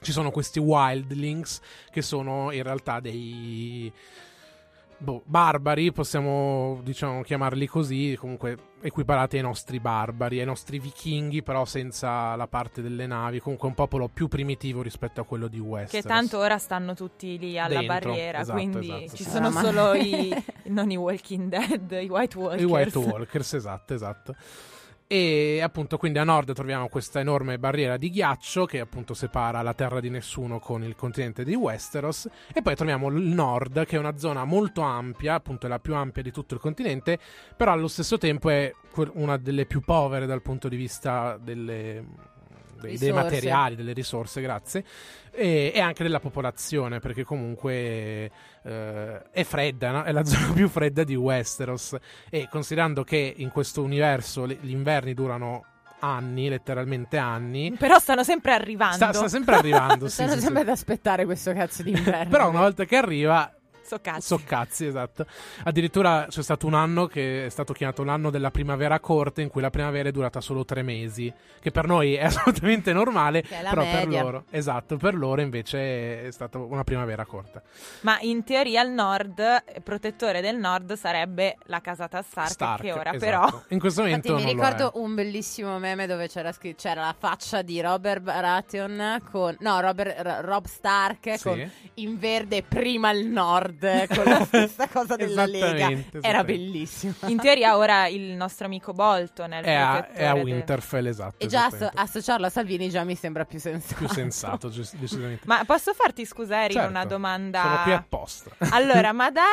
Ci 0.00 0.10
sono 0.10 0.30
questi 0.32 0.58
wildlings 0.58 1.60
che 1.90 2.02
sono 2.02 2.50
in 2.50 2.62
realtà 2.64 2.98
dei 2.98 3.92
boh, 4.98 5.22
barbari, 5.24 5.92
possiamo 5.92 6.80
diciamo 6.82 7.22
chiamarli 7.22 7.66
così, 7.68 8.16
comunque 8.18 8.56
equiparati 8.82 9.36
ai 9.36 9.42
nostri 9.42 9.80
barbari, 9.80 10.40
ai 10.40 10.44
nostri 10.44 10.78
vichinghi, 10.78 11.42
però 11.42 11.64
senza 11.64 12.34
la 12.36 12.46
parte 12.48 12.82
delle 12.82 13.06
navi, 13.06 13.40
comunque 13.40 13.68
un 13.68 13.74
popolo 13.74 14.08
più 14.08 14.28
primitivo 14.28 14.82
rispetto 14.82 15.20
a 15.20 15.24
quello 15.24 15.48
di 15.48 15.58
Westeros. 15.58 16.02
Che 16.04 16.08
tanto 16.08 16.38
ora 16.38 16.58
stanno 16.58 16.94
tutti 16.94 17.38
lì 17.38 17.58
alla 17.58 17.80
Dentro, 17.80 18.10
barriera, 18.10 18.40
esatto, 18.40 18.58
quindi 18.58 18.86
esatto, 18.92 19.16
ci 19.16 19.24
sì. 19.24 19.30
sono 19.30 19.46
Ah, 19.46 19.50
ma- 19.50 19.62
solo 19.62 19.94
i 19.94 20.34
non 20.66 20.90
i 20.90 20.96
Walking 20.96 21.48
Dead, 21.48 21.90
i 22.02 22.08
White 22.08 22.36
Walkers. 22.38 22.62
I 22.62 22.64
White 22.64 22.98
Walkers, 22.98 23.52
esatto, 23.54 23.94
esatto. 23.94 24.34
E 25.06 25.60
appunto 25.62 25.98
quindi 25.98 26.18
a 26.18 26.24
nord 26.24 26.52
troviamo 26.54 26.88
questa 26.88 27.20
enorme 27.20 27.58
barriera 27.58 27.96
di 27.96 28.10
ghiaccio 28.10 28.64
che 28.64 28.80
appunto 28.80 29.14
separa 29.14 29.60
la 29.60 29.74
terra 29.74 30.00
di 30.00 30.08
nessuno 30.08 30.58
con 30.58 30.82
il 30.82 30.94
continente 30.96 31.44
di 31.44 31.54
Westeros. 31.54 32.28
E 32.52 32.62
poi 32.62 32.74
troviamo 32.74 33.08
il 33.08 33.22
nord 33.22 33.84
che 33.84 33.96
è 33.96 33.98
una 33.98 34.16
zona 34.16 34.44
molto 34.44 34.80
ampia, 34.80 35.34
appunto 35.34 35.66
è 35.66 35.68
la 35.68 35.78
più 35.78 35.94
ampia 35.94 36.22
di 36.22 36.30
tutto 36.30 36.54
il 36.54 36.60
continente, 36.60 37.18
però 37.56 37.72
allo 37.72 37.88
stesso 37.88 38.16
tempo 38.18 38.48
è 38.48 38.72
una 39.14 39.36
delle 39.36 39.66
più 39.66 39.80
povere 39.80 40.26
dal 40.26 40.42
punto 40.42 40.68
di 40.68 40.76
vista 40.76 41.38
delle, 41.38 42.04
dei, 42.82 42.98
dei 42.98 43.12
materiali, 43.12 43.74
delle 43.76 43.92
risorse, 43.92 44.40
grazie, 44.40 44.84
e, 45.30 45.72
e 45.74 45.80
anche 45.80 46.02
della 46.02 46.20
popolazione 46.20 46.98
perché 47.00 47.24
comunque 47.24 48.30
eh, 48.62 49.22
è 49.30 49.44
fredda, 49.44 49.90
no? 49.90 50.02
è 50.02 50.12
la 50.12 50.24
zona 50.26 50.52
più 50.52 50.68
fredda 50.68 51.04
di 51.04 51.14
Westeros 51.14 51.96
e 52.28 52.48
considerando 52.50 53.04
che 53.04 53.34
in 53.36 53.50
questo 53.50 53.82
universo 53.82 54.46
gli 54.46 54.70
inverni 54.70 55.14
durano 55.14 55.64
anni, 56.00 56.48
letteralmente 56.48 57.16
anni, 57.16 57.72
Però 57.78 57.98
stanno 57.98 58.24
sempre 58.24 58.52
arrivando. 58.52 58.96
sta, 58.96 59.12
sta 59.12 59.28
sempre 59.28 59.54
arrivando. 59.54 60.06
sì, 60.08 60.14
Stanno 60.14 60.32
sì, 60.32 60.40
sempre 60.40 60.62
sì. 60.62 60.68
ad 60.68 60.72
aspettare 60.72 61.24
questo 61.24 61.52
cazzo 61.52 61.82
di 61.82 61.90
inverno. 61.90 62.30
Però 62.30 62.48
una 62.48 62.60
volta 62.60 62.84
che 62.84 62.96
arriva 62.96 63.52
So 63.84 63.98
cazzi. 64.00 64.26
So 64.26 64.40
cazzi, 64.44 64.86
esatto. 64.86 65.26
Addirittura 65.64 66.26
c'è 66.28 66.42
stato 66.42 66.66
un 66.66 66.74
anno 66.74 67.06
che 67.06 67.46
è 67.46 67.48
stato 67.48 67.72
chiamato 67.72 68.04
l'anno 68.04 68.30
della 68.30 68.50
primavera 68.50 68.98
corta, 69.00 69.40
in 69.40 69.48
cui 69.48 69.60
la 69.60 69.70
primavera 69.70 70.08
è 70.08 70.12
durata 70.12 70.40
solo 70.40 70.64
tre 70.64 70.82
mesi, 70.82 71.32
che 71.60 71.70
per 71.70 71.86
noi 71.86 72.14
è 72.14 72.24
assolutamente 72.26 72.92
normale, 72.92 73.42
Che 73.42 73.60
è 73.60 73.68
però 73.68 73.82
media. 73.82 74.00
per 74.04 74.08
loro, 74.32 74.44
esatto, 74.50 74.96
per 74.96 75.14
loro 75.14 75.40
invece 75.40 76.26
è 76.26 76.30
stata 76.30 76.58
una 76.58 76.84
primavera 76.84 77.24
corta. 77.26 77.62
Ma 78.02 78.18
in 78.20 78.44
teoria 78.44 78.82
il 78.82 78.90
nord, 78.90 79.42
protettore 79.82 80.40
del 80.40 80.56
nord 80.56 80.94
sarebbe 80.94 81.56
la 81.64 81.80
casata 81.80 82.22
Stark, 82.22 82.50
Stark, 82.50 82.80
che 82.82 82.92
ora 82.92 83.12
esatto. 83.12 83.18
però 83.18 83.62
In 83.68 83.78
questo 83.78 84.04
Infatti 84.04 84.28
momento 84.30 84.34
mi 84.48 84.54
non 84.54 84.62
lo 84.62 84.68
ricordo 84.76 84.98
è. 84.98 85.02
un 85.04 85.14
bellissimo 85.14 85.78
meme 85.78 86.06
dove 86.06 86.28
c'era, 86.28 86.52
scritto, 86.52 86.82
c'era 86.82 87.02
la 87.02 87.14
faccia 87.18 87.62
di 87.62 87.80
Robert 87.80 88.20
Baratheon 88.20 89.22
con 89.30 89.56
no, 89.60 89.80
Robert, 89.80 90.18
R- 90.20 90.40
Rob 90.44 90.66
Stark 90.66 91.36
Sì. 91.36 91.42
con 91.42 91.70
in 91.94 92.18
verde 92.18 92.62
prima 92.62 93.10
il 93.10 93.26
nord 93.26 93.71
con 94.08 94.24
la 94.24 94.44
stessa 94.46 94.88
cosa 94.88 95.16
della 95.16 95.46
Lega. 95.46 95.90
Era 96.20 96.44
bellissimo. 96.44 97.14
in 97.26 97.38
teoria 97.38 97.76
ora 97.76 98.06
il 98.06 98.32
nostro 98.34 98.66
amico 98.66 98.92
Bolton 98.92 99.52
è 99.52 99.58
il 99.58 99.64
È 99.64 99.74
a, 99.74 100.08
è 100.10 100.24
a 100.24 100.34
del- 100.34 100.42
Winterfell, 100.44 101.06
esatto. 101.06 101.36
E 101.38 101.46
già 101.46 101.66
asso- 101.66 101.90
associarlo 101.92 102.46
a 102.46 102.50
Salvini 102.50 102.88
già 102.90 103.04
mi 103.04 103.14
sembra 103.14 103.44
più 103.44 103.58
sensato. 103.58 103.94
più 103.94 104.08
sensato, 104.08 104.68
gius- 104.70 104.94
decisamente. 104.96 105.42
Ma 105.46 105.64
posso 105.64 105.92
farti 105.94 106.24
scusare 106.24 106.72
Certo, 106.72 106.88
una 106.88 107.04
domanda? 107.04 107.60
Sono 107.62 107.82
qui 107.82 107.92
apposta. 107.92 108.50
Allora, 108.70 109.12
ma 109.12 109.30
dal, 109.30 109.44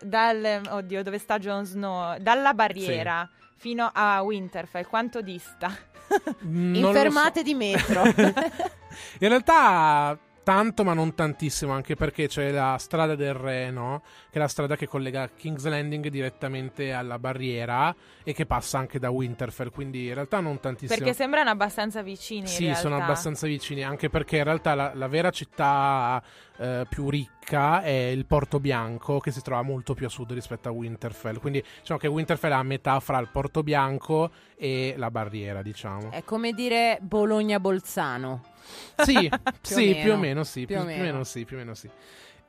dal 0.00 0.60
oddio, 0.68 1.02
dove 1.02 1.18
sta 1.18 1.38
Jon 1.38 1.64
Snow? 1.64 2.18
Dalla 2.18 2.54
barriera 2.54 3.28
fino 3.56 3.90
a 3.92 4.20
Winterfell, 4.22 4.86
quanto 4.86 5.20
dista? 5.20 5.70
In 6.42 6.78
so. 6.82 6.92
fermate 6.92 7.42
di 7.42 7.54
metro. 7.54 8.02
In 9.20 9.28
realtà 9.28 10.18
tanto 10.42 10.84
ma 10.84 10.94
non 10.94 11.14
tantissimo 11.14 11.72
anche 11.72 11.94
perché 11.94 12.28
c'è 12.28 12.50
la 12.50 12.76
strada 12.78 13.14
del 13.14 13.34
re, 13.34 13.70
no? 13.70 14.02
Che 14.30 14.36
è 14.36 14.38
la 14.38 14.48
strada 14.48 14.76
che 14.76 14.86
collega 14.86 15.28
King's 15.36 15.64
Landing 15.64 16.08
direttamente 16.08 16.92
alla 16.92 17.18
barriera 17.18 17.94
e 18.22 18.32
che 18.32 18.46
passa 18.46 18.78
anche 18.78 18.98
da 18.98 19.10
Winterfell, 19.10 19.70
quindi 19.70 20.06
in 20.06 20.14
realtà 20.14 20.40
non 20.40 20.60
tantissimo. 20.60 20.98
Perché 20.98 21.14
sembrano 21.14 21.50
abbastanza 21.50 22.02
vicini 22.02 22.40
in 22.40 22.46
Sì, 22.46 22.74
sono 22.74 22.96
abbastanza 22.96 23.46
vicini, 23.46 23.82
anche 23.82 24.08
perché 24.08 24.38
in 24.38 24.44
realtà 24.44 24.74
la, 24.74 24.92
la 24.94 25.08
vera 25.08 25.30
città 25.30 26.22
eh, 26.62 26.86
più 26.88 27.10
ricca 27.10 27.82
è 27.82 27.90
il 27.90 28.24
Porto 28.24 28.60
Bianco 28.60 29.18
che 29.18 29.32
si 29.32 29.42
trova 29.42 29.62
molto 29.62 29.94
più 29.94 30.06
a 30.06 30.08
sud 30.08 30.32
rispetto 30.32 30.68
a 30.68 30.72
Winterfell. 30.72 31.38
Quindi 31.40 31.62
diciamo 31.80 31.98
che 31.98 32.06
Winterfell 32.06 32.52
è 32.52 32.54
a 32.54 32.62
metà 32.62 33.00
fra 33.00 33.18
il 33.18 33.28
Porto 33.32 33.62
Bianco 33.64 34.30
e 34.56 34.94
la 34.96 35.10
barriera, 35.10 35.60
diciamo. 35.60 36.10
È 36.12 36.22
come 36.22 36.52
dire 36.52 36.98
Bologna-Bolzano. 37.00 38.44
Sì, 38.98 39.28
Più 39.28 39.30
o 39.32 39.50
sì, 39.62 39.86
meno. 39.86 40.02
più 40.02 40.12
o 40.12 40.16
meno 40.16 40.44
sì, 40.44 40.64
Più 40.66 40.76
più, 40.76 40.76
o 40.76 40.86
più 40.86 40.92
o 40.92 40.96
meno. 40.96 41.02
meno 41.12 41.24
sì, 41.24 41.44
più 41.44 41.56
o 41.56 41.58
meno 41.58 41.74
sì. 41.74 41.90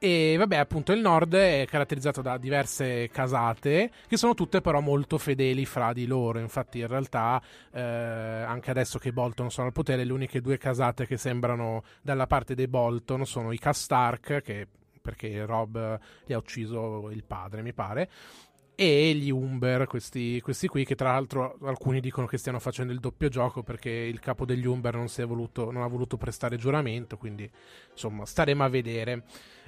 E 0.03 0.35
vabbè, 0.37 0.57
appunto, 0.57 0.91
il 0.91 0.99
nord 0.99 1.33
è 1.33 1.65
caratterizzato 1.65 2.21
da 2.21 2.37
diverse 2.37 3.07
casate 3.07 3.89
che 4.05 4.17
sono 4.17 4.33
tutte 4.33 4.59
però 4.59 4.81
molto 4.81 5.17
fedeli 5.17 5.65
fra 5.65 5.93
di 5.93 6.05
loro. 6.07 6.39
Infatti, 6.39 6.79
in 6.79 6.87
realtà, 6.87 7.41
eh, 7.71 7.79
anche 7.79 8.69
adesso 8.69 8.99
che 8.99 9.07
i 9.07 9.11
Bolton 9.13 9.49
sono 9.49 9.67
al 9.67 9.71
potere, 9.71 10.03
le 10.03 10.11
uniche 10.11 10.41
due 10.41 10.57
casate 10.57 11.07
che 11.07 11.15
sembrano 11.15 11.83
dalla 12.01 12.27
parte 12.27 12.53
dei 12.53 12.67
Bolton 12.67 13.25
sono 13.25 13.53
i 13.53 13.57
Castark, 13.57 14.41
che 14.41 14.67
perché 15.01 15.45
Rob 15.45 15.97
gli 16.25 16.33
ha 16.33 16.37
ucciso 16.37 17.09
il 17.09 17.23
padre, 17.23 17.61
mi 17.61 17.71
pare. 17.71 18.09
E 18.75 19.13
gli 19.13 19.29
Umber, 19.29 19.85
questi, 19.87 20.41
questi 20.41 20.67
qui, 20.67 20.83
che 20.83 20.95
tra 20.95 21.13
l'altro 21.13 21.57
alcuni 21.61 22.01
dicono 22.01 22.27
che 22.27 22.37
stiano 22.37 22.59
facendo 22.59 22.91
il 22.91 22.99
doppio 22.99 23.29
gioco 23.29 23.63
perché 23.63 23.89
il 23.89 24.19
capo 24.19 24.43
degli 24.43 24.65
Umber 24.65 24.95
non, 24.95 25.07
voluto, 25.25 25.71
non 25.71 25.83
ha 25.83 25.87
voluto 25.87 26.17
prestare 26.17 26.57
giuramento, 26.57 27.15
quindi 27.15 27.49
insomma 27.91 28.25
staremo 28.25 28.65
a 28.65 28.67
vedere. 28.67 29.23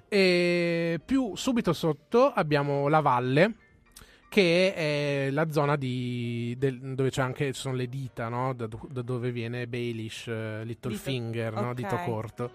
E 0.08 1.00
più 1.04 1.36
subito 1.36 1.74
sotto 1.74 2.32
abbiamo 2.32 2.88
la 2.88 3.00
valle, 3.02 3.54
che 4.30 4.74
è 4.74 5.30
la 5.32 5.50
zona 5.52 5.76
di, 5.76 6.56
del- 6.58 6.94
dove 6.96 7.10
c'è 7.10 7.22
anche, 7.22 7.54
ci 7.54 7.60
sono 7.60 7.76
le 7.76 7.88
dita, 7.88 8.28
no? 8.30 8.54
da, 8.54 8.68
da 8.90 9.02
dove 9.02 9.32
viene 9.32 9.68
Baelish, 9.68 10.28
eh, 10.28 10.64
Littlefinger, 10.66 11.54
no? 11.54 11.70
ok. 11.70 11.74
dito 11.74 11.96
corto. 12.06 12.52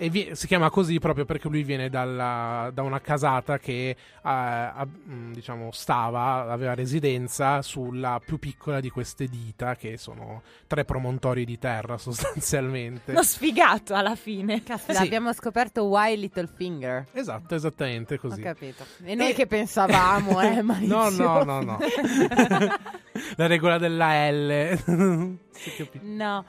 E 0.00 0.10
vi- 0.10 0.30
si 0.34 0.46
chiama 0.46 0.70
così 0.70 1.00
proprio 1.00 1.24
perché 1.24 1.48
lui 1.48 1.64
viene 1.64 1.90
dalla- 1.90 2.70
da 2.72 2.82
una 2.82 3.00
casata 3.00 3.58
che 3.58 3.88
eh, 3.90 3.96
ha- 4.22 4.86
mh, 4.86 5.32
diciamo, 5.32 5.70
stava, 5.72 6.48
aveva 6.52 6.74
residenza 6.74 7.62
sulla 7.62 8.20
più 8.24 8.38
piccola 8.38 8.78
di 8.78 8.90
queste 8.90 9.26
dita, 9.26 9.74
che 9.74 9.96
sono 9.96 10.42
tre 10.68 10.84
promontori 10.84 11.44
di 11.44 11.58
terra 11.58 11.98
sostanzialmente. 11.98 13.10
Uno 13.10 13.24
sfigato 13.24 13.94
alla 13.94 14.14
fine. 14.14 14.62
Caspita, 14.62 15.00
Sì. 15.00 15.04
abbiamo 15.06 15.32
scoperto 15.32 15.82
Why 15.86 16.16
Littlefinger. 16.16 17.06
Esatto, 17.12 17.56
esattamente 17.56 18.18
così. 18.20 18.40
Ho 18.40 18.44
capito. 18.44 18.84
E 19.02 19.16
noi 19.16 19.30
E- 19.30 19.34
che 19.34 19.48
pensavamo, 19.48 20.40
eh, 20.40 20.56
No, 20.62 20.62
maliziosi. 20.62 21.22
no, 21.22 21.42
no, 21.42 21.60
no. 21.62 21.78
La 23.36 23.46
regola 23.46 23.78
della 23.78 24.30
L. 24.30 24.78
Si. 25.50 25.88
No, 26.02 26.44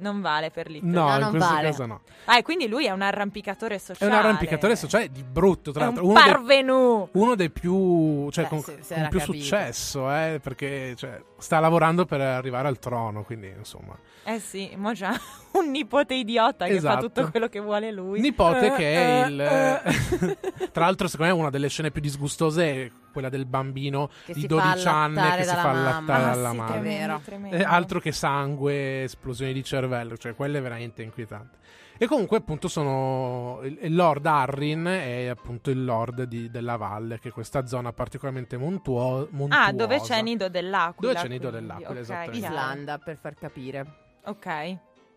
non 0.00 0.20
vale 0.20 0.50
per 0.50 0.68
lì. 0.70 0.80
No, 0.82 1.08
No, 1.08 1.14
in 1.14 1.20
non 1.20 1.30
questo 1.30 1.48
vale. 1.54 1.68
caso 1.68 1.86
no. 1.86 2.00
Ah, 2.26 2.38
e 2.38 2.42
quindi 2.42 2.66
lui 2.68 2.86
è 2.86 2.90
un 2.90 3.02
arrampicatore 3.02 3.76
È 3.76 3.78
sociale. 3.78 4.10
un 4.12 4.16
arrampicatore 4.18 4.76
sociale 4.76 5.10
di 5.10 5.22
brutto, 5.22 5.72
tra 5.72 5.82
È 5.82 5.84
l'altro. 5.86 6.04
un 6.04 6.10
Uno 6.10 6.20
dei, 6.22 6.32
parvenu. 6.32 7.08
uno 7.12 7.34
dei 7.34 7.50
più, 7.50 8.30
cioè, 8.30 8.44
Beh, 8.44 8.50
con, 8.50 8.58
si- 8.62 8.76
si 8.80 8.94
con 8.94 9.08
più 9.08 9.18
capito. 9.18 9.32
successo, 9.38 10.10
eh, 10.12 10.40
perché 10.42 10.94
cioè, 10.96 11.22
sta 11.40 11.58
lavorando 11.60 12.04
per 12.04 12.20
arrivare 12.20 12.68
al 12.68 12.78
trono, 12.78 13.22
quindi 13.24 13.52
insomma. 13.56 13.96
Eh 14.24 14.38
sì, 14.38 14.70
mo 14.76 14.92
c'ha 14.94 15.12
un 15.52 15.70
nipote 15.70 16.14
idiota 16.14 16.66
che 16.66 16.74
Esatto. 16.76 16.94
fa 16.94 17.00
tutto 17.00 17.30
quello 17.30 17.48
che 17.48 17.58
vuole 17.60 17.90
lui. 17.90 18.20
Nipote 18.20 18.72
che 18.74 18.94
è 18.94 19.24
Eh, 19.24 19.28
il... 19.28 19.40
eh. 19.40 20.70
Tra 20.70 20.84
l'altro 20.84 21.08
secondo 21.08 21.34
me 21.34 21.40
una 21.40 21.50
delle 21.50 21.68
scene 21.68 21.90
più 21.90 22.00
disgustose 22.00 22.64
è 22.86 22.90
quella 23.12 23.28
del 23.28 23.46
bambino 23.46 24.08
Che 24.26 24.34
di 24.34 24.40
si 24.42 24.46
fa 24.46 24.54
12 24.54 24.86
anni 24.88 25.36
che 25.36 25.44
si 25.44 25.54
fa 25.54 25.70
allattare 25.70 26.22
Ah, 26.22 26.26
dalla 26.34 26.50
sì, 26.50 26.56
mamma. 26.56 26.74
è 26.74 26.80
vero. 26.80 27.20
Eh, 27.50 27.62
altro 27.64 27.98
che 28.00 28.12
sangue, 28.12 29.02
esplosioni 29.04 29.52
di 29.52 29.64
cervello, 29.64 30.16
cioè 30.16 30.34
quello 30.34 30.58
è 30.58 30.62
veramente 30.62 31.02
inquietante. 31.02 31.58
E 32.02 32.06
comunque 32.06 32.38
appunto 32.38 32.66
sono 32.66 33.60
il, 33.62 33.94
Lord 33.94 34.24
Arrin 34.24 34.86
è 34.86 35.26
appunto 35.26 35.68
il 35.68 35.84
Lord 35.84 36.22
di- 36.22 36.50
della 36.50 36.76
valle, 36.76 37.18
che 37.18 37.28
è 37.28 37.30
questa 37.30 37.66
zona 37.66 37.92
particolarmente 37.92 38.56
montuo- 38.56 39.28
montuosa. 39.32 39.66
Ah, 39.66 39.72
dove 39.72 40.00
c'è 40.00 40.22
Nido 40.22 40.48
dell'Aquila. 40.48 41.12
Dove 41.12 41.14
c'è 41.14 41.28
Nido 41.28 41.50
quindi, 41.50 41.66
dell'Aquila, 41.66 41.90
ok, 41.90 41.96
esattamente. 41.98 42.38
Islanda, 42.38 42.98
per 42.98 43.18
far 43.20 43.34
capire. 43.34 43.86
Ok. 44.24 44.76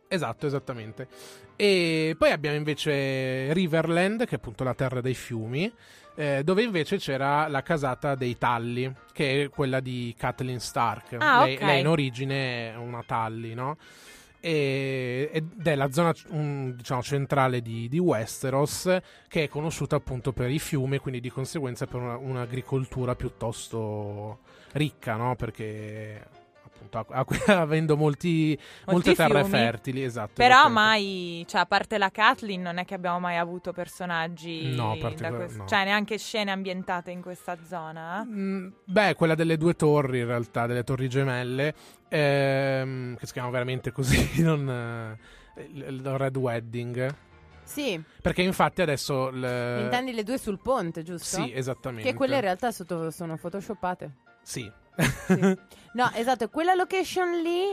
Esatto, 0.09 0.45
esattamente. 0.45 1.07
E 1.55 2.15
poi 2.17 2.31
abbiamo 2.31 2.57
invece 2.57 3.53
Riverland, 3.53 4.25
che 4.25 4.31
è 4.31 4.36
appunto 4.36 4.65
la 4.65 4.73
terra 4.73 4.99
dei 4.99 5.13
fiumi, 5.15 5.71
eh, 6.15 6.43
dove 6.43 6.63
invece 6.63 6.97
c'era 6.97 7.47
la 7.47 7.61
casata 7.63 8.13
dei 8.15 8.38
Talli, 8.38 8.93
che 9.13 9.43
è 9.43 9.49
quella 9.49 9.79
di 9.79 10.13
Kathleen 10.17 10.59
Stark. 10.59 11.15
Ah, 11.17 11.45
lei, 11.45 11.55
ok. 11.55 11.61
lei 11.61 11.79
in 11.79 11.88
origine 11.88 12.73
è 12.73 12.75
una 12.75 13.01
Talli, 13.07 13.53
no? 13.53 13.77
Ed 14.45 15.65
è 15.65 15.75
la 15.75 15.89
zona 15.89 16.11
diciamo 16.11 17.01
centrale 17.01 17.61
di, 17.61 17.87
di 17.87 17.97
Westeros 17.97 18.93
che 19.29 19.43
è 19.43 19.47
conosciuta 19.47 19.95
appunto 19.95 20.33
per 20.33 20.49
i 20.49 20.59
fiumi 20.59 20.97
quindi 20.97 21.21
di 21.21 21.29
conseguenza 21.29 21.85
per 21.85 22.01
una- 22.01 22.17
un'agricoltura 22.17 23.15
piuttosto 23.15 24.39
ricca 24.73 25.15
no? 25.15 25.37
perché 25.37 26.42
appunto 26.91 27.51
avendo 27.51 27.95
molti, 27.97 28.57
molte 28.86 29.13
terre 29.15 29.43
fiumi. 29.43 29.49
fertili 29.49 30.03
esatto 30.03 30.34
Però 30.36 30.69
mai, 30.69 31.45
cioè 31.47 31.61
a 31.61 31.65
parte 31.65 31.97
la 31.97 32.09
Kathleen, 32.09 32.61
non 32.61 32.77
è 32.77 32.86
che 32.86 32.93
abbiamo 32.93 33.19
mai 33.19 33.38
avuto 33.38 33.71
personaggi. 33.73 34.73
No, 34.75 34.95
particolar- 34.99 35.36
quest- 35.36 35.57
no. 35.57 35.65
Cioè 35.67 35.84
neanche 35.86 36.17
scene 36.17 36.51
ambientate 36.51 37.11
in 37.11 37.21
questa 37.21 37.57
zona. 37.67 38.23
Mm, 38.25 38.67
Beh, 38.86 39.15
quella 39.15 39.36
delle 39.36 39.57
due 39.57 39.75
torri, 39.75 40.19
in 40.19 40.25
realtà, 40.27 40.65
delle 40.67 40.84
torri 40.84 41.07
gemelle, 41.09 41.73
ehm, 42.09 43.15
che 43.17 43.25
si 43.25 43.31
chiamano 43.34 43.53
veramente 43.53 43.91
così, 43.91 44.41
non, 44.43 44.69
eh, 45.57 45.69
il, 45.73 46.01
Red 46.17 46.38
Wedding. 46.38 47.15
Sì, 47.65 48.01
Perché 48.21 48.41
infatti 48.41 48.81
adesso... 48.81 49.29
il- 49.29 49.79
intendi 49.84 50.11
le 50.13 50.23
due 50.23 50.38
sul 50.38 50.59
ponte, 50.59 51.01
giusto? 51.01 51.41
Sì, 51.41 51.51
esattamente. 51.53 52.09
Che 52.09 52.15
quelle 52.15 52.36
in 52.36 52.41
realtà 52.41 52.71
sotto- 52.71 53.09
sono 53.09 53.38
photoshoppate. 53.38 54.11
Sì. 54.41 54.69
No, 55.93 56.09
esatto, 56.13 56.49
quella 56.49 56.73
location 56.73 57.41
lì, 57.41 57.65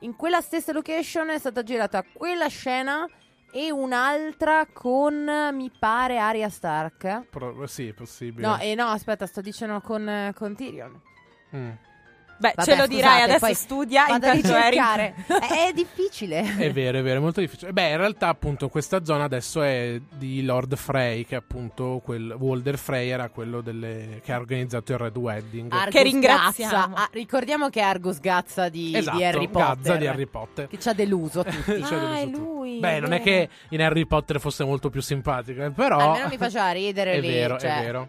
in 0.00 0.16
quella 0.16 0.40
stessa 0.40 0.72
location 0.72 1.28
è 1.28 1.38
stata 1.38 1.62
girata 1.62 2.02
quella 2.12 2.48
scena 2.48 3.06
e 3.52 3.70
un'altra 3.70 4.66
con, 4.72 5.50
mi 5.52 5.70
pare, 5.76 6.18
Arya 6.18 6.48
Stark. 6.48 7.26
Pro- 7.28 7.66
sì, 7.66 7.88
è 7.88 7.92
possibile. 7.92 8.46
No, 8.46 8.58
e 8.58 8.74
no, 8.74 8.86
aspetta, 8.86 9.26
sto 9.26 9.40
dicendo 9.40 9.80
con, 9.80 10.08
eh, 10.08 10.32
con 10.34 10.54
Tyrion. 10.54 11.00
Mm. 11.54 11.70
Beh, 12.40 12.52
Vabbè, 12.56 12.70
ce 12.70 12.76
lo 12.76 12.86
dirai 12.86 13.02
scusate, 13.02 13.22
adesso 13.22 13.38
poi 13.44 13.54
studia 13.54 14.06
a 14.06 14.14
intanto 14.14 14.26
Eric- 14.28 14.46
ricercare. 14.46 15.14
è, 15.28 15.68
è 15.68 15.72
difficile. 15.74 16.56
È 16.56 16.72
vero, 16.72 16.98
è 16.98 17.02
vero, 17.02 17.18
è 17.18 17.22
molto 17.22 17.40
difficile. 17.40 17.72
Beh, 17.72 17.90
in 17.90 17.96
realtà, 17.98 18.28
appunto, 18.28 18.68
questa 18.70 19.04
zona 19.04 19.24
adesso 19.24 19.60
è 19.62 20.00
di 20.10 20.42
Lord 20.42 20.74
Frey, 20.76 21.26
che 21.26 21.34
appunto 21.36 22.00
quel 22.02 22.34
Walder 22.38 22.78
Frey 22.78 23.08
era 23.10 23.28
quello 23.28 23.60
delle- 23.60 24.20
che 24.24 24.32
ha 24.32 24.38
organizzato 24.38 24.92
il 24.92 24.98
Red 24.98 25.16
Wedding. 25.18 25.70
Argus 25.70 25.92
Che 25.94 26.02
ringraziamo. 26.02 26.94
Ah, 26.96 27.08
ricordiamo 27.12 27.68
che 27.68 27.80
è 27.80 27.82
Argus 27.82 28.20
Gazza 28.20 28.70
di, 28.70 28.96
esatto, 28.96 29.16
di 29.18 29.24
Harry 29.24 29.48
Potter. 29.48 29.74
Gazza 29.76 29.96
di 29.96 30.06
Harry 30.06 30.26
Potter. 30.26 30.66
Che 30.68 30.78
ci 30.78 30.88
ha 30.88 30.92
deluso 30.94 31.44
tutti. 31.44 31.58
Ci 31.84 31.92
ha 31.94 31.96
Ah, 31.96 32.00
deluso 32.00 32.12
è 32.14 32.24
tutti. 32.24 32.38
lui, 32.38 32.78
Beh, 32.78 33.00
non 33.00 33.12
è 33.12 33.20
vero. 33.20 33.22
che 33.24 33.48
in 33.68 33.82
Harry 33.82 34.06
Potter 34.06 34.40
fosse 34.40 34.64
molto 34.64 34.88
più 34.88 35.02
simpatico, 35.02 35.62
eh, 35.62 35.70
però... 35.70 35.98
Almeno 35.98 36.28
mi 36.28 36.38
faceva 36.38 36.70
ridere 36.70 37.12
è 37.16 37.20
lì. 37.20 37.28
vero, 37.28 37.58
cioè. 37.58 37.76
è 37.78 37.82
vero. 37.82 38.08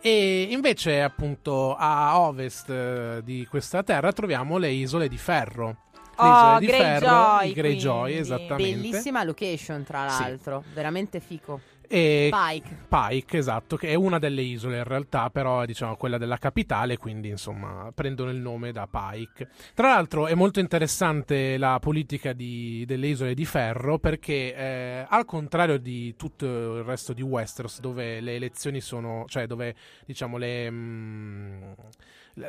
E 0.00 0.48
invece, 0.50 1.02
appunto, 1.02 1.74
a 1.76 2.18
ovest 2.20 2.68
eh, 2.70 3.20
di 3.24 3.46
questa 3.48 3.82
terra 3.82 4.12
troviamo 4.12 4.56
le 4.58 4.70
isole 4.70 5.08
di 5.08 5.16
ferro. 5.18 5.76
Le 6.20 6.26
Oh, 6.28 6.36
isole 6.36 6.58
di 6.60 6.66
ferro, 6.68 7.06
Greyjoy, 7.06 7.48
i 7.48 7.52
Greyjoy, 7.54 8.14
esattamente. 8.16 8.62
Bellissima 8.62 9.24
location, 9.24 9.84
tra 9.84 10.08
Sì. 10.08 10.22
l'altro. 10.22 10.62
Veramente 10.74 11.18
fico. 11.20 11.60
E 11.92 12.30
Pike. 12.30 12.86
Pike, 12.88 13.38
esatto, 13.38 13.76
che 13.76 13.88
è 13.88 13.94
una 13.94 14.20
delle 14.20 14.42
isole 14.42 14.76
in 14.76 14.84
realtà, 14.84 15.28
però 15.28 15.62
è 15.62 15.66
diciamo 15.66 15.96
quella 15.96 16.18
della 16.18 16.36
capitale, 16.36 16.96
quindi 16.96 17.30
insomma 17.30 17.90
prendono 17.92 18.30
il 18.30 18.36
nome 18.36 18.70
da 18.70 18.86
Pike. 18.86 19.48
Tra 19.74 19.88
l'altro 19.88 20.28
è 20.28 20.34
molto 20.34 20.60
interessante 20.60 21.58
la 21.58 21.80
politica 21.80 22.32
di- 22.32 22.84
delle 22.86 23.08
isole 23.08 23.34
di 23.34 23.44
ferro 23.44 23.98
perché 23.98 24.54
eh, 24.54 25.06
al 25.08 25.24
contrario 25.24 25.78
di 25.78 26.14
tutto 26.14 26.76
il 26.76 26.84
resto 26.84 27.12
di 27.12 27.22
Westeros 27.22 27.80
dove 27.80 28.20
le 28.20 28.36
elezioni 28.36 28.80
sono, 28.80 29.24
cioè 29.26 29.48
dove 29.48 29.74
diciamo 30.06 30.36
le... 30.36 30.70
mm, 30.70 31.72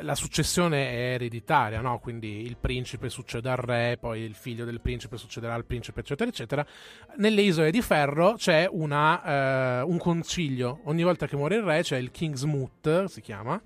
la 0.00 0.14
successione 0.14 0.90
è 0.90 1.14
ereditaria, 1.14 1.80
no? 1.80 1.98
quindi 1.98 2.42
il 2.42 2.56
principe 2.56 3.08
succede 3.08 3.50
al 3.50 3.56
re, 3.56 3.96
poi 4.00 4.20
il 4.20 4.34
figlio 4.34 4.64
del 4.64 4.80
principe 4.80 5.16
succederà 5.16 5.54
al 5.54 5.64
principe, 5.64 6.00
eccetera, 6.00 6.30
eccetera. 6.30 6.66
Nelle 7.16 7.42
isole 7.42 7.70
di 7.70 7.82
ferro 7.82 8.34
c'è 8.34 8.68
una, 8.70 9.80
eh, 9.80 9.82
un 9.82 9.98
concilio. 9.98 10.80
Ogni 10.84 11.02
volta 11.02 11.26
che 11.26 11.36
muore 11.36 11.56
il 11.56 11.62
re 11.62 11.82
c'è 11.82 11.96
il 11.96 12.10
Kingsmoot, 12.10 13.04
si 13.04 13.20
chiama, 13.20 13.60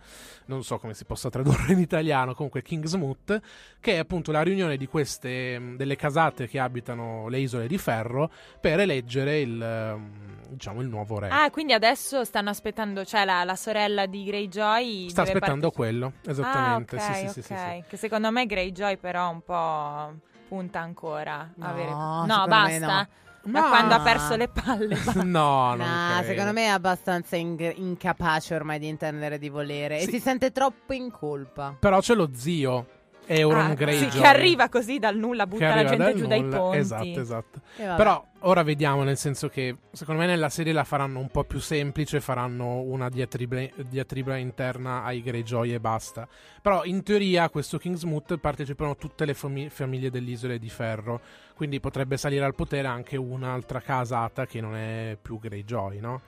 non 0.47 0.63
so 0.65 0.79
come 0.79 0.95
si 0.95 1.05
possa 1.05 1.29
tradurre 1.31 1.73
in 1.73 1.79
italiano, 1.79 2.35
comunque 2.35 2.63
Kingsmoot, 2.63 3.41
che 3.81 3.93
è 3.95 3.97
appunto 3.99 4.33
la 4.33 4.43
riunione 4.43 4.77
di 4.77 4.87
queste, 4.87 5.59
mh, 5.59 5.77
delle 5.77 5.97
casate 5.97 6.47
che 6.49 6.59
abitano 6.59 7.29
le 7.29 7.39
isole 7.39 7.67
di 7.67 7.79
ferro 7.79 8.31
per 8.61 8.81
eleggere 8.81 9.41
il, 9.41 9.61
ehm, 9.61 10.49
diciamo, 10.51 10.81
il 10.81 10.89
nuovo 10.89 11.19
re. 11.19 11.29
Ah, 11.31 11.51
quindi 11.51 11.73
adesso 11.73 12.25
stanno 12.25 12.51
aspettando, 12.51 13.05
cioè 13.05 13.25
la, 13.25 13.45
la 13.45 13.57
sorella 13.57 14.07
di 14.07 14.25
Greyjoy 14.25 15.09
Sta 15.09 15.23
aspettando 15.23 15.71
parteci- 15.71 15.75
quello, 15.75 16.13
esattamente. 16.27 16.97
Ah, 16.97 16.99
ok, 16.99 17.15
sì, 17.15 17.21
sì, 17.21 17.27
ok. 17.27 17.33
sì, 17.33 17.43
sì, 17.43 17.57
sì. 17.57 17.85
Che 17.89 17.97
secondo 17.97 18.31
me 18.31 18.47
Greyjoy 18.47 18.97
però 18.97 19.31
un 19.31 19.43
po' 19.43 20.15
punta 20.49 20.81
ancora. 20.81 21.35
a 21.41 21.49
No, 21.57 21.69
avere... 21.69 21.91
no 22.27 22.47
basta. 22.47 23.09
No. 23.47 23.53
Da 23.53 23.61
Ma- 23.61 23.69
quando 23.69 23.95
ha 23.95 24.01
perso 24.01 24.37
le 24.37 24.49
palle. 24.49 24.97
no, 25.25 25.69
non 25.75 25.79
Nah, 25.79 26.13
credo. 26.19 26.29
secondo 26.29 26.53
me 26.53 26.65
è 26.65 26.69
abbastanza 26.69 27.37
ing- 27.37 27.73
incapace 27.77 28.55
ormai 28.55 28.79
di 28.79 28.89
intendere 28.89 29.39
di 29.39 29.49
volere 29.49 30.01
Sì. 30.01 30.09
e 30.09 30.11
si 30.11 30.21
sente 30.21 30.53
troppo 30.53 30.93
in 30.93 31.11
colpa. 31.11 31.77
Però 31.79 31.99
c'è 32.01 32.15
lo 32.15 32.31
zio, 32.35 32.87
Euron 33.29 33.71
Ah, 33.73 33.75
Greyjoy. 33.75 34.11
sì, 34.11 34.19
che 34.21 34.27
arriva 34.27 34.69
così 34.69 34.99
dal 35.01 35.17
nulla, 35.17 35.47
butta 35.49 35.75
la 35.75 35.85
gente 35.85 36.15
giù 36.15 36.27
dai 36.27 36.43
nulla. 36.43 36.57
ponti. 36.59 36.79
Esatto, 36.79 37.21
esatto. 37.21 37.61
Però 37.77 38.25
ora 38.41 38.63
vediamo, 38.63 39.03
nel 39.03 39.17
senso 39.17 39.49
che 39.49 39.77
secondo 39.91 40.21
me 40.21 40.29
nella 40.29 40.49
serie 40.49 40.73
la 40.73 40.85
faranno 40.85 41.19
un 41.19 41.29
po' 41.29 41.43
più 41.43 41.59
semplice, 41.59 42.21
faranno 42.21 42.83
una 42.83 43.09
diatriba, 43.09 43.63
diatriba 43.89 44.37
interna 44.37 45.03
ai 45.03 45.23
Greyjoy 45.23 45.73
e 45.73 45.81
basta. 45.81 46.29
Però 46.63 46.85
in 46.85 47.03
teoria 47.03 47.43
a 47.45 47.51
questo 47.51 47.79
Kingsmoot 47.79 48.37
partecipano 48.39 48.95
tutte 48.97 49.25
le 49.25 49.35
fami- 49.35 49.71
famiglie 49.71 50.09
delle 50.11 50.31
Isole 50.31 50.61
di 50.61 50.69
Ferro, 50.71 51.21
quindi 51.57 51.81
potrebbe 51.81 52.19
salire 52.19 52.45
al 52.45 52.55
potere 52.55 52.87
anche 52.87 53.17
un'altra 53.17 53.81
casata 53.81 54.45
che 54.45 54.61
non 54.61 54.77
è 54.77 55.17
più 55.21 55.39
Greyjoy, 55.41 56.01
no? 56.01 56.21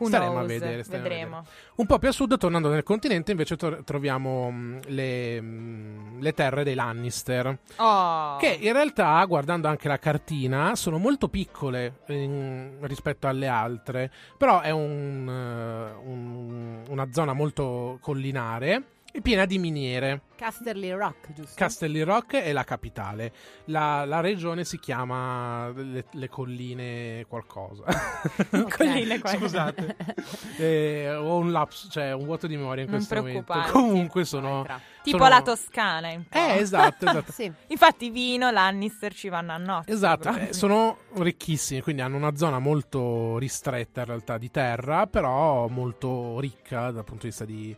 Staremo 0.00 0.38
a 0.38 0.44
vedere, 0.44 0.84
staremo 0.84 1.06
a 1.06 1.08
vedremo. 1.08 1.44
Un 1.74 1.86
po' 1.86 1.98
più 1.98 2.06
a 2.06 2.12
sud, 2.12 2.38
tornando 2.38 2.68
nel 2.70 2.84
continente, 2.84 3.32
invece 3.32 3.56
tro- 3.56 3.82
troviamo 3.82 4.48
mh, 4.48 4.80
le, 4.86 5.40
mh, 5.40 6.20
le 6.20 6.32
terre 6.34 6.62
dei 6.62 6.74
Lannister. 6.74 7.58
Oh. 7.78 8.36
Che 8.36 8.46
in 8.60 8.72
realtà, 8.72 9.24
guardando 9.24 9.66
anche 9.66 9.88
la 9.88 9.98
cartina, 9.98 10.76
sono 10.76 10.98
molto 10.98 11.26
piccole 11.28 12.02
in- 12.06 12.76
rispetto 12.82 13.26
alle 13.26 13.48
altre. 13.48 14.12
Però 14.36 14.60
è 14.60 14.70
un, 14.70 15.28
eh, 15.28 16.06
un- 16.08 16.82
una 16.90 17.08
zona 17.10 17.32
molto 17.32 17.98
collinare 18.00 18.82
e 19.18 19.20
piena 19.20 19.44
di 19.46 19.58
miniere. 19.58 20.22
Casterly 20.38 20.92
Rock, 20.92 21.32
giusto? 21.32 21.54
Castelli 21.56 22.02
Rock 22.02 22.36
è 22.36 22.52
la 22.52 22.62
capitale. 22.62 23.32
La, 23.64 24.04
la 24.04 24.20
regione 24.20 24.64
si 24.64 24.78
chiama 24.78 25.68
le, 25.70 26.04
le 26.12 26.28
colline 26.28 27.24
qualcosa. 27.28 27.82
Ok. 28.52 28.76
Colline 28.76 29.18
qua. 29.18 29.30
Scusate. 29.30 29.96
Eh, 30.58 31.14
ho 31.14 31.36
un 31.38 31.50
lapsus, 31.52 31.88
cioè 31.90 32.12
un 32.12 32.24
vuoto 32.24 32.46
di 32.48 32.56
memoria 32.56 32.82
in 32.84 32.88
Non 32.90 32.98
questo 32.98 33.14
momento. 33.16 33.42
preoccuparti. 33.42 33.72
Comunque 33.72 34.24
sono. 34.24 34.64
Tipo 35.02 35.18
sono- 35.18 35.28
la 35.28 35.42
Toscana. 35.42 36.08
un 36.10 36.24
po'. 36.28 36.36
Eh, 36.38 36.56
esatto, 36.58 37.06
esatto. 37.06 37.32
Sì. 37.38 37.52
Infatti 37.68 38.10
vino, 38.10 38.50
Lannister 38.50 39.12
ci 39.14 39.28
vanno 39.28 39.52
a 39.52 39.56
notte. 39.56 39.92
Esatto, 39.92 40.32
eh, 40.34 40.52
sono 40.52 40.98
ricchissimi, 41.14 41.80
quindi 41.80 42.02
hanno 42.02 42.16
una 42.16 42.34
zona 42.36 42.58
molto 42.58 43.38
ristretta 43.38 44.00
in 44.00 44.06
realtà 44.06 44.36
di 44.38 44.50
terra, 44.50 45.06
però 45.06 45.66
molto 45.68 46.38
ricca 46.40 46.90
dal 46.90 47.04
punto 47.04 47.22
di 47.22 47.28
vista 47.28 47.44
di 47.44 47.76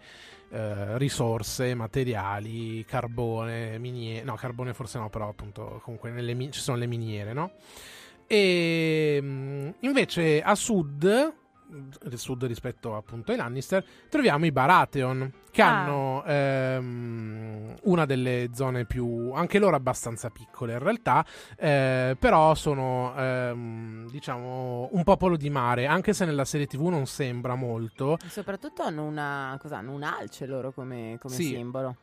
eh, 0.51 0.99
risorse, 0.99 1.75
materiali, 1.75 2.85
carbone, 2.85 3.79
miniere, 3.79 4.25
no 4.25 4.35
carbone 4.35 4.75
forse 4.75 4.99
no, 4.99 5.09
però 5.09 5.29
appunto 5.29 5.81
comunque 5.83 6.11
nelle 6.11 6.35
mi- 6.35 6.51
ci 6.51 6.61
sono 6.61 6.77
le 6.77 6.87
miniere, 6.87 7.33
no? 7.33 7.53
E 8.27 9.21
mh, 9.21 9.75
invece 9.81 10.41
a 10.43 10.55
sud, 10.55 11.35
a 12.13 12.17
sud 12.17 12.45
rispetto 12.47 12.97
appunto 12.97 13.31
ai 13.33 13.37
Lannister, 13.39 13.85
troviamo 14.09 14.45
i 14.47 14.53
Baratheon, 14.53 15.33
che 15.51 15.63
Ah. 15.63 15.67
hanno 15.69 16.25
ehm, 16.25 17.75
una 17.85 18.05
delle 18.07 18.51
zone 18.53 18.85
più, 18.85 19.33
anche 19.33 19.59
loro 19.59 19.77
abbastanza 19.77 20.31
piccole 20.31 20.73
in 20.75 20.79
realtà, 20.79 21.25
eh, 21.57 22.17
però 22.19 22.55
sono 22.55 23.15
ehm, 23.17 24.11
diciamo 24.11 24.89
un 24.93 25.05
popolo 25.05 25.37
di 25.37 25.51
mare, 25.51 25.87
anche 25.87 26.13
se 26.13 26.25
nella 26.25 26.45
serie 26.45 26.67
tv 26.67 26.87
non 26.89 27.07
sembra 27.07 27.55
molto. 27.55 28.15
E 28.25 28.29
Soprattutto 28.29 28.83
hanno 28.83 29.05
una 29.05 29.57
cosa, 29.61 29.79
hanno 29.79 29.93
un 29.93 30.03
alce 30.03 30.47
loro 30.47 30.73
come, 30.73 31.17
come 31.21 31.35
Sì. 31.35 31.49
simbolo. 31.55 31.97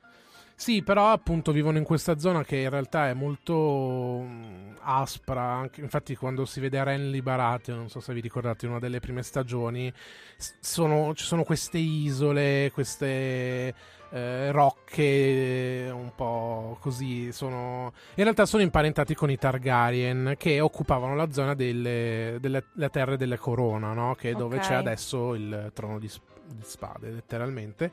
Sì, 0.59 0.81
però 0.81 1.11
appunto 1.11 1.51
vivono 1.51 1.77
in 1.77 1.83
questa 1.83 2.17
zona 2.17 2.43
che 2.43 2.55
in 2.57 2.69
realtà 2.71 3.09
è 3.09 3.13
molto 3.13 4.21
mm, 4.23 4.71
aspra. 4.81 5.43
Anche, 5.43 5.81
infatti, 5.81 6.15
quando 6.15 6.45
si 6.45 6.59
vede 6.59 6.79
a 6.79 6.83
Renly 6.83 7.21
Baratheon, 7.21 7.77
non 7.77 7.89
so 7.89 7.99
se 7.99 8.11
vi 8.11 8.21
ricordate, 8.21 8.65
in 8.65 8.71
una 8.71 8.79
delle 8.79 8.99
prime 8.99 9.21
stagioni, 9.21 9.93
sono- 10.59 11.13
ci 11.13 11.25
sono 11.25 11.43
queste 11.43 11.77
isole, 11.77 12.71
queste 12.73 13.75
eh, 14.09 14.51
rocche 14.51 15.89
un 15.93 16.11
po' 16.15 16.77
così. 16.81 17.31
Sono, 17.31 17.93
in 18.15 18.23
realtà 18.23 18.47
sono 18.47 18.63
imparentati 18.63 19.13
con 19.13 19.29
i 19.29 19.37
Targaryen 19.37 20.33
che 20.39 20.59
occupavano 20.59 21.15
la 21.15 21.31
zona 21.31 21.53
delle, 21.53 22.37
delle- 22.39 22.65
le 22.73 22.89
terre 22.89 23.15
delle 23.15 23.37
corona, 23.37 23.93
no? 23.93 24.15
che 24.15 24.31
è 24.31 24.33
dove 24.33 24.55
Ok. 24.57 24.63
c'è 24.63 24.73
adesso 24.73 25.35
il 25.35 25.69
trono 25.75 25.99
di, 25.99 26.07
sp- 26.07 26.23
di 26.47 26.63
spade, 26.63 27.11
letteralmente. 27.11 27.91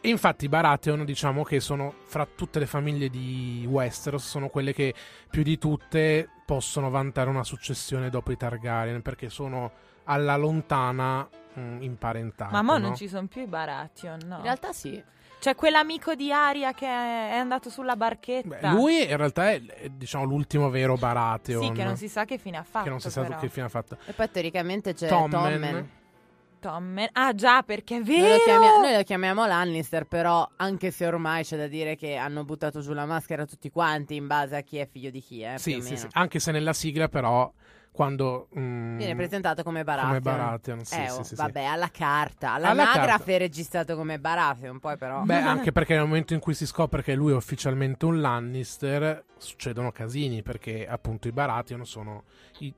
E 0.00 0.08
infatti 0.08 0.44
i 0.44 0.48
Baratheon 0.48 1.04
diciamo 1.04 1.42
che 1.42 1.58
sono 1.58 1.92
fra 2.04 2.26
tutte 2.26 2.60
le 2.60 2.66
famiglie 2.66 3.08
di 3.08 3.66
Westeros 3.68 4.26
sono 4.26 4.48
quelle 4.48 4.72
che 4.72 4.94
più 5.28 5.42
di 5.42 5.58
tutte 5.58 6.28
possono 6.46 6.88
vantare 6.88 7.28
una 7.28 7.42
successione 7.42 8.08
dopo 8.08 8.30
i 8.30 8.36
Targaryen 8.36 9.02
perché 9.02 9.28
sono 9.28 9.72
alla 10.04 10.36
lontana 10.36 11.28
mh, 11.52 11.82
imparentate. 11.82 12.52
Ma 12.52 12.62
mo 12.62 12.78
no? 12.78 12.86
non 12.86 12.96
ci 12.96 13.08
sono 13.08 13.26
più 13.26 13.42
i 13.42 13.46
Baratheon, 13.46 14.20
no? 14.24 14.36
In 14.36 14.42
realtà 14.42 14.72
sì. 14.72 15.02
C'è 15.40 15.54
quell'amico 15.54 16.14
di 16.14 16.32
Aria 16.32 16.72
che 16.72 16.86
è 16.86 17.36
andato 17.36 17.70
sulla 17.70 17.94
barchetta. 17.94 18.48
Beh, 18.48 18.70
lui 18.70 19.08
in 19.08 19.16
realtà 19.16 19.50
è, 19.50 19.62
è, 19.62 19.88
diciamo 19.88 20.24
l'ultimo 20.24 20.68
vero 20.68 20.96
Baratheon. 20.96 21.62
Sì, 21.62 21.72
che 21.72 21.84
non 21.84 21.96
si 21.96 22.08
sa 22.08 22.24
che 22.24 22.38
fine 22.38 22.56
ha 22.56 22.64
fatto. 22.64 22.84
che 22.84 22.90
non 22.90 23.00
si 23.00 23.10
sa 23.10 23.22
però. 23.22 23.38
che 23.38 23.48
fine 23.48 23.66
ha 23.66 23.68
fatto. 23.68 23.98
E 24.06 24.12
poi 24.12 24.30
teoricamente 24.30 24.94
c'è 24.94 25.06
Tommen. 25.06 25.30
Tommen. 25.30 25.90
Tommen. 26.58 27.08
Ah, 27.12 27.34
già, 27.34 27.62
perché 27.62 27.96
è 27.96 27.98
Noi 27.98 28.06
vero. 28.20 28.34
lo, 28.34 28.42
chiamia- 28.44 28.78
noi 28.80 28.94
lo 28.96 29.02
chiamiamo 29.02 29.46
Lannister, 29.46 30.04
però 30.04 30.48
anche 30.56 30.90
se 30.90 31.06
ormai 31.06 31.44
c'è 31.44 31.56
da 31.56 31.66
dire 31.66 31.96
che 31.96 32.16
hanno 32.16 32.44
buttato 32.44 32.80
giù 32.80 32.92
la 32.92 33.06
maschera 33.06 33.44
tutti 33.46 33.70
quanti 33.70 34.14
in 34.16 34.26
base 34.26 34.56
a 34.56 34.60
chi 34.62 34.78
è 34.78 34.86
figlio 34.90 35.10
di 35.10 35.20
chi, 35.20 35.42
eh, 35.42 35.54
Sì, 35.58 35.80
sì, 35.80 35.96
sì. 35.96 36.06
Anche 36.12 36.38
se 36.38 36.50
nella 36.52 36.72
sigla 36.72 37.08
però 37.08 37.50
quando 37.90 38.46
mh, 38.52 38.96
Viene 38.96 39.16
presentato 39.16 39.64
come 39.64 39.82
Baratheon. 39.82 40.20
come 40.22 40.36
Baratheon, 40.36 40.84
sì, 40.84 40.94
eh, 41.02 41.08
sì, 41.08 41.18
oh, 41.18 41.22
sì, 41.24 41.28
sì. 41.30 41.34
vabbè, 41.34 41.64
alla 41.64 41.90
carta. 41.90 42.52
Alla 42.52 42.68
L'anagrafe 42.68 43.06
carta. 43.08 43.32
è 43.32 43.38
registrato 43.38 43.96
come 43.96 44.20
Baratheon, 44.20 44.78
poi 44.78 44.96
però... 44.96 45.22
Beh, 45.22 45.34
anche 45.42 45.72
perché 45.72 45.94
nel 45.96 46.04
momento 46.04 46.32
in 46.32 46.38
cui 46.38 46.54
si 46.54 46.64
scopre 46.64 47.02
che 47.02 47.14
lui 47.14 47.32
è 47.32 47.34
ufficialmente 47.34 48.04
un 48.04 48.20
Lannister, 48.20 49.24
succedono 49.36 49.90
casini, 49.90 50.42
perché 50.42 50.86
appunto 50.86 51.26
i 51.26 51.32
Baratheon 51.32 51.84
sono 51.84 52.22
i 52.60 52.72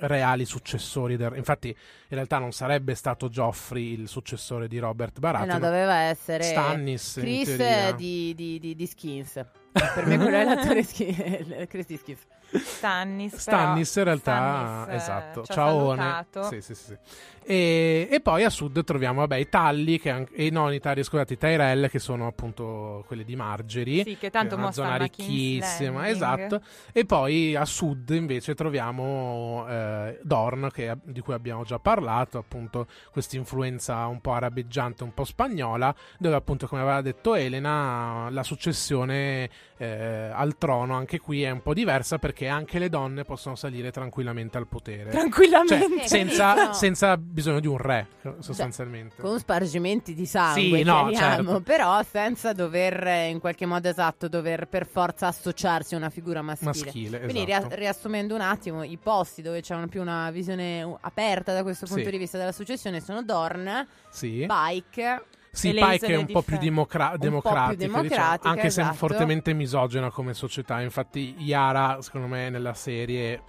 reali 0.00 0.44
successori 0.46 1.16
del... 1.16 1.36
Infatti, 1.36 1.68
in 1.68 1.74
realtà 2.08 2.38
non 2.38 2.52
sarebbe 2.52 2.94
stato 2.94 3.28
Joffrey 3.28 3.92
il 3.92 4.08
successore 4.08 4.66
di 4.68 4.78
Robert 4.78 5.16
Eh 5.16 5.20
Baratheon. 5.20 5.48
no, 5.60 5.66
doveva 5.66 5.94
essere 5.96 6.42
Stannis, 6.42 7.18
Chris 7.20 7.94
di, 7.96 8.34
di, 8.34 8.58
di, 8.58 8.74
di 8.74 8.86
Skins. 8.86 9.44
Per 9.72 10.04
me 10.06 10.16
quello 10.16 10.36
è 10.36 10.44
l'attore 10.44 10.82
Skin- 10.82 11.66
Chris 11.68 11.86
di 11.86 11.96
Skins. 11.96 12.26
Stannis. 12.52 13.30
però- 13.44 13.58
Stannis 13.58 13.94
in 13.94 14.04
realtà, 14.04 14.32
Stannis, 14.34 14.88
eh, 14.88 14.96
esatto, 14.96 15.44
ci 15.44 15.50
ha 15.52 15.54
ciaone. 15.54 16.00
salutato. 16.02 16.42
Sì, 16.44 16.60
sì, 16.60 16.74
sì, 16.74 16.84
sì. 16.84 16.96
E, 17.44 18.08
e 18.10 18.20
poi 18.20 18.44
a 18.44 18.50
sud 18.50 18.84
troviamo, 18.84 19.20
vabbè, 19.20 19.36
i 19.36 19.48
Talli, 19.48 19.98
che 19.98 20.26
e 20.32 20.50
non 20.50 20.72
i 20.72 20.78
Talli, 20.78 21.02
scusate, 21.02 21.34
i 21.34 21.38
Tyrell, 21.38 21.88
che 21.88 21.98
sono 21.98 22.26
appunto 22.26 23.04
quelli 23.06 23.24
di 23.24 23.36
Margery. 23.36 24.04
Sì, 24.04 24.16
che 24.16 24.30
tanto 24.30 24.54
è 24.54 24.58
una 24.58 24.72
zona 24.72 24.96
ricchissima, 24.96 26.08
esatto. 26.08 26.60
E 26.92 27.04
poi 27.04 27.56
a 27.56 27.64
sud 27.64 28.10
invece 28.10 28.54
troviamo 28.54 29.66
eh, 29.68 30.18
Dorn, 30.22 30.68
che- 30.72 30.96
di 31.02 31.20
cui 31.20 31.34
abbiamo 31.34 31.64
già 31.64 31.78
parlato, 31.78 32.38
appunto 32.38 32.86
questa 33.10 33.36
influenza 33.36 34.06
un 34.06 34.20
po' 34.20 34.32
arabeggiante, 34.32 35.02
un 35.02 35.14
po' 35.14 35.24
spagnola, 35.24 35.94
dove 36.18 36.34
appunto, 36.34 36.66
come 36.66 36.80
aveva 36.82 37.00
detto 37.00 37.34
Elena, 37.34 38.28
la 38.30 38.42
successione 38.42 39.48
eh, 39.78 40.30
al 40.32 40.58
trono 40.58 40.94
anche 40.94 41.18
qui 41.18 41.42
è 41.42 41.50
un 41.50 41.62
po' 41.62 41.72
diversa 41.72 42.18
perché 42.18 42.48
anche 42.48 42.78
le 42.78 42.88
donne 42.90 43.24
possono 43.24 43.54
salire 43.54 43.90
tranquillamente 43.90 44.58
al 44.58 44.66
potere. 44.66 45.10
Cioè, 45.10 45.20
Tranquillamente. 45.20 46.02
Eh, 46.02 46.08
senza, 46.08 46.52
capito? 46.54 46.72
senza 46.74 47.16
bisogno 47.40 47.60
di 47.60 47.66
un 47.66 47.76
re, 47.78 48.06
sostanzialmente. 48.40 49.16
Con 49.20 49.38
spargimenti 49.38 50.14
di 50.14 50.26
sangue, 50.26 50.78
Sì, 50.78 50.82
no, 50.84 51.10
certo. 51.12 51.60
però 51.60 52.02
senza 52.02 52.52
dover 52.52 53.28
in 53.30 53.40
qualche 53.40 53.66
modo 53.66 53.88
esatto, 53.88 54.28
dover 54.28 54.66
per 54.68 54.86
forza 54.86 55.26
associarsi 55.28 55.94
a 55.94 55.96
una 55.98 56.10
figura 56.10 56.42
maschile. 56.42 56.70
Maschile, 56.70 57.20
Quindi 57.20 57.44
ria- 57.44 57.58
esatto. 57.58 57.74
riassumendo 57.74 58.34
un 58.34 58.40
attimo, 58.42 58.82
i 58.82 58.98
posti 59.02 59.42
dove 59.42 59.60
c'è 59.60 59.74
una- 59.74 59.86
più 59.88 60.00
una 60.00 60.30
visione 60.30 60.96
aperta 61.00 61.52
da 61.52 61.62
questo 61.62 61.86
punto 61.86 62.04
Sì. 62.04 62.10
di 62.10 62.18
vista 62.18 62.38
della 62.38 62.52
successione 62.52 63.00
sono 63.00 63.22
Dorn, 63.22 63.86
Sì. 64.10 64.46
Pike, 64.46 65.24
Sì, 65.52 65.72
Pike 65.72 66.06
è 66.06 66.16
un 66.16 66.26
po' 66.26 66.42
più 66.42 66.58
dimocra- 66.58 67.06
po' 67.10 67.18
più 67.18 67.28
democratica, 67.28 67.74
diciamo, 67.74 68.02
democratica, 68.02 68.48
anche 68.48 68.70
se 68.70 68.80
esatto. 68.82 68.94
fortemente 68.96 69.52
misogena 69.52 70.10
come 70.10 70.32
società. 70.34 70.80
Infatti, 70.80 71.34
Yara, 71.38 71.98
secondo 72.02 72.28
me, 72.28 72.50
nella 72.50 72.74
serie 72.74 73.42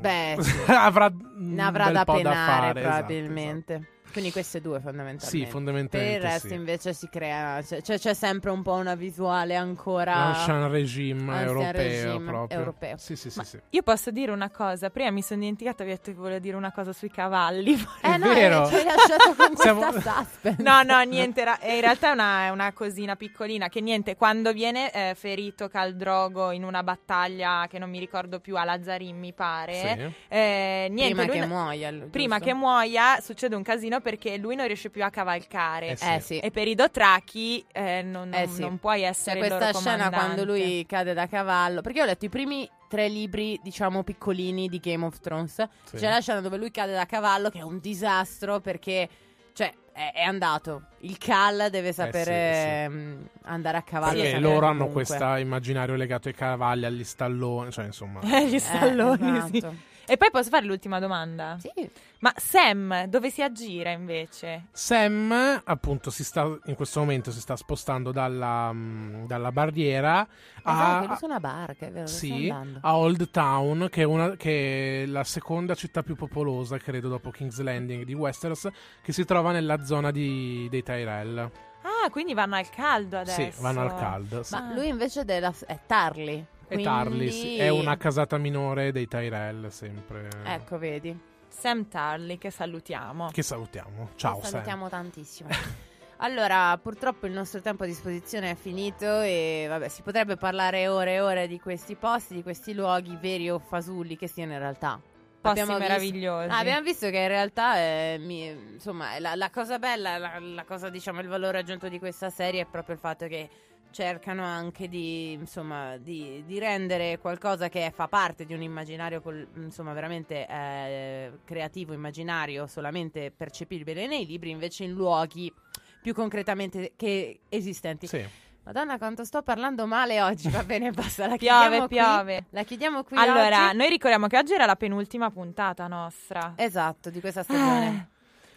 Beh, 0.00 0.36
sì. 0.40 0.60
avrà 0.72 1.12
ne 1.36 1.62
avrà 1.62 1.90
da 1.90 2.04
penare 2.04 2.80
esatto, 2.80 2.96
probabilmente. 2.96 3.74
esatto. 3.74 3.98
Quindi 4.12 4.32
queste 4.32 4.60
due 4.60 4.80
fondamentalmente. 4.80 5.26
Sì, 5.26 5.38
Per 5.42 5.48
fondamentalmente 5.48 6.14
il 6.16 6.20
resto 6.22 6.48
sì. 6.48 6.54
invece 6.54 6.92
si 6.92 7.08
crea, 7.08 7.62
cioè, 7.62 7.80
cioè 7.82 7.98
c'è 7.98 8.14
sempre 8.14 8.50
un 8.50 8.62
po' 8.62 8.72
una 8.74 8.94
visuale 8.94 9.54
ancora... 9.56 10.14
L'ancien 10.14 10.68
regime 10.70 11.32
Ancien 11.32 11.48
europeo 11.48 11.72
regime 11.82 12.24
proprio. 12.30 12.58
europeo. 12.58 12.96
Sì, 12.98 13.16
sì, 13.16 13.30
sì, 13.30 13.40
sì. 13.44 13.60
Io 13.70 13.82
posso 13.82 14.10
dire 14.10 14.32
una 14.32 14.50
cosa, 14.50 14.90
prima 14.90 15.10
mi 15.10 15.22
sono 15.22 15.40
dimenticata, 15.40 15.84
vi 15.84 15.90
ho 15.90 15.94
detto 15.94 16.10
che 16.10 16.16
volevo 16.16 16.38
dire 16.40 16.56
una 16.56 16.72
cosa 16.72 16.92
sui 16.92 17.10
cavalli. 17.10 17.74
Eh 18.02 18.14
È 18.14 18.16
no, 18.16 18.28
vero. 18.32 18.64
eh, 18.64 18.68
ci 18.68 18.74
hai 18.76 18.84
lasciato 18.84 19.34
con 19.36 19.56
Siamo- 19.56 19.80
questa 19.90 20.24
suspense. 20.24 20.62
No, 20.62 20.82
no, 20.82 21.00
niente, 21.02 21.40
era- 21.42 21.58
in 21.62 21.80
realtà 21.80 22.08
è 22.10 22.12
una, 22.12 22.44
è 22.46 22.48
una 22.50 22.72
cosina 22.72 23.14
piccolina 23.16 23.68
che 23.68 23.80
niente, 23.80 24.16
quando 24.16 24.52
viene 24.52 24.90
eh, 24.92 25.14
ferito 25.14 25.68
Caldrogo 25.68 26.50
in 26.50 26.64
una 26.64 26.82
battaglia 26.82 27.66
che 27.68 27.78
non 27.78 27.90
mi 27.90 27.98
ricordo 27.98 28.40
più 28.40 28.56
a 28.56 28.64
Lazzarin 28.64 29.16
mi 29.18 29.32
pare, 29.32 29.74
Sì. 29.74 30.14
eh, 30.34 30.88
niente, 30.90 31.14
Prima 31.14 31.24
lui 31.26 31.40
che 31.40 31.46
muoia. 31.46 31.90
giusto? 31.90 32.08
prima 32.10 32.38
che 32.38 32.54
muoia 32.54 33.20
succede 33.20 33.54
un 33.54 33.62
casino 33.62 33.99
perché 34.00 34.36
lui 34.36 34.54
non 34.56 34.66
riesce 34.66 34.90
più 34.90 35.04
a 35.04 35.10
cavalcare. 35.10 35.90
Eh 35.90 35.96
sì. 35.96 36.12
Eh 36.14 36.20
sì. 36.20 36.38
E 36.38 36.50
per 36.50 36.68
i 36.68 36.74
Dothraki 36.74 37.64
eh, 37.72 38.02
non, 38.02 38.32
Eh 38.32 38.44
non- 38.46 38.54
sì. 38.54 38.60
non 38.60 38.78
puoi 38.78 39.00
C'è 39.00 39.06
essere 39.06 39.40
il 39.40 39.46
questa 39.46 39.72
scena 39.72 40.10
quando 40.10 40.44
lui 40.44 40.84
cade 40.86 41.14
da 41.14 41.26
cavallo. 41.26 41.80
Perché 41.80 41.98
io 41.98 42.04
ho 42.04 42.08
letto 42.08 42.24
i 42.24 42.28
primi 42.28 42.68
tre 42.88 43.08
libri, 43.08 43.58
diciamo, 43.62 44.02
piccolini 44.02 44.68
di 44.68 44.78
Game 44.80 45.04
of 45.04 45.20
Thrones. 45.20 45.66
Sì. 45.84 45.96
C'è 45.96 46.10
la 46.10 46.20
scena 46.20 46.40
dove 46.40 46.56
lui 46.56 46.70
cade 46.70 46.92
da 46.92 47.06
cavallo, 47.06 47.48
che 47.48 47.60
è 47.60 47.62
un 47.62 47.78
disastro 47.78 48.58
perché, 48.60 49.08
cioè, 49.52 49.72
è, 49.92 50.22
andato. 50.22 50.86
Il 51.00 51.16
Cal 51.18 51.68
deve 51.70 51.92
sapere 51.92 52.88
mm, 52.88 53.22
andare 53.42 53.76
a 53.76 53.82
cavallo. 53.82 54.20
Perché 54.22 54.38
loro 54.38 54.66
hanno 54.66 54.88
questo 54.88 55.36
immaginario 55.36 55.94
legato 55.94 56.28
ai 56.28 56.34
cavalli, 56.34 56.84
agli 56.84 57.04
stalloni, 57.04 57.70
cioè 57.70 57.84
insomma. 57.84 58.20
Eh, 58.26 58.48
gli 58.48 58.54
Eh, 58.54 58.58
stalloni, 58.58 59.40
sì. 59.52 59.66
E 60.10 60.16
poi 60.16 60.32
posso 60.32 60.48
fare 60.50 60.66
l'ultima 60.66 60.98
domanda? 60.98 61.56
Sì. 61.60 61.88
Ma 62.18 62.32
Sam, 62.36 63.04
dove 63.04 63.30
si 63.30 63.44
aggira 63.44 63.90
invece? 63.90 64.66
Sam, 64.72 65.62
appunto, 65.62 66.10
si 66.10 66.24
sta, 66.24 66.58
in 66.64 66.74
questo 66.74 66.98
momento 66.98 67.30
si 67.30 67.38
sta 67.38 67.54
spostando 67.54 68.10
dalla, 68.10 68.72
mm, 68.72 69.26
dalla 69.26 69.52
barriera 69.52 70.26
Esatto, 70.56 71.12
a, 71.12 71.16
su 71.16 71.26
una 71.26 71.38
barca, 71.38 71.86
è 71.86 71.92
vero, 71.92 72.08
sì, 72.08 72.52
a 72.80 72.96
Old 72.96 73.30
Town, 73.30 73.86
che 73.88 74.00
è, 74.00 74.04
una, 74.04 74.34
che 74.34 75.04
è 75.04 75.06
la 75.06 75.22
seconda 75.22 75.76
città 75.76 76.02
più 76.02 76.16
popolosa, 76.16 76.76
credo, 76.78 77.06
dopo 77.08 77.30
King's 77.30 77.60
Landing 77.60 78.02
di 78.02 78.12
Westeros, 78.12 78.68
che 79.00 79.12
si 79.12 79.24
trova 79.24 79.52
nella 79.52 79.84
zona 79.84 80.10
di- 80.10 80.66
dei 80.68 80.82
Tyrell. 80.82 81.38
Ah, 81.82 82.10
quindi 82.10 82.34
vanno 82.34 82.56
al 82.56 82.68
caldo 82.68 83.16
adesso. 83.18 83.40
Sì, 83.40 83.62
vanno 83.62 83.82
al 83.82 83.94
caldo. 83.94 84.42
sì. 84.42 84.54
Ma 84.54 84.72
lui 84.74 84.88
invece 84.88 85.24
della, 85.24 85.54
è 85.66 85.78
Tarly. 85.86 86.44
E 86.78 86.82
Tarly, 86.82 87.16
quindi- 87.16 87.30
sì, 87.30 87.56
è 87.58 87.68
una 87.68 87.96
casata 87.96 88.38
minore 88.38 88.92
dei 88.92 89.06
Tyrell, 89.08 89.68
sempre. 89.68 90.28
Ecco, 90.44 90.78
vedi. 90.78 91.18
Sam 91.48 91.88
Tarly, 91.88 92.38
che 92.38 92.50
salutiamo. 92.50 93.30
Che 93.32 93.42
salutiamo. 93.42 94.10
Ciao, 94.14 94.40
Sam. 94.40 94.50
salutiamo 94.50 94.88
tantissimo. 94.88 95.48
Allora, 96.22 96.76
purtroppo 96.76 97.24
il 97.26 97.32
nostro 97.32 97.62
tempo 97.62 97.84
a 97.84 97.86
disposizione 97.86 98.50
è 98.50 98.54
finito 98.54 99.20
e 99.22 99.64
vabbè, 99.70 99.88
si 99.88 100.02
potrebbe 100.02 100.36
parlare 100.36 100.86
ore 100.86 101.14
e 101.14 101.20
ore 101.20 101.48
di 101.48 101.58
questi 101.58 101.94
posti, 101.94 102.34
di 102.34 102.42
questi 102.42 102.74
luoghi 102.74 103.16
veri 103.18 103.48
o 103.48 103.58
fasulli 103.58 104.18
che 104.18 104.26
siano 104.28 104.52
in 104.52 104.58
realtà. 104.58 105.00
Posti 105.40 105.60
Abbiamo 105.60 105.78
visto- 105.78 105.92
meravigliosi. 105.94 106.48
Ah, 106.50 106.58
abbiamo 106.58 106.82
visto 106.82 107.08
che 107.08 107.16
in 107.16 107.28
realtà 107.28 107.78
eh, 107.78 108.16
mi- 108.20 108.50
insomma, 108.74 109.18
la, 109.18 109.34
la 109.34 109.48
cosa 109.48 109.78
bella, 109.78 110.18
la, 110.18 110.38
la 110.38 110.64
cosa 110.64 110.90
diciamo 110.90 111.20
il 111.22 111.28
valore 111.28 111.56
aggiunto 111.60 111.88
di 111.88 111.98
questa 111.98 112.28
serie 112.28 112.60
è 112.60 112.66
proprio 112.66 112.96
il 112.96 113.00
fatto 113.00 113.26
che 113.26 113.48
cercano 113.90 114.44
anche 114.44 114.88
di 114.88 115.32
insomma 115.32 115.96
di, 115.96 116.42
di 116.46 116.58
rendere 116.58 117.18
qualcosa 117.18 117.68
che 117.68 117.90
fa 117.94 118.08
parte 118.08 118.44
di 118.44 118.54
un 118.54 118.62
immaginario 118.62 119.20
col- 119.20 119.46
insomma 119.56 119.92
veramente 119.92 120.46
eh, 120.48 121.32
creativo 121.44 121.92
immaginario 121.92 122.66
solamente 122.66 123.30
percepibile 123.36 124.06
nei 124.06 124.26
libri 124.26 124.50
invece 124.50 124.84
in 124.84 124.92
luoghi 124.92 125.52
più 126.00 126.14
concretamente 126.14 126.92
che 126.96 127.40
esistenti 127.48 128.06
Sì. 128.06 128.26
Madonna 128.62 128.98
quanto 128.98 129.24
sto 129.24 129.42
parlando 129.42 129.86
male 129.86 130.20
oggi 130.20 130.48
va 130.50 130.62
bene 130.62 130.90
basta 130.92 131.26
la 131.26 131.36
Piove, 131.36 131.78
chiudiamo 131.78 131.86
qui. 131.86 131.96
piove. 131.96 132.44
la 132.50 132.62
chiudiamo 132.62 133.04
qui 133.04 133.16
Allora, 133.16 133.66
oggi. 133.68 133.76
noi 133.76 133.88
ricordiamo 133.88 134.26
che 134.26 134.36
oggi 134.38 134.52
era 134.52 134.66
la 134.66 134.76
penultima 134.76 135.30
puntata 135.30 135.86
nostra. 135.88 136.52
esatto 136.56 137.08
di 137.10 137.20
questa 137.20 137.42
stagione 137.42 138.08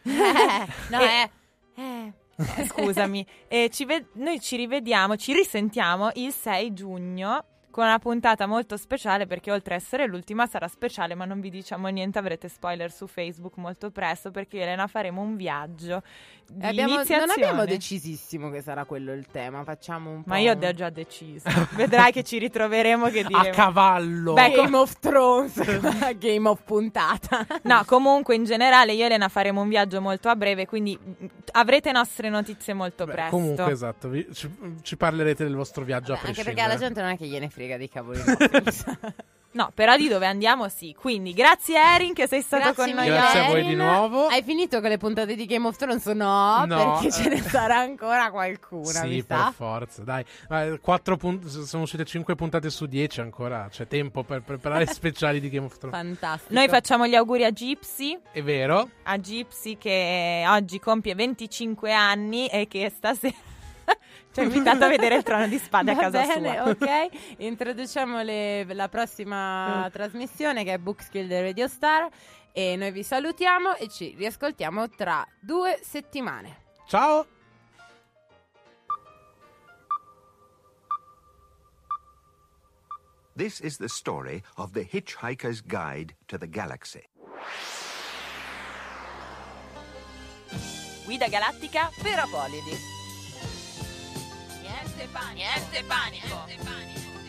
Eh, 0.03 0.11
Eh, 0.11 0.67
no, 0.89 0.99
eh. 1.01 1.29
Eh. 1.75 2.13
scusami. 2.67 3.25
E 3.47 3.69
ci 3.71 3.85
ve- 3.85 4.07
noi 4.13 4.39
ci 4.39 4.55
rivediamo, 4.55 5.15
ci 5.15 5.33
risentiamo 5.33 6.09
il 6.15 6.31
6 6.31 6.73
giugno 6.73 7.45
con 7.73 7.85
una 7.85 7.97
puntata 7.97 8.45
molto 8.45 8.77
speciale 8.77 9.25
perché 9.25 9.49
oltre 9.51 9.73
a 9.73 9.77
essere 9.77 10.05
l'ultima 10.05 10.45
sarà 10.45 10.67
speciale, 10.67 11.15
ma 11.15 11.25
non 11.25 11.39
vi 11.41 11.49
diciamo 11.49 11.87
niente, 11.87 12.19
avrete 12.19 12.47
spoiler 12.47 12.91
su 12.91 13.07
Facebook 13.07 13.57
molto 13.57 13.89
presto 13.89 14.29
perché 14.29 14.57
io 14.57 14.61
e 14.61 14.65
Elena 14.65 14.85
faremo 14.85 15.21
un 15.21 15.35
viaggio 15.35 16.03
di 16.45 16.63
Abbiamo- 16.67 16.97
non 16.97 17.29
abbiamo 17.31 17.65
decisissimo 17.65 18.51
che 18.51 18.61
sarà 18.61 18.85
quello 18.85 19.11
il 19.13 19.25
tema. 19.31 19.63
Facciamo 19.63 20.11
un 20.11 20.23
po'. 20.23 20.29
Ma 20.29 20.37
io 20.37 20.51
ho 20.53 20.73
già 20.73 20.89
deciso. 20.91 21.49
Vedrai 21.71 22.11
che 22.11 22.21
ci 22.23 22.37
ritroveremo 22.37 23.07
che 23.07 23.21
A 23.25 23.27
diremo. 23.27 23.49
cavallo. 23.55 24.33
Beh, 24.33 24.51
Game 24.51 24.77
of 24.77 24.99
Thrones, 24.99 25.59
Game 26.19 26.47
of 26.47 26.61
puntata. 26.63 27.47
No, 27.63 27.83
comunque 27.85 28.35
in 28.35 28.43
generale 28.43 28.93
io 28.93 29.01
e 29.03 29.05
Elena 29.05 29.29
faremo 29.29 29.61
un 29.61 29.69
viaggio 29.69 29.99
molto 29.99 30.29
a 30.29 30.35
breve, 30.35 30.67
quindi 30.67 30.99
avrete 31.53 31.91
nostre 31.91 32.29
notizie 32.29 32.73
molto 32.73 33.05
Beh, 33.05 33.11
presto. 33.13 33.31
comunque, 33.31 33.71
esatto, 33.71 34.09
vi- 34.09 34.27
ci, 34.33 34.49
ci 34.83 34.95
parlerete 34.97 35.43
del 35.43 35.55
vostro 35.55 35.83
viaggio 35.83 36.11
a 36.11 36.15
Anche 36.15 36.25
prescindere. 36.33 36.55
perché 36.55 36.69
alla 36.71 36.79
gente 36.79 37.01
non 37.01 37.09
è 37.11 37.17
che 37.17 37.25
gliene 37.25 37.49
frega 37.49 37.61
di 37.77 37.89
cavoli 37.89 38.21
nostri. 38.25 38.97
No, 39.53 39.71
però 39.71 39.95
di 39.97 40.07
dove 40.07 40.25
andiamo 40.25 40.67
sì. 40.67 40.95
Quindi 40.97 41.31
grazie 41.31 41.79
Erin 41.79 42.13
che 42.15 42.27
sei 42.27 42.41
stato 42.41 42.71
Grazie 42.73 42.85
con 42.85 42.93
noi. 42.95 43.05
Grazie 43.05 43.39
a 43.39 43.45
voi 43.49 43.59
Erin. 43.59 43.67
di 43.69 43.75
nuovo. 43.75 44.25
Hai 44.25 44.41
finito 44.41 44.81
con 44.81 44.89
le 44.89 44.97
puntate 44.97 45.35
di 45.35 45.45
Game 45.45 45.67
of 45.67 45.75
Thrones? 45.75 46.05
No, 46.07 46.65
No, 46.65 46.75
perché 46.99 47.11
ce 47.11 47.29
ne 47.29 47.35
eh. 47.35 47.41
sarà 47.41 47.77
ancora 47.77 48.31
qualcuna, 48.31 49.01
Sì, 49.01 49.23
per 49.23 49.51
forza, 49.55 50.01
dai. 50.01 50.25
Quattro 50.81 51.17
punt- 51.17 51.45
sono 51.45 51.83
uscite 51.83 52.03
5 52.03 52.33
puntate 52.33 52.71
su 52.71 52.87
10 52.87 53.21
ancora. 53.21 53.67
C'è 53.69 53.85
tempo 53.85 54.23
per 54.23 54.41
preparare 54.41 54.87
speciali 54.91 55.39
di 55.39 55.49
Game 55.49 55.67
of 55.67 55.77
Thrones. 55.77 55.99
Fantastico. 55.99 56.51
Noi 56.51 56.67
facciamo 56.67 57.05
gli 57.05 57.13
auguri 57.13 57.43
a 57.45 57.51
Gypsy, 57.51 58.17
È 58.31 58.41
vero? 58.41 58.89
a 59.03 59.17
Gypsy 59.17 59.77
che 59.77 60.45
oggi 60.47 60.79
compie 60.79 61.13
25 61.13 61.93
anni 61.93 62.47
e 62.47 62.67
che 62.67 62.89
stasera 62.89 63.35
ci 64.33 64.39
ha 64.39 64.43
invitato 64.43 64.85
a 64.85 64.87
vedere 64.87 65.15
il 65.15 65.23
trono 65.23 65.47
di 65.47 65.57
spade 65.57 65.91
a 65.91 65.95
Va 65.95 66.01
casa 66.01 66.25
bene, 66.25 66.51
sua. 66.53 66.69
ok. 66.69 67.35
Introduciamo 67.37 68.21
le- 68.21 68.65
la 68.73 68.89
prossima 68.89 69.87
trasmissione 69.91 70.63
che 70.63 70.73
è 70.73 70.77
Bookskill 70.77 71.27
del 71.27 71.43
Radio 71.43 71.67
Star. 71.67 72.07
E 72.55 72.75
noi 72.75 72.91
vi 72.91 73.01
salutiamo 73.03 73.75
e 73.75 73.87
ci 73.89 74.13
riascoltiamo 74.15 74.87
tra 74.89 75.25
due 75.39 75.79
settimane. 75.81 76.61
Ciao! 76.87 77.25
This 83.35 83.59
is 83.61 83.77
the 83.77 83.89
story 83.89 84.43
of 84.57 84.73
the 84.73 84.83
Hitchhiker's 84.83 85.61
Guide 85.61 86.13
to 86.27 86.37
the 86.37 86.47
Galaxy. 86.47 87.01
Guida 91.05 91.27
galattica 91.27 91.89
per 92.01 92.19
Apolidi. 92.19 92.77
Niente 94.95 95.07
panico. 95.11 95.35
Niente. 95.35 95.83
Niente 96.47 96.63
panico. 96.63 97.22